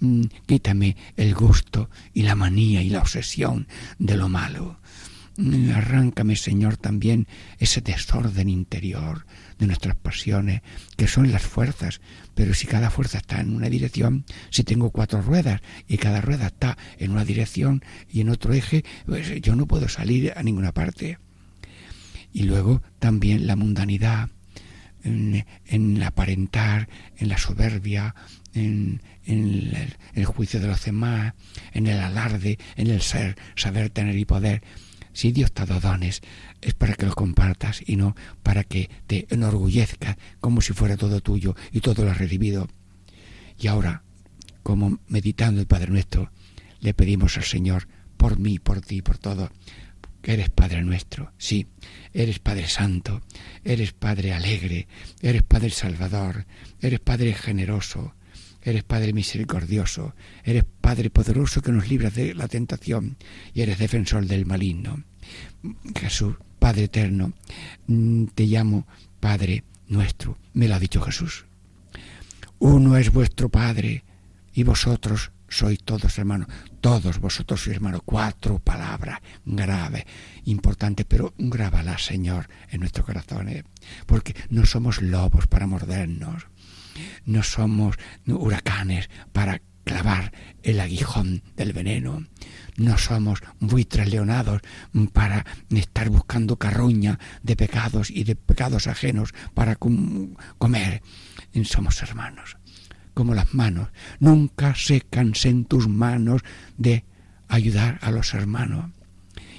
Mm, 0.00 0.24
quítame 0.46 0.96
el 1.16 1.34
gusto 1.34 1.90
y 2.14 2.22
la 2.22 2.36
manía 2.36 2.82
y 2.82 2.90
la 2.90 3.00
obsesión 3.00 3.66
de 3.98 4.16
lo 4.16 4.28
malo. 4.28 4.78
Mm, 5.36 5.70
arráncame, 5.70 6.36
Señor, 6.36 6.76
también 6.76 7.26
ese 7.58 7.80
desorden 7.80 8.48
interior 8.48 9.26
de 9.58 9.66
nuestras 9.66 9.96
pasiones, 9.96 10.62
que 10.96 11.08
son 11.08 11.30
las 11.30 11.42
fuerzas. 11.42 12.00
Pero 12.34 12.54
si 12.54 12.66
cada 12.66 12.90
fuerza 12.90 13.18
está 13.18 13.40
en 13.40 13.54
una 13.54 13.68
dirección, 13.68 14.24
si 14.50 14.64
tengo 14.64 14.90
cuatro 14.90 15.20
ruedas 15.20 15.60
y 15.86 15.98
cada 15.98 16.20
rueda 16.20 16.46
está 16.46 16.78
en 16.98 17.10
una 17.10 17.24
dirección 17.24 17.82
y 18.08 18.20
en 18.20 18.30
otro 18.30 18.52
eje, 18.52 18.84
pues 19.06 19.40
yo 19.40 19.56
no 19.56 19.66
puedo 19.66 19.88
salir 19.88 20.32
a 20.36 20.42
ninguna 20.42 20.72
parte. 20.72 21.18
Y 22.32 22.44
luego 22.44 22.82
también 22.98 23.46
la 23.46 23.56
mundanidad, 23.56 24.28
en, 25.02 25.44
el 25.66 26.02
aparentar, 26.02 26.88
en 27.16 27.28
la 27.28 27.38
soberbia, 27.38 28.14
en, 28.54 29.00
el, 29.24 30.24
juicio 30.24 30.60
de 30.60 30.66
los 30.66 30.84
demás, 30.84 31.34
en 31.72 31.86
el 31.86 31.98
alarde, 31.98 32.58
en 32.76 32.88
el 32.88 33.00
ser, 33.00 33.36
saber 33.56 33.90
tener 33.90 34.16
y 34.16 34.24
poder. 34.24 34.62
Si 35.18 35.32
Dios 35.32 35.50
te 35.50 35.62
ha 35.62 35.66
dado 35.66 35.80
dones, 35.80 36.22
es 36.60 36.74
para 36.74 36.94
que 36.94 37.04
los 37.04 37.16
compartas 37.16 37.82
y 37.84 37.96
no 37.96 38.14
para 38.44 38.62
que 38.62 38.88
te 39.08 39.26
enorgullezcas 39.30 40.16
como 40.38 40.60
si 40.60 40.74
fuera 40.74 40.96
todo 40.96 41.20
tuyo 41.20 41.56
y 41.72 41.80
todo 41.80 42.04
lo 42.04 42.12
has 42.12 42.18
recibido. 42.18 42.68
Y 43.58 43.66
ahora, 43.66 44.04
como 44.62 45.00
meditando 45.08 45.60
el 45.60 45.66
Padre 45.66 45.90
nuestro, 45.90 46.30
le 46.78 46.94
pedimos 46.94 47.36
al 47.36 47.42
Señor, 47.42 47.88
por 48.16 48.38
mí, 48.38 48.60
por 48.60 48.80
ti, 48.80 49.02
por 49.02 49.18
todo, 49.18 49.50
que 50.22 50.34
eres 50.34 50.50
Padre 50.50 50.82
nuestro, 50.82 51.32
sí, 51.36 51.66
eres 52.12 52.38
Padre 52.38 52.68
Santo, 52.68 53.20
eres 53.64 53.92
Padre 53.94 54.34
alegre, 54.34 54.86
eres 55.20 55.42
Padre 55.42 55.70
Salvador, 55.70 56.46
eres 56.80 57.00
Padre 57.00 57.34
generoso, 57.34 58.14
Eres 58.60 58.82
Padre 58.82 59.12
misericordioso, 59.12 60.14
eres 60.44 60.64
Padre 60.80 61.10
poderoso 61.10 61.62
que 61.62 61.72
nos 61.72 61.88
libra 61.88 62.10
de 62.10 62.34
la 62.34 62.48
tentación 62.48 63.16
y 63.54 63.62
eres 63.62 63.78
defensor 63.78 64.26
del 64.26 64.46
maligno. 64.46 65.04
Jesús, 65.94 66.36
Padre 66.58 66.84
eterno, 66.84 67.32
mm, 67.86 68.24
te 68.34 68.44
llamo 68.46 68.86
Padre 69.20 69.64
nuestro, 69.88 70.38
me 70.54 70.68
lo 70.68 70.74
ha 70.74 70.78
dicho 70.78 71.00
Jesús. 71.00 71.46
Uno 72.58 72.96
es 72.96 73.12
vuestro 73.12 73.48
Padre 73.48 74.04
y 74.52 74.64
vosotros 74.64 75.30
sois 75.48 75.78
todos 75.82 76.18
hermanos, 76.18 76.48
todos 76.80 77.20
vosotros 77.20 77.62
sois 77.62 77.76
hermanos. 77.76 78.02
Cuatro 78.04 78.58
palabras 78.58 79.20
graves, 79.44 80.04
importantes, 80.44 81.06
pero 81.08 81.32
grábalas, 81.38 82.04
Señor, 82.04 82.48
en 82.70 82.80
nuestros 82.80 83.06
corazones, 83.06 83.64
porque 84.06 84.34
no 84.50 84.66
somos 84.66 85.00
lobos 85.00 85.46
para 85.46 85.66
mordernos 85.66 86.46
no 87.24 87.42
somos 87.42 87.96
huracanes 88.26 89.08
para 89.32 89.60
clavar 89.84 90.32
el 90.62 90.80
aguijón 90.80 91.42
del 91.56 91.72
veneno. 91.72 92.26
No 92.78 92.96
somos 92.96 93.40
buitres 93.58 94.08
leonados 94.08 94.62
para 95.12 95.44
estar 95.68 96.08
buscando 96.10 96.56
carroña 96.56 97.18
de 97.42 97.56
pecados 97.56 98.08
y 98.08 98.22
de 98.22 98.36
pecados 98.36 98.86
ajenos 98.86 99.34
para 99.52 99.74
comer. 99.76 101.02
Somos 101.64 102.00
hermanos, 102.02 102.56
como 103.14 103.34
las 103.34 103.52
manos. 103.52 103.88
Nunca 104.20 104.76
se 104.76 105.00
cansen 105.00 105.64
tus 105.64 105.88
manos 105.88 106.42
de 106.76 107.04
ayudar 107.48 107.98
a 108.00 108.12
los 108.12 108.32
hermanos. 108.32 108.92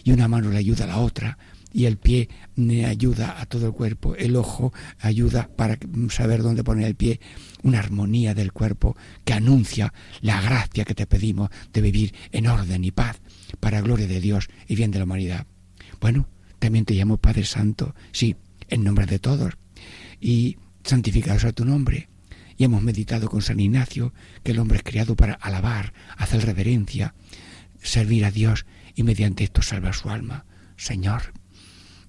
Y 0.05 0.13
una 0.13 0.29
mano 0.29 0.49
le 0.49 0.57
ayuda 0.57 0.85
a 0.85 0.87
la 0.87 0.97
otra 0.99 1.37
y 1.73 1.85
el 1.85 1.97
pie 1.97 2.29
ayuda 2.85 3.39
a 3.39 3.45
todo 3.45 3.67
el 3.67 3.73
cuerpo, 3.73 4.15
el 4.15 4.37
ojo 4.37 4.73
ayuda 4.99 5.49
para 5.55 5.77
saber 6.09 6.41
dónde 6.41 6.63
poner 6.63 6.87
el 6.87 6.95
pie, 6.95 7.19
una 7.63 7.79
armonía 7.79 8.33
del 8.33 8.51
cuerpo 8.51 8.95
que 9.25 9.33
anuncia 9.33 9.93
la 10.21 10.41
gracia 10.41 10.85
que 10.85 10.95
te 10.95 11.07
pedimos 11.07 11.49
de 11.73 11.81
vivir 11.81 12.13
en 12.31 12.47
orden 12.47 12.83
y 12.83 12.91
paz 12.91 13.19
para 13.59 13.81
gloria 13.81 14.07
de 14.07 14.21
Dios 14.21 14.49
y 14.67 14.75
bien 14.75 14.91
de 14.91 14.99
la 14.99 15.05
humanidad. 15.05 15.47
Bueno, 15.99 16.27
también 16.59 16.85
te 16.85 16.93
llamo 16.93 17.17
Padre 17.17 17.45
Santo, 17.45 17.95
sí, 18.11 18.35
en 18.67 18.83
nombre 18.83 19.05
de 19.05 19.19
todos, 19.19 19.53
y 20.19 20.57
santificados 20.83 21.45
a 21.45 21.53
tu 21.53 21.65
nombre. 21.65 22.09
Y 22.57 22.65
hemos 22.65 22.81
meditado 22.81 23.29
con 23.29 23.41
San 23.41 23.59
Ignacio 23.59 24.13
que 24.43 24.51
el 24.51 24.59
hombre 24.59 24.77
es 24.77 24.83
creado 24.83 25.15
para 25.15 25.33
alabar, 25.33 25.93
hacer 26.17 26.45
reverencia, 26.45 27.15
servir 27.81 28.25
a 28.25 28.31
Dios 28.31 28.65
y 28.95 29.03
mediante 29.03 29.45
esto 29.45 29.61
salvar 29.61 29.95
su 29.95 30.09
alma. 30.09 30.45
Señor, 30.75 31.33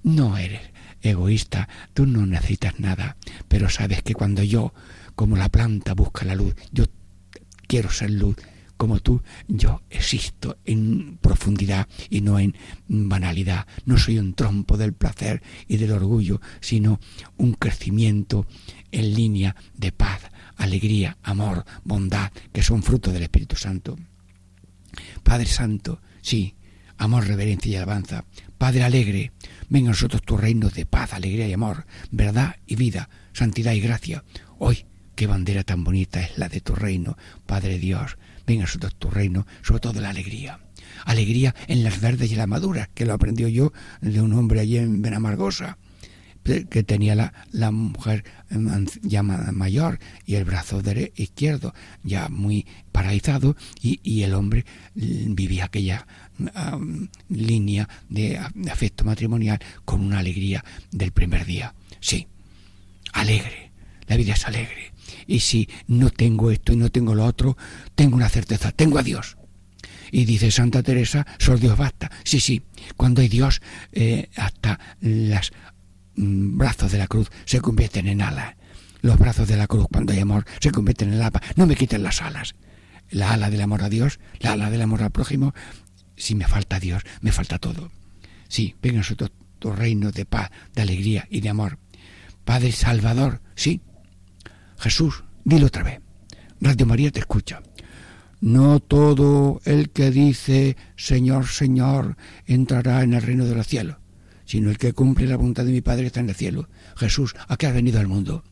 no 0.02 0.36
eres 0.36 0.62
egoísta, 1.02 1.68
tú 1.94 2.06
no 2.06 2.26
necesitas 2.26 2.78
nada, 2.80 3.16
pero 3.48 3.68
sabes 3.68 4.02
que 4.02 4.14
cuando 4.14 4.42
yo, 4.42 4.72
como 5.14 5.36
la 5.36 5.48
planta, 5.48 5.94
busca 5.94 6.24
la 6.24 6.34
luz, 6.34 6.54
yo 6.72 6.84
quiero 7.66 7.90
ser 7.90 8.10
luz, 8.10 8.36
como 8.76 9.00
tú, 9.00 9.22
yo 9.46 9.82
existo 9.90 10.56
en 10.64 11.18
profundidad 11.18 11.86
y 12.08 12.22
no 12.22 12.38
en 12.38 12.54
banalidad. 12.88 13.66
No 13.84 13.98
soy 13.98 14.18
un 14.18 14.32
trompo 14.32 14.78
del 14.78 14.94
placer 14.94 15.42
y 15.68 15.76
del 15.76 15.92
orgullo, 15.92 16.40
sino 16.60 16.98
un 17.36 17.52
crecimiento 17.52 18.46
en 18.90 19.14
línea 19.14 19.54
de 19.76 19.92
paz, 19.92 20.22
alegría, 20.56 21.18
amor, 21.22 21.66
bondad, 21.84 22.32
que 22.52 22.62
son 22.62 22.82
fruto 22.82 23.12
del 23.12 23.24
Espíritu 23.24 23.54
Santo. 23.54 23.98
Padre 25.22 25.46
Santo, 25.46 26.00
sí, 26.22 26.54
amor, 27.00 27.26
reverencia 27.26 27.72
y 27.72 27.76
alabanza. 27.76 28.24
Padre 28.58 28.84
alegre, 28.84 29.32
venga 29.70 29.88
a 29.88 29.92
nosotros 29.92 30.22
tu 30.22 30.36
reino 30.36 30.68
de 30.68 30.84
paz, 30.84 31.14
alegría 31.14 31.48
y 31.48 31.52
amor, 31.54 31.86
verdad 32.10 32.56
y 32.66 32.76
vida, 32.76 33.08
santidad 33.32 33.72
y 33.72 33.80
gracia. 33.80 34.22
Hoy 34.58 34.84
qué 35.16 35.26
bandera 35.26 35.64
tan 35.64 35.82
bonita 35.82 36.20
es 36.20 36.36
la 36.36 36.48
de 36.48 36.60
tu 36.60 36.74
reino, 36.74 37.16
Padre 37.46 37.78
Dios. 37.78 38.18
Venga 38.46 38.66
sobre 38.66 38.90
tu 38.90 39.10
reino, 39.10 39.46
sobre 39.62 39.80
todo 39.80 40.00
la 40.00 40.10
alegría. 40.10 40.60
Alegría 41.06 41.54
en 41.68 41.84
las 41.84 42.00
verdes 42.00 42.30
y 42.32 42.36
las 42.36 42.48
maduras, 42.48 42.88
que 42.94 43.06
lo 43.06 43.14
aprendió 43.14 43.48
yo 43.48 43.72
de 44.02 44.20
un 44.20 44.34
hombre 44.34 44.60
allí 44.60 44.76
en 44.76 45.00
Benamargosa 45.00 45.78
que 46.42 46.82
tenía 46.82 47.32
la, 47.52 47.70
mujer 47.70 48.24
ya 49.02 49.22
mayor 49.22 49.98
y 50.24 50.36
el 50.36 50.44
brazo 50.44 50.82
izquierdo 51.16 51.74
ya 52.02 52.28
muy 52.28 52.66
paralizado 52.92 53.56
y, 53.80 54.22
el 54.22 54.34
hombre 54.34 54.64
vivía 54.94 55.66
aquella 55.66 56.06
línea 57.28 57.88
de, 58.08 58.38
afecto 58.70 59.04
matrimonial 59.04 59.58
con 59.84 60.00
una 60.00 60.18
alegría 60.18 60.64
del 60.90 61.12
primer 61.12 61.44
día. 61.44 61.74
Sí, 62.00 62.26
alegre, 63.12 63.72
la 64.06 64.16
vida 64.16 64.34
es 64.34 64.46
alegre. 64.46 64.92
Y 65.26 65.40
si 65.40 65.68
no 65.86 66.10
tengo 66.10 66.50
esto 66.50 66.72
y 66.72 66.76
no 66.76 66.90
tengo 66.90 67.14
lo 67.14 67.24
otro, 67.24 67.56
tengo 67.94 68.16
una 68.16 68.28
certeza, 68.28 68.72
tengo 68.72 68.98
a 68.98 69.02
Dios. 69.02 69.36
Y 70.12 70.24
dice 70.24 70.50
Santa 70.50 70.82
Teresa, 70.82 71.26
solo 71.38 71.58
Dios 71.58 71.76
basta. 71.76 72.10
Sí, 72.24 72.40
sí, 72.40 72.62
cuando 72.96 73.20
hay 73.20 73.28
Dios, 73.28 73.62
eh, 73.92 74.28
hasta 74.36 74.80
las 75.00 75.52
Mm, 76.20 76.58
brazos 76.58 76.92
de 76.92 76.98
la 76.98 77.06
cruz 77.06 77.30
se 77.46 77.60
convierten 77.60 78.06
en 78.06 78.20
alas. 78.20 78.54
Los 79.00 79.18
brazos 79.18 79.48
de 79.48 79.56
la 79.56 79.66
cruz, 79.66 79.86
cuando 79.90 80.12
hay 80.12 80.20
amor, 80.20 80.44
se 80.60 80.70
convierten 80.70 81.12
en 81.12 81.22
ala. 81.22 81.40
No 81.56 81.66
me 81.66 81.76
quiten 81.76 82.02
las 82.02 82.20
alas. 82.20 82.54
La 83.08 83.32
ala 83.32 83.48
del 83.48 83.62
amor 83.62 83.82
a 83.82 83.88
Dios, 83.88 84.20
la 84.38 84.52
ala 84.52 84.70
del 84.70 84.82
amor 84.82 85.02
al 85.02 85.10
prójimo. 85.10 85.54
Si 86.20 86.34
me 86.34 86.46
falta 86.46 86.78
Dios, 86.78 87.02
me 87.22 87.32
falta 87.32 87.58
todo. 87.58 87.90
Sí, 88.46 88.74
venga 88.82 88.98
nosotros 88.98 89.32
tu 89.58 89.72
reino 89.72 90.12
de 90.12 90.26
paz, 90.26 90.50
de 90.74 90.82
alegría 90.82 91.26
y 91.30 91.40
de 91.40 91.48
amor. 91.48 91.78
Padre 92.44 92.72
Salvador, 92.72 93.40
sí. 93.54 93.80
Jesús, 94.78 95.24
dilo 95.44 95.66
otra 95.66 95.82
vez. 95.82 96.00
Radio 96.60 96.84
María 96.84 97.10
te 97.10 97.20
escucha. 97.20 97.62
No 98.40 98.80
todo 98.80 99.62
el 99.64 99.90
que 99.90 100.10
dice 100.10 100.76
Señor, 100.96 101.46
Señor 101.46 102.16
entrará 102.46 103.02
en 103.02 103.14
el 103.14 103.22
reino 103.22 103.46
de 103.46 103.54
los 103.54 103.66
cielos 103.66 103.96
sino 104.50 104.68
el 104.68 104.78
que 104.78 104.92
cumple 104.92 105.28
la 105.28 105.36
voluntad 105.36 105.64
de 105.64 105.70
mi 105.70 105.80
Padre 105.80 106.06
está 106.06 106.18
en 106.18 106.28
el 106.28 106.34
cielo. 106.34 106.68
Jesús, 106.96 107.36
¿a 107.46 107.56
qué 107.56 107.68
has 107.68 107.72
venido 107.72 108.00
al 108.00 108.08
mundo? 108.08 108.42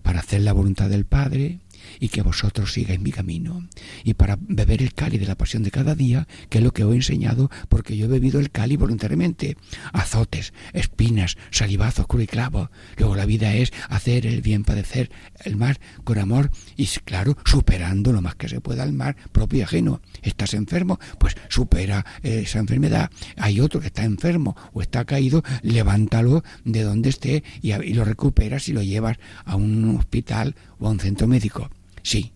Para 0.00 0.20
hacer 0.20 0.42
la 0.42 0.52
voluntad 0.52 0.88
del 0.88 1.06
Padre 1.06 1.58
y 1.98 2.08
que 2.08 2.22
vosotros 2.22 2.72
sigáis 2.72 3.00
mi 3.00 3.12
camino. 3.12 3.68
Y 4.04 4.14
para 4.14 4.38
beber 4.40 4.82
el 4.82 4.94
cáliz 4.94 5.20
de 5.20 5.26
la 5.26 5.36
pasión 5.36 5.62
de 5.62 5.70
cada 5.70 5.94
día, 5.94 6.26
que 6.48 6.58
es 6.58 6.64
lo 6.64 6.72
que 6.72 6.84
os 6.84 6.92
he 6.92 6.96
enseñado, 6.96 7.50
porque 7.68 7.96
yo 7.96 8.06
he 8.06 8.08
bebido 8.08 8.40
el 8.40 8.50
cáliz 8.50 8.78
voluntariamente. 8.78 9.56
Azotes, 9.92 10.52
espinas, 10.72 11.36
salivazos, 11.50 12.06
cruz 12.06 12.24
y 12.24 12.26
clavo. 12.26 12.70
Luego 12.96 13.16
la 13.16 13.26
vida 13.26 13.54
es 13.54 13.72
hacer 13.88 14.26
el 14.26 14.42
bien, 14.42 14.64
padecer 14.64 15.10
el 15.44 15.56
mal 15.56 15.78
con 16.04 16.18
amor 16.18 16.50
y, 16.76 16.86
claro, 17.04 17.36
superando 17.44 18.12
lo 18.12 18.22
más 18.22 18.34
que 18.34 18.48
se 18.48 18.60
pueda 18.60 18.84
el 18.84 18.92
mal 18.92 19.16
propio 19.32 19.60
y 19.60 19.62
ajeno. 19.62 20.00
¿Estás 20.22 20.54
enfermo? 20.54 20.98
Pues 21.18 21.36
supera 21.48 22.04
esa 22.22 22.58
enfermedad. 22.58 23.10
Hay 23.36 23.60
otro 23.60 23.80
que 23.80 23.88
está 23.88 24.04
enfermo 24.04 24.56
o 24.72 24.82
está 24.82 25.04
caído, 25.04 25.42
levántalo 25.62 26.42
de 26.64 26.82
donde 26.82 27.10
esté 27.10 27.44
y, 27.62 27.72
y 27.72 27.94
lo 27.94 28.04
recuperas 28.04 28.68
y 28.68 28.72
lo 28.72 28.82
llevas 28.82 29.18
a 29.44 29.56
un 29.56 29.96
hospital 29.96 30.54
o 30.80 30.88
a 30.88 30.90
un 30.90 30.98
centro 30.98 31.28
médico. 31.28 31.70
Sí, 32.02 32.32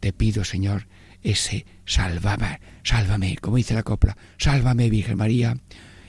te 0.00 0.12
pido, 0.12 0.44
Señor, 0.44 0.86
ese 1.22 1.66
sálvame, 1.84 2.60
sálvame, 2.82 3.36
como 3.40 3.56
dice 3.56 3.74
la 3.74 3.82
copla, 3.82 4.16
sálvame, 4.38 4.88
Virgen 4.90 5.18
María. 5.18 5.58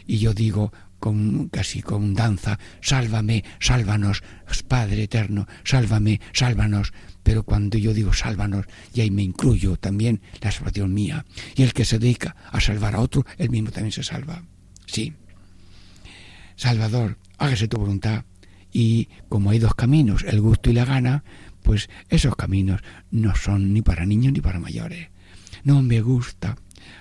Y 0.08 0.20
yo 0.20 0.34
digo, 0.34 0.72
con, 1.00 1.50
casi 1.50 1.82
con 1.82 2.14
danza, 2.14 2.60
sálvame, 2.82 3.44
sálvanos, 3.60 4.24
Padre 4.68 5.04
eterno, 5.04 5.48
sálvame, 5.64 6.20
sálvanos. 6.34 6.94
Pero 7.24 7.44
cuando 7.44 7.78
yo 7.78 7.94
digo 7.94 8.14
sálvanos, 8.14 8.66
y 8.94 9.02
ahí 9.02 9.12
me 9.12 9.24
incluyo 9.24 9.78
también 9.78 10.22
la 10.42 10.52
salvación 10.52 10.94
mía. 10.94 11.26
Y 11.56 11.64
el 11.64 11.74
que 11.74 11.86
se 11.86 12.00
dedica 12.00 12.36
a 12.52 12.60
salvar 12.60 12.96
a 12.96 13.00
otro, 13.00 13.26
él 13.38 13.50
mismo 13.50 13.72
también 13.72 13.92
se 13.92 14.04
salva. 14.04 14.44
Sí. 14.86 15.14
Salvador, 16.56 17.18
hágase 17.38 17.68
tu 17.68 17.78
voluntad. 17.78 18.26
Y 18.72 19.10
como 19.30 19.52
hay 19.52 19.60
dos 19.60 19.76
caminos, 19.76 20.24
el 20.28 20.42
gusto 20.42 20.70
y 20.70 20.74
la 20.74 20.86
gana, 20.86 21.24
pues 21.66 21.90
esos 22.10 22.36
caminos 22.36 22.82
no 23.10 23.36
son 23.36 23.74
ni 23.74 23.82
para 23.82 24.06
niños 24.06 24.32
ni 24.32 24.40
para 24.40 24.60
mayores. 24.60 25.10
No 25.64 25.82
me 25.82 26.00
gusta, 26.00 26.56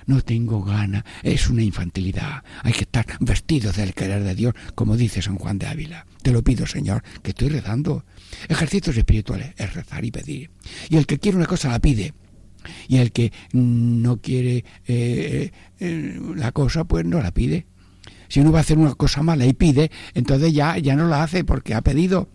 no 0.06 0.22
tengo 0.22 0.64
gana, 0.64 1.04
es 1.22 1.50
una 1.50 1.62
infantilidad. 1.62 2.42
Hay 2.62 2.72
que 2.72 2.84
estar 2.84 3.04
vestidos 3.20 3.76
del 3.76 3.92
querer 3.92 4.24
de 4.24 4.34
Dios, 4.34 4.54
como 4.74 4.96
dice 4.96 5.20
San 5.20 5.36
Juan 5.36 5.58
de 5.58 5.66
Ávila. 5.66 6.06
Te 6.22 6.32
lo 6.32 6.42
pido, 6.42 6.66
Señor, 6.66 7.04
que 7.22 7.30
estoy 7.30 7.50
rezando. 7.50 8.06
Ejercicios 8.48 8.96
espirituales 8.96 9.52
es 9.58 9.74
rezar 9.74 10.02
y 10.02 10.10
pedir. 10.10 10.50
Y 10.88 10.96
el 10.96 11.06
que 11.06 11.18
quiere 11.18 11.36
una 11.36 11.46
cosa 11.46 11.68
la 11.68 11.78
pide. 11.78 12.14
Y 12.88 12.96
el 12.96 13.12
que 13.12 13.34
no 13.52 14.22
quiere 14.22 14.64
eh, 14.86 15.52
eh, 15.78 16.20
la 16.34 16.52
cosa, 16.52 16.84
pues 16.84 17.04
no 17.04 17.20
la 17.20 17.32
pide. 17.32 17.66
Si 18.28 18.40
uno 18.40 18.50
va 18.50 18.60
a 18.60 18.62
hacer 18.62 18.78
una 18.78 18.94
cosa 18.94 19.22
mala 19.22 19.44
y 19.44 19.52
pide, 19.52 19.90
entonces 20.14 20.54
ya, 20.54 20.78
ya 20.78 20.96
no 20.96 21.06
la 21.06 21.22
hace 21.22 21.44
porque 21.44 21.74
ha 21.74 21.82
pedido. 21.82 22.30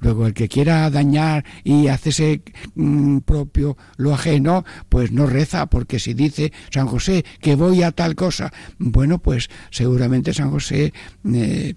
Luego, 0.00 0.26
el 0.26 0.34
que 0.34 0.48
quiera 0.48 0.88
dañar 0.90 1.44
y 1.62 1.88
hacerse 1.88 2.42
mm, 2.74 3.18
propio 3.18 3.76
lo 3.96 4.14
ajeno, 4.14 4.64
pues 4.88 5.12
no 5.12 5.26
reza, 5.26 5.66
porque 5.66 5.98
si 5.98 6.14
dice 6.14 6.52
San 6.70 6.86
José 6.86 7.24
que 7.40 7.54
voy 7.54 7.82
a 7.82 7.92
tal 7.92 8.14
cosa, 8.14 8.52
bueno, 8.78 9.18
pues 9.18 9.48
seguramente 9.70 10.34
San 10.34 10.50
José 10.50 10.92
eh, 11.32 11.74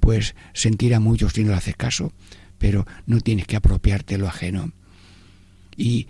pues 0.00 0.34
sentirá 0.54 1.00
mucho 1.00 1.28
si 1.28 1.44
no 1.44 1.50
le 1.50 1.56
haces 1.56 1.76
caso, 1.76 2.12
pero 2.58 2.86
no 3.06 3.20
tienes 3.20 3.46
que 3.46 3.56
apropiarte 3.56 4.18
lo 4.18 4.28
ajeno. 4.28 4.72
Y 5.76 6.08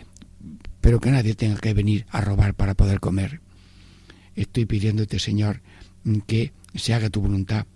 pero 0.80 1.00
que 1.00 1.10
nadie 1.10 1.34
tenga 1.34 1.58
que 1.58 1.74
venir 1.74 2.06
a 2.10 2.20
robar 2.20 2.54
para 2.54 2.74
poder 2.74 3.00
comer. 3.00 3.40
Estoy 4.34 4.64
pidiéndote, 4.66 5.18
Señor, 5.18 5.60
que 6.26 6.52
se 6.74 6.94
haga 6.94 7.10
tu 7.10 7.20
voluntad 7.20 7.66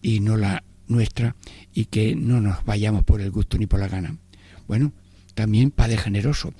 y 0.00 0.20
no 0.20 0.36
la 0.36 0.64
nuestra 0.92 1.36
y 1.74 1.86
que 1.86 2.14
no 2.14 2.40
nos 2.40 2.64
vayamos 2.64 3.04
por 3.04 3.20
el 3.20 3.30
gusto 3.30 3.58
ni 3.58 3.66
por 3.66 3.80
la 3.80 3.88
gana. 3.88 4.16
Bueno, 4.68 4.92
también 5.34 5.70
Padre 5.70 5.96
generoso. 5.96 6.52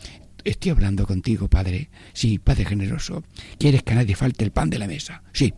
Estoy 0.45 0.73
hablando 0.73 1.07
contigo, 1.07 1.49
Padre. 1.49 1.91
Sí, 2.13 2.39
Padre 2.39 2.65
generoso. 2.65 3.23
¿Quieres 3.59 3.83
que 3.83 3.93
a 3.93 3.97
nadie 3.97 4.17
falte 4.17 4.45
el 4.45 4.51
pan 4.51 4.71
de 4.71 4.79
la 4.79 4.89
mesa? 4.89 5.23
Sí. 5.33 5.55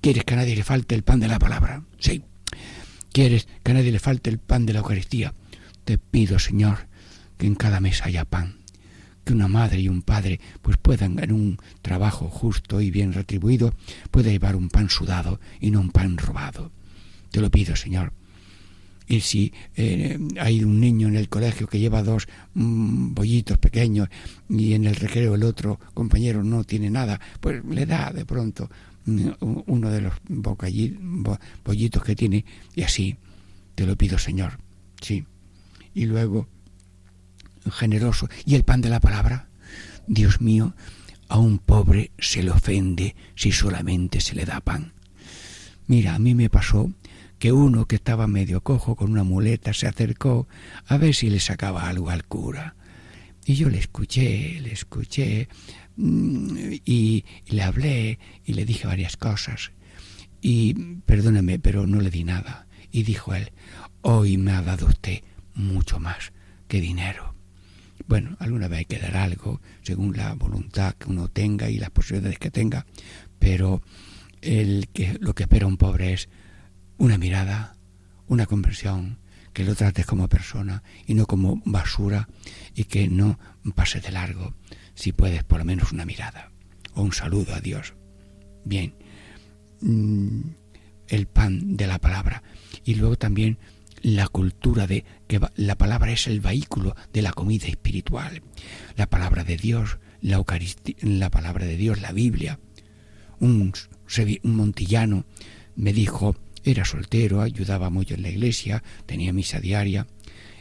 ¿Quieres 0.00 0.24
que 0.24 0.34
a 0.34 0.36
nadie 0.36 0.54
le 0.54 0.62
falte 0.62 0.94
el 0.94 1.02
pan 1.02 1.20
de 1.20 1.28
la 1.28 1.38
palabra? 1.38 1.82
Sí. 1.98 2.22
¿Quieres 3.12 3.48
que 3.62 3.70
a 3.70 3.74
nadie 3.74 3.92
le 3.92 3.98
falte 3.98 4.28
el 4.28 4.38
pan 4.38 4.66
de 4.66 4.74
la 4.74 4.80
Eucaristía? 4.80 5.32
Te 5.84 5.96
pido, 5.98 6.38
Señor, 6.38 6.88
que 7.38 7.46
en 7.46 7.54
cada 7.54 7.80
mesa 7.80 8.04
haya 8.04 8.24
pan. 8.24 8.58
Que 9.24 9.32
una 9.32 9.48
madre 9.48 9.80
y 9.80 9.88
un 9.88 10.02
padre 10.02 10.38
pues 10.62 10.76
puedan 10.76 11.18
en 11.18 11.32
un 11.32 11.58
trabajo 11.82 12.28
justo 12.28 12.80
y 12.80 12.90
bien 12.90 13.12
retribuido 13.12 13.74
pueda 14.10 14.30
llevar 14.30 14.54
un 14.54 14.68
pan 14.68 14.90
sudado 14.90 15.40
y 15.60 15.70
no 15.70 15.80
un 15.80 15.90
pan 15.90 16.18
robado. 16.18 16.70
Te 17.30 17.40
lo 17.40 17.50
pido, 17.50 17.76
Señor. 17.76 18.12
Y 19.08 19.20
si 19.20 19.52
eh, 19.76 20.18
hay 20.40 20.64
un 20.64 20.80
niño 20.80 21.06
en 21.08 21.16
el 21.16 21.28
colegio 21.28 21.68
que 21.68 21.78
lleva 21.78 22.02
dos 22.02 22.26
mm, 22.54 23.14
bollitos 23.14 23.56
pequeños 23.58 24.08
y 24.48 24.72
en 24.72 24.84
el 24.84 24.96
recreo 24.96 25.36
el 25.36 25.44
otro 25.44 25.78
compañero 25.94 26.42
no 26.42 26.64
tiene 26.64 26.90
nada, 26.90 27.20
pues 27.40 27.64
le 27.64 27.86
da 27.86 28.10
de 28.12 28.24
pronto 28.24 28.68
mm, 29.04 29.28
uno 29.66 29.90
de 29.90 30.00
los 30.00 30.14
bollitos 31.64 32.02
que 32.02 32.16
tiene 32.16 32.44
y 32.74 32.82
así 32.82 33.16
te 33.76 33.86
lo 33.86 33.96
pido, 33.96 34.18
Señor. 34.18 34.58
Sí. 35.00 35.24
Y 35.94 36.06
luego, 36.06 36.48
generoso. 37.70 38.28
¿Y 38.44 38.56
el 38.56 38.64
pan 38.64 38.80
de 38.80 38.88
la 38.88 39.00
palabra? 39.00 39.48
Dios 40.08 40.40
mío, 40.40 40.74
a 41.28 41.38
un 41.38 41.58
pobre 41.58 42.10
se 42.18 42.42
le 42.42 42.50
ofende 42.50 43.14
si 43.34 43.52
solamente 43.52 44.20
se 44.20 44.34
le 44.34 44.44
da 44.44 44.60
pan. 44.60 44.92
Mira, 45.86 46.14
a 46.14 46.18
mí 46.18 46.34
me 46.34 46.50
pasó 46.50 46.90
que 47.38 47.52
uno 47.52 47.86
que 47.86 47.96
estaba 47.96 48.26
medio 48.26 48.62
cojo 48.62 48.96
con 48.96 49.10
una 49.10 49.24
muleta 49.24 49.74
se 49.74 49.86
acercó 49.86 50.48
a 50.86 50.96
ver 50.96 51.14
si 51.14 51.30
le 51.30 51.40
sacaba 51.40 51.88
algo 51.88 52.10
al 52.10 52.24
cura. 52.24 52.76
Y 53.44 53.54
yo 53.54 53.68
le 53.68 53.78
escuché, 53.78 54.60
le 54.60 54.72
escuché 54.72 55.48
mm, 55.96 56.72
y, 56.84 57.24
le 57.46 57.62
hablé 57.62 58.18
y 58.44 58.54
le 58.54 58.64
dije 58.64 58.86
varias 58.86 59.16
cosas. 59.16 59.72
Y 60.40 60.74
perdóneme, 61.06 61.58
pero 61.58 61.86
no 61.86 62.00
le 62.00 62.10
di 62.10 62.24
nada. 62.24 62.66
Y 62.90 63.02
dijo 63.02 63.34
él, 63.34 63.52
hoy 64.02 64.36
me 64.38 64.52
ha 64.52 64.62
dado 64.62 64.86
usted 64.86 65.22
mucho 65.54 66.00
más 66.00 66.32
que 66.68 66.80
dinero. 66.80 67.34
Bueno, 68.08 68.36
alguna 68.38 68.68
vez 68.68 68.80
hay 68.80 68.84
que 68.84 68.98
dar 68.98 69.16
algo, 69.16 69.60
según 69.82 70.16
la 70.16 70.34
voluntad 70.34 70.94
que 70.94 71.08
uno 71.08 71.28
tenga 71.28 71.68
y 71.70 71.78
las 71.78 71.90
posibilidades 71.90 72.38
que 72.38 72.50
tenga, 72.50 72.86
pero 73.38 73.82
el 74.42 74.88
que, 74.92 75.16
lo 75.20 75.34
que 75.34 75.44
espera 75.44 75.66
un 75.66 75.76
pobre 75.76 76.12
es 76.12 76.28
una 76.98 77.18
mirada, 77.18 77.76
una 78.26 78.46
conversión, 78.46 79.18
que 79.52 79.64
lo 79.64 79.74
trates 79.74 80.04
como 80.04 80.28
persona 80.28 80.82
y 81.06 81.14
no 81.14 81.24
como 81.24 81.62
basura 81.64 82.28
y 82.74 82.84
que 82.84 83.08
no 83.08 83.38
pase 83.74 84.00
de 84.00 84.12
largo, 84.12 84.54
si 84.94 85.12
puedes 85.12 85.44
por 85.44 85.58
lo 85.58 85.64
menos 85.64 85.92
una 85.92 86.04
mirada 86.04 86.52
o 86.94 87.02
un 87.02 87.12
saludo 87.12 87.54
a 87.54 87.60
Dios. 87.60 87.94
Bien, 88.66 88.94
mm, 89.80 90.40
el 91.08 91.26
pan 91.26 91.76
de 91.78 91.86
la 91.86 91.98
palabra 91.98 92.42
y 92.84 92.96
luego 92.96 93.16
también 93.16 93.58
la 94.02 94.28
cultura 94.28 94.86
de 94.86 95.04
que 95.26 95.40
la 95.56 95.76
palabra 95.76 96.12
es 96.12 96.26
el 96.26 96.40
vehículo 96.40 96.94
de 97.12 97.22
la 97.22 97.32
comida 97.32 97.66
espiritual. 97.66 98.42
La 98.96 99.08
palabra 99.08 99.42
de 99.42 99.56
Dios, 99.56 99.98
la 100.20 100.36
Eucaristía, 100.36 100.96
la 101.00 101.30
palabra 101.30 101.64
de 101.64 101.76
Dios, 101.76 102.00
la 102.02 102.12
Biblia. 102.12 102.60
Un, 103.40 103.72
un 104.42 104.56
montillano 104.56 105.24
me 105.76 105.92
dijo, 105.92 106.36
era 106.66 106.84
soltero, 106.84 107.40
ayudaba 107.40 107.90
mucho 107.90 108.14
en 108.14 108.22
la 108.22 108.28
iglesia, 108.28 108.82
tenía 109.06 109.32
misa 109.32 109.60
diaria, 109.60 110.06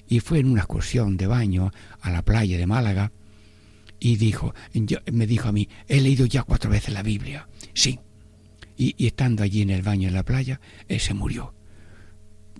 y 0.07 0.19
fue 0.19 0.39
en 0.39 0.47
una 0.47 0.61
excursión 0.61 1.17
de 1.17 1.27
baño 1.27 1.71
a 1.99 2.11
la 2.11 2.23
playa 2.23 2.57
de 2.57 2.67
Málaga 2.67 3.11
y 3.99 4.17
dijo, 4.17 4.53
me 5.11 5.25
dijo 5.25 5.49
a 5.49 5.51
mí, 5.51 5.67
he 5.87 5.99
leído 5.99 6.25
ya 6.25 6.43
cuatro 6.43 6.69
veces 6.69 6.93
la 6.93 7.01
Biblia. 7.01 7.47
Sí. 7.73 7.99
Y, 8.77 9.07
estando 9.07 9.41
allí 9.41 9.61
en 9.61 9.69
el 9.71 9.81
baño 9.81 10.07
en 10.07 10.13
la 10.13 10.23
playa, 10.23 10.59
él 10.87 10.99
se 10.99 11.13
murió. 11.13 11.55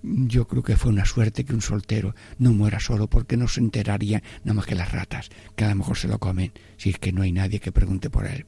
Yo 0.01 0.47
creo 0.47 0.63
que 0.63 0.77
fue 0.77 0.91
una 0.91 1.05
suerte 1.05 1.45
que 1.45 1.53
un 1.53 1.61
soltero 1.61 2.15
no 2.37 2.53
muera 2.53 2.79
solo 2.79 3.07
porque 3.07 3.37
no 3.37 3.47
se 3.47 3.59
enteraría 3.59 4.23
nada 4.43 4.55
más 4.55 4.65
que 4.65 4.75
las 4.75 4.91
ratas, 4.91 5.29
que 5.55 5.65
a 5.65 5.69
lo 5.69 5.75
mejor 5.75 5.97
se 5.97 6.07
lo 6.07 6.19
comen, 6.19 6.51
si 6.77 6.89
es 6.91 6.99
que 6.99 7.11
no 7.11 7.21
hay 7.21 7.31
nadie 7.31 7.59
que 7.59 7.71
pregunte 7.71 8.09
por 8.09 8.25
él. 8.25 8.45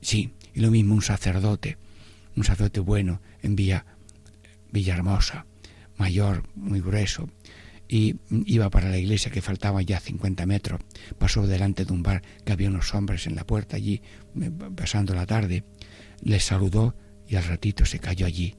Sí, 0.00 0.34
y 0.54 0.60
lo 0.60 0.70
mismo 0.70 0.94
un 0.94 1.02
sacerdote, 1.02 1.78
un 2.36 2.44
sacerdote 2.44 2.80
bueno 2.80 3.20
en 3.42 3.56
Villa 3.56 3.86
Villahermosa, 4.70 5.46
mayor, 5.96 6.42
muy 6.54 6.80
grueso, 6.80 7.28
y 7.88 8.16
iba 8.46 8.68
para 8.70 8.90
la 8.90 8.98
iglesia 8.98 9.30
que 9.30 9.40
faltaba 9.40 9.80
ya 9.82 10.00
50 10.00 10.44
metros. 10.46 10.80
Pasó 11.18 11.46
delante 11.46 11.84
de 11.84 11.92
un 11.92 12.02
bar 12.02 12.22
que 12.44 12.52
había 12.52 12.68
unos 12.68 12.94
hombres 12.94 13.26
en 13.26 13.36
la 13.36 13.46
puerta 13.46 13.76
allí, 13.76 14.02
eh, 14.40 14.50
pasando 14.74 15.14
la 15.14 15.26
tarde. 15.26 15.64
Les 16.20 16.44
saludó 16.44 16.96
y 17.28 17.36
al 17.36 17.44
ratito 17.44 17.84
se 17.84 17.98
cayó 17.98 18.26
allí, 18.26 18.56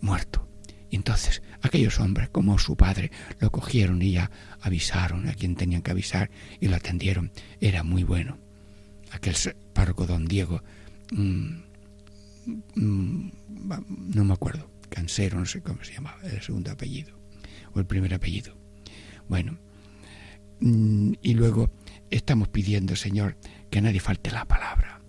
muerto. 0.00 0.48
Entonces 0.90 1.42
aquellos 1.60 2.00
hombres, 2.00 2.30
como 2.30 2.58
su 2.58 2.76
padre, 2.76 3.10
lo 3.40 3.50
cogieron 3.50 4.00
y 4.00 4.12
ya 4.12 4.30
avisaron 4.62 5.28
a 5.28 5.34
quien 5.34 5.54
tenían 5.54 5.82
que 5.82 5.90
avisar 5.90 6.30
y 6.60 6.68
lo 6.68 6.76
atendieron. 6.76 7.30
Era 7.60 7.82
muy 7.82 8.04
bueno. 8.04 8.38
Aquel 9.10 9.34
párroco 9.72 10.06
don 10.06 10.26
Diego, 10.26 10.62
mm, 11.12 11.67
no 12.74 14.24
me 14.24 14.32
acuerdo, 14.32 14.70
Cansero, 14.88 15.38
no 15.38 15.46
sé 15.46 15.62
cómo 15.62 15.84
se 15.84 15.94
llamaba, 15.94 16.20
el 16.22 16.40
segundo 16.40 16.70
apellido 16.70 17.18
o 17.72 17.78
el 17.78 17.86
primer 17.86 18.14
apellido. 18.14 18.56
Bueno, 19.28 19.58
mm, 20.60 21.12
y 21.22 21.34
luego 21.34 21.70
estamos 22.10 22.48
pidiendo, 22.48 22.96
Señor, 22.96 23.36
que 23.70 23.82
nadie 23.82 24.00
falte 24.00 24.30
la 24.30 24.46
palabra. 24.46 25.00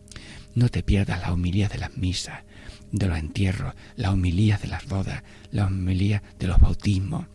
No 0.55 0.69
te 0.69 0.83
pierdas 0.83 1.21
la 1.21 1.31
homilía 1.31 1.69
de 1.69 1.77
las 1.77 1.95
misas, 1.95 2.43
de 2.91 3.07
los 3.07 3.17
entierros, 3.17 3.75
la 3.95 4.11
homilía 4.11 4.57
de 4.57 4.67
las 4.67 4.85
bodas, 4.87 5.23
la 5.51 5.67
homilía 5.67 6.21
de 6.37 6.47
los 6.47 6.59
bautismos. 6.59 7.27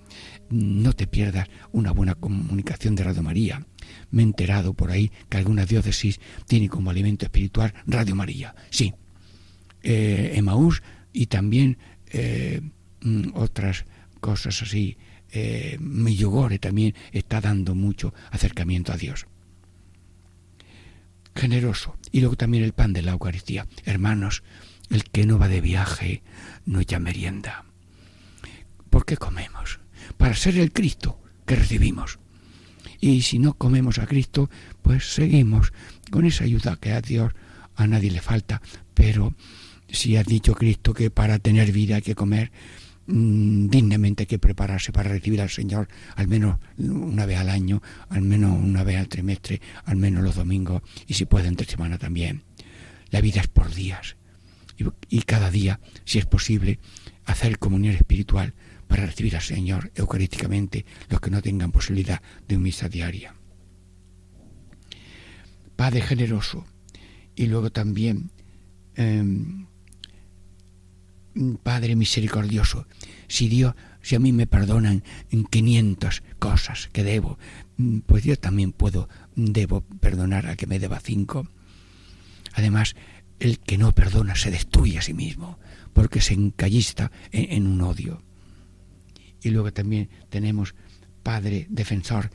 No 0.51 0.93
te 0.93 1.07
pierdas 1.07 1.49
una 1.73 1.93
buena 1.93 2.15
comunicación 2.15 2.95
de 2.95 3.05
Radio 3.05 3.23
María. 3.23 3.67
Me 4.11 4.23
he 4.23 4.25
enterado 4.25 4.75
por 4.75 4.91
ahí 4.91 5.11
que 5.29 5.39
alguna 5.39 5.65
diócesis 5.65 6.21
tiene 6.47 6.69
como 6.69 6.91
alimento 6.91 7.25
espiritual 7.25 7.73
Radio 7.87 8.15
María. 8.15 8.55
Sí, 8.71 8.93
eh, 9.85 10.33
Emaús 10.35 10.83
y 11.13 11.27
también 11.27 11.79
eh, 12.11 12.61
mm, 13.03 13.29
otras 13.35 13.85
cosas 14.21 14.63
así 14.63 14.97
eh, 15.31 15.79
también 16.61 16.95
está 17.13 17.41
dando 17.41 17.75
mucho 17.75 18.15
acercamiento 18.31 18.93
a 18.93 18.97
Dios. 18.97 19.27
Generoso. 21.35 21.97
Y 22.13 22.21
luego 22.21 22.37
también 22.37 22.65
el 22.65 22.73
pan 22.73 22.93
de 22.93 23.03
la 23.03 23.13
Eucaristía. 23.13 23.67
Hermanos, 23.85 24.45
el 24.91 25.05
que 25.05 25.27
no 25.27 25.39
va 25.39 25.49
de 25.49 25.61
viaje 25.61 26.23
no 26.65 26.81
echa 26.81 26.99
merienda. 27.01 27.65
¿Por 28.89 29.05
qué 29.05 29.17
comemos? 29.17 29.81
Para 30.17 30.35
ser 30.35 30.57
el 30.57 30.73
Cristo 30.73 31.21
que 31.45 31.57
recibimos. 31.57 32.19
Y 33.01 33.23
si 33.23 33.39
no 33.39 33.55
comemos 33.55 33.99
a 33.99 34.07
Cristo, 34.07 34.49
pues 34.83 35.13
seguimos 35.13 35.73
con 36.11 36.25
esa 36.25 36.45
ayuda 36.45 36.77
que 36.77 36.93
a 36.93 37.01
Dios 37.01 37.33
a 37.75 37.87
nadie 37.87 38.11
le 38.11 38.21
falta. 38.21 38.63
Pero 38.95 39.35
si 39.89 40.17
ha 40.17 40.23
dicho 40.23 40.55
Cristo 40.55 40.95
que 40.95 41.11
para 41.11 41.39
tener 41.39 41.73
vida 41.73 41.97
hay 41.97 42.03
que 42.03 42.15
comer, 42.15 42.51
Mm, 43.07 43.69
dignamente 43.69 44.23
hay 44.23 44.27
que 44.27 44.39
prepararse 44.39 44.91
para 44.91 45.11
recibir 45.11 45.43
al 45.43 45.51
Señor 45.51 45.89
al 46.17 46.27
menos 46.27 46.59
una 46.79 47.27
vez 47.27 47.39
al 47.39 47.51
año, 47.51 47.83
al 48.09 48.23
menos 48.23 48.59
una 48.59 48.83
vez 48.83 48.97
al 48.97 49.09
trimestre, 49.09 49.61
al 49.85 49.97
menos 49.97 50.25
los 50.25 50.37
domingos 50.37 50.83
y 51.07 51.15
si 51.15 51.27
puede 51.27 51.49
entre 51.49 51.67
semana 51.67 51.99
también. 51.99 52.45
La 53.11 53.21
vida 53.21 53.43
es 53.43 53.49
por 53.49 53.73
días 53.75 54.17
y, 55.09 55.23
cada 55.23 55.51
día, 55.51 55.81
si 56.05 56.19
es 56.19 56.27
posible, 56.27 56.81
hacer 57.27 57.59
comunión 57.59 57.95
espiritual 57.95 58.55
para 58.89 59.07
recibir 59.07 59.37
al 59.37 59.43
Señor 59.43 59.93
eucarísticamente 59.95 60.87
los 61.11 61.21
que 61.21 61.31
no 61.31 61.43
tengan 61.43 61.73
posibilidad 61.73 62.23
de 62.49 62.57
un 62.57 62.63
misa 62.63 62.89
diaria. 62.89 63.35
Padre 65.77 66.01
generoso 66.01 66.65
y 67.37 67.47
luego 67.47 67.71
también 67.71 68.31
em, 68.95 69.67
Padre 71.63 71.97
misericordioso, 71.97 72.87
si 73.27 73.49
Dios, 73.49 73.75
si 74.03 74.15
a 74.15 74.21
mí 74.21 74.33
me 74.33 74.47
perdonan 74.47 75.03
en 75.31 75.45
500 75.45 76.23
cosas 76.39 76.89
que 76.93 77.03
debo, 77.03 77.39
mm, 77.77 78.01
pues 78.01 78.25
yo 78.25 78.37
también 78.39 78.73
puedo, 78.73 79.09
debo 79.35 79.81
perdonar 79.81 80.47
a 80.47 80.57
que 80.57 80.67
me 80.67 80.79
deba 80.79 81.01
cinco. 81.01 81.49
Además, 82.53 82.95
el 83.41 83.59
que 83.59 83.79
no 83.79 83.93
perdona 83.93 84.37
se 84.37 84.51
destruye 84.51 84.99
a 84.99 85.03
sí 85.03 85.15
mismo, 85.15 85.59
porque 85.93 86.21
se 86.21 86.35
encallista 86.35 87.11
en, 87.33 87.67
un 87.67 87.81
odio. 87.83 88.23
Y 89.43 89.51
luego 89.51 89.73
también 89.73 90.09
tenemos 90.29 90.75
Padre 91.23 91.67
defensor, 91.69 92.31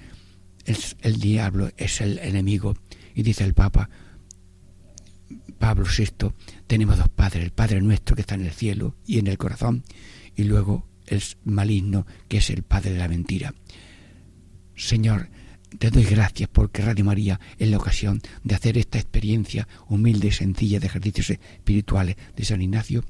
el 0.66 1.20
diablo 1.20 1.72
es 1.78 2.02
el 2.02 2.20
enemigo, 2.20 2.76
y 3.16 3.24
dice 3.24 3.43
el 3.43 3.54
Papa, 3.54 3.89
Pablo 5.60 5.86
VI, 5.86 6.32
tenemos 6.68 6.97
dos 6.97 7.10
padres, 7.10 7.43
el 7.43 7.51
Padre 7.51 7.82
nuestro 7.82 8.16
que 8.16 8.22
está 8.22 8.36
en 8.36 8.45
el 8.45 8.51
cielo 8.51 8.95
y 9.05 9.20
en 9.20 9.28
el 9.28 9.38
corazón, 9.38 9.84
y 10.36 10.45
luego 10.45 10.88
el 11.05 11.22
maligno 11.43 12.07
que 12.28 12.38
es 12.38 12.49
el 12.49 12.64
Padre 12.64 12.91
de 12.91 12.99
la 12.99 13.07
mentira. 13.07 13.53
Señor, 14.76 15.30
te 15.78 15.91
doy 15.91 16.03
gracias 16.03 16.49
porque 16.51 16.82
Radio 16.82 17.05
María 17.05 17.39
es 17.57 17.70
la 17.70 17.78
ocasión 17.78 18.22
de 18.43 18.55
hacer 18.55 18.78
esta 18.78 18.97
experiencia 18.97 19.68
humilde 19.88 20.30
y 20.30 20.32
sencilla 20.32 20.80
de 20.80 20.88
ejercicios 20.88 21.30
espirituales 21.30 22.16
de 22.36 22.45
San 22.45 22.62
Ignacio 22.62 23.03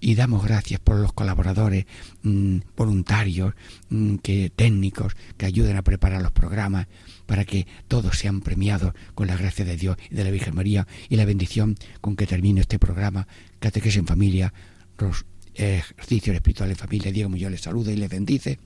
y 0.00 0.16
damos 0.16 0.44
gracias 0.44 0.80
por 0.80 0.96
los 0.96 1.12
colaboradores 1.12 1.86
mm, 2.22 2.58
voluntarios, 2.76 3.54
mm, 3.90 4.16
que 4.16 4.50
técnicos 4.50 5.14
que 5.36 5.46
ayuden 5.46 5.76
a 5.76 5.82
preparar 5.82 6.22
los 6.22 6.32
programas 6.32 6.88
para 7.26 7.44
que 7.44 7.66
todos 7.88 8.18
sean 8.18 8.40
premiados 8.40 8.94
con 9.14 9.26
la 9.26 9.36
gracia 9.36 9.64
de 9.64 9.76
Dios 9.76 9.96
y 10.10 10.14
de 10.14 10.24
la 10.24 10.30
Virgen 10.30 10.54
María 10.54 10.86
y 11.08 11.16
la 11.16 11.24
bendición 11.24 11.76
con 12.00 12.16
que 12.16 12.26
termine 12.26 12.60
este 12.60 12.78
programa 12.78 13.26
Catequesis 13.58 13.98
en 13.98 14.06
familia, 14.06 14.52
los 14.98 15.24
ejercicios 15.54 16.34
espirituales 16.34 16.76
en 16.76 16.80
familia. 16.80 17.12
Diego 17.12 17.30
Muñoz 17.30 17.50
les 17.50 17.60
saluda 17.60 17.92
y 17.92 17.96
les 17.96 18.10
bendice 18.10 18.58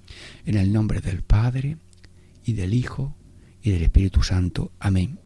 en 0.45 0.57
el 0.57 0.73
nombre 0.73 1.01
del 1.01 1.23
Padre 1.23 1.77
y 2.45 2.53
del 2.53 2.75
Hijo 2.75 3.17
y 3.63 3.71
del 3.71 3.83
Espíritu 3.83 4.23
Santo. 4.23 4.73
Amén. 4.79 5.26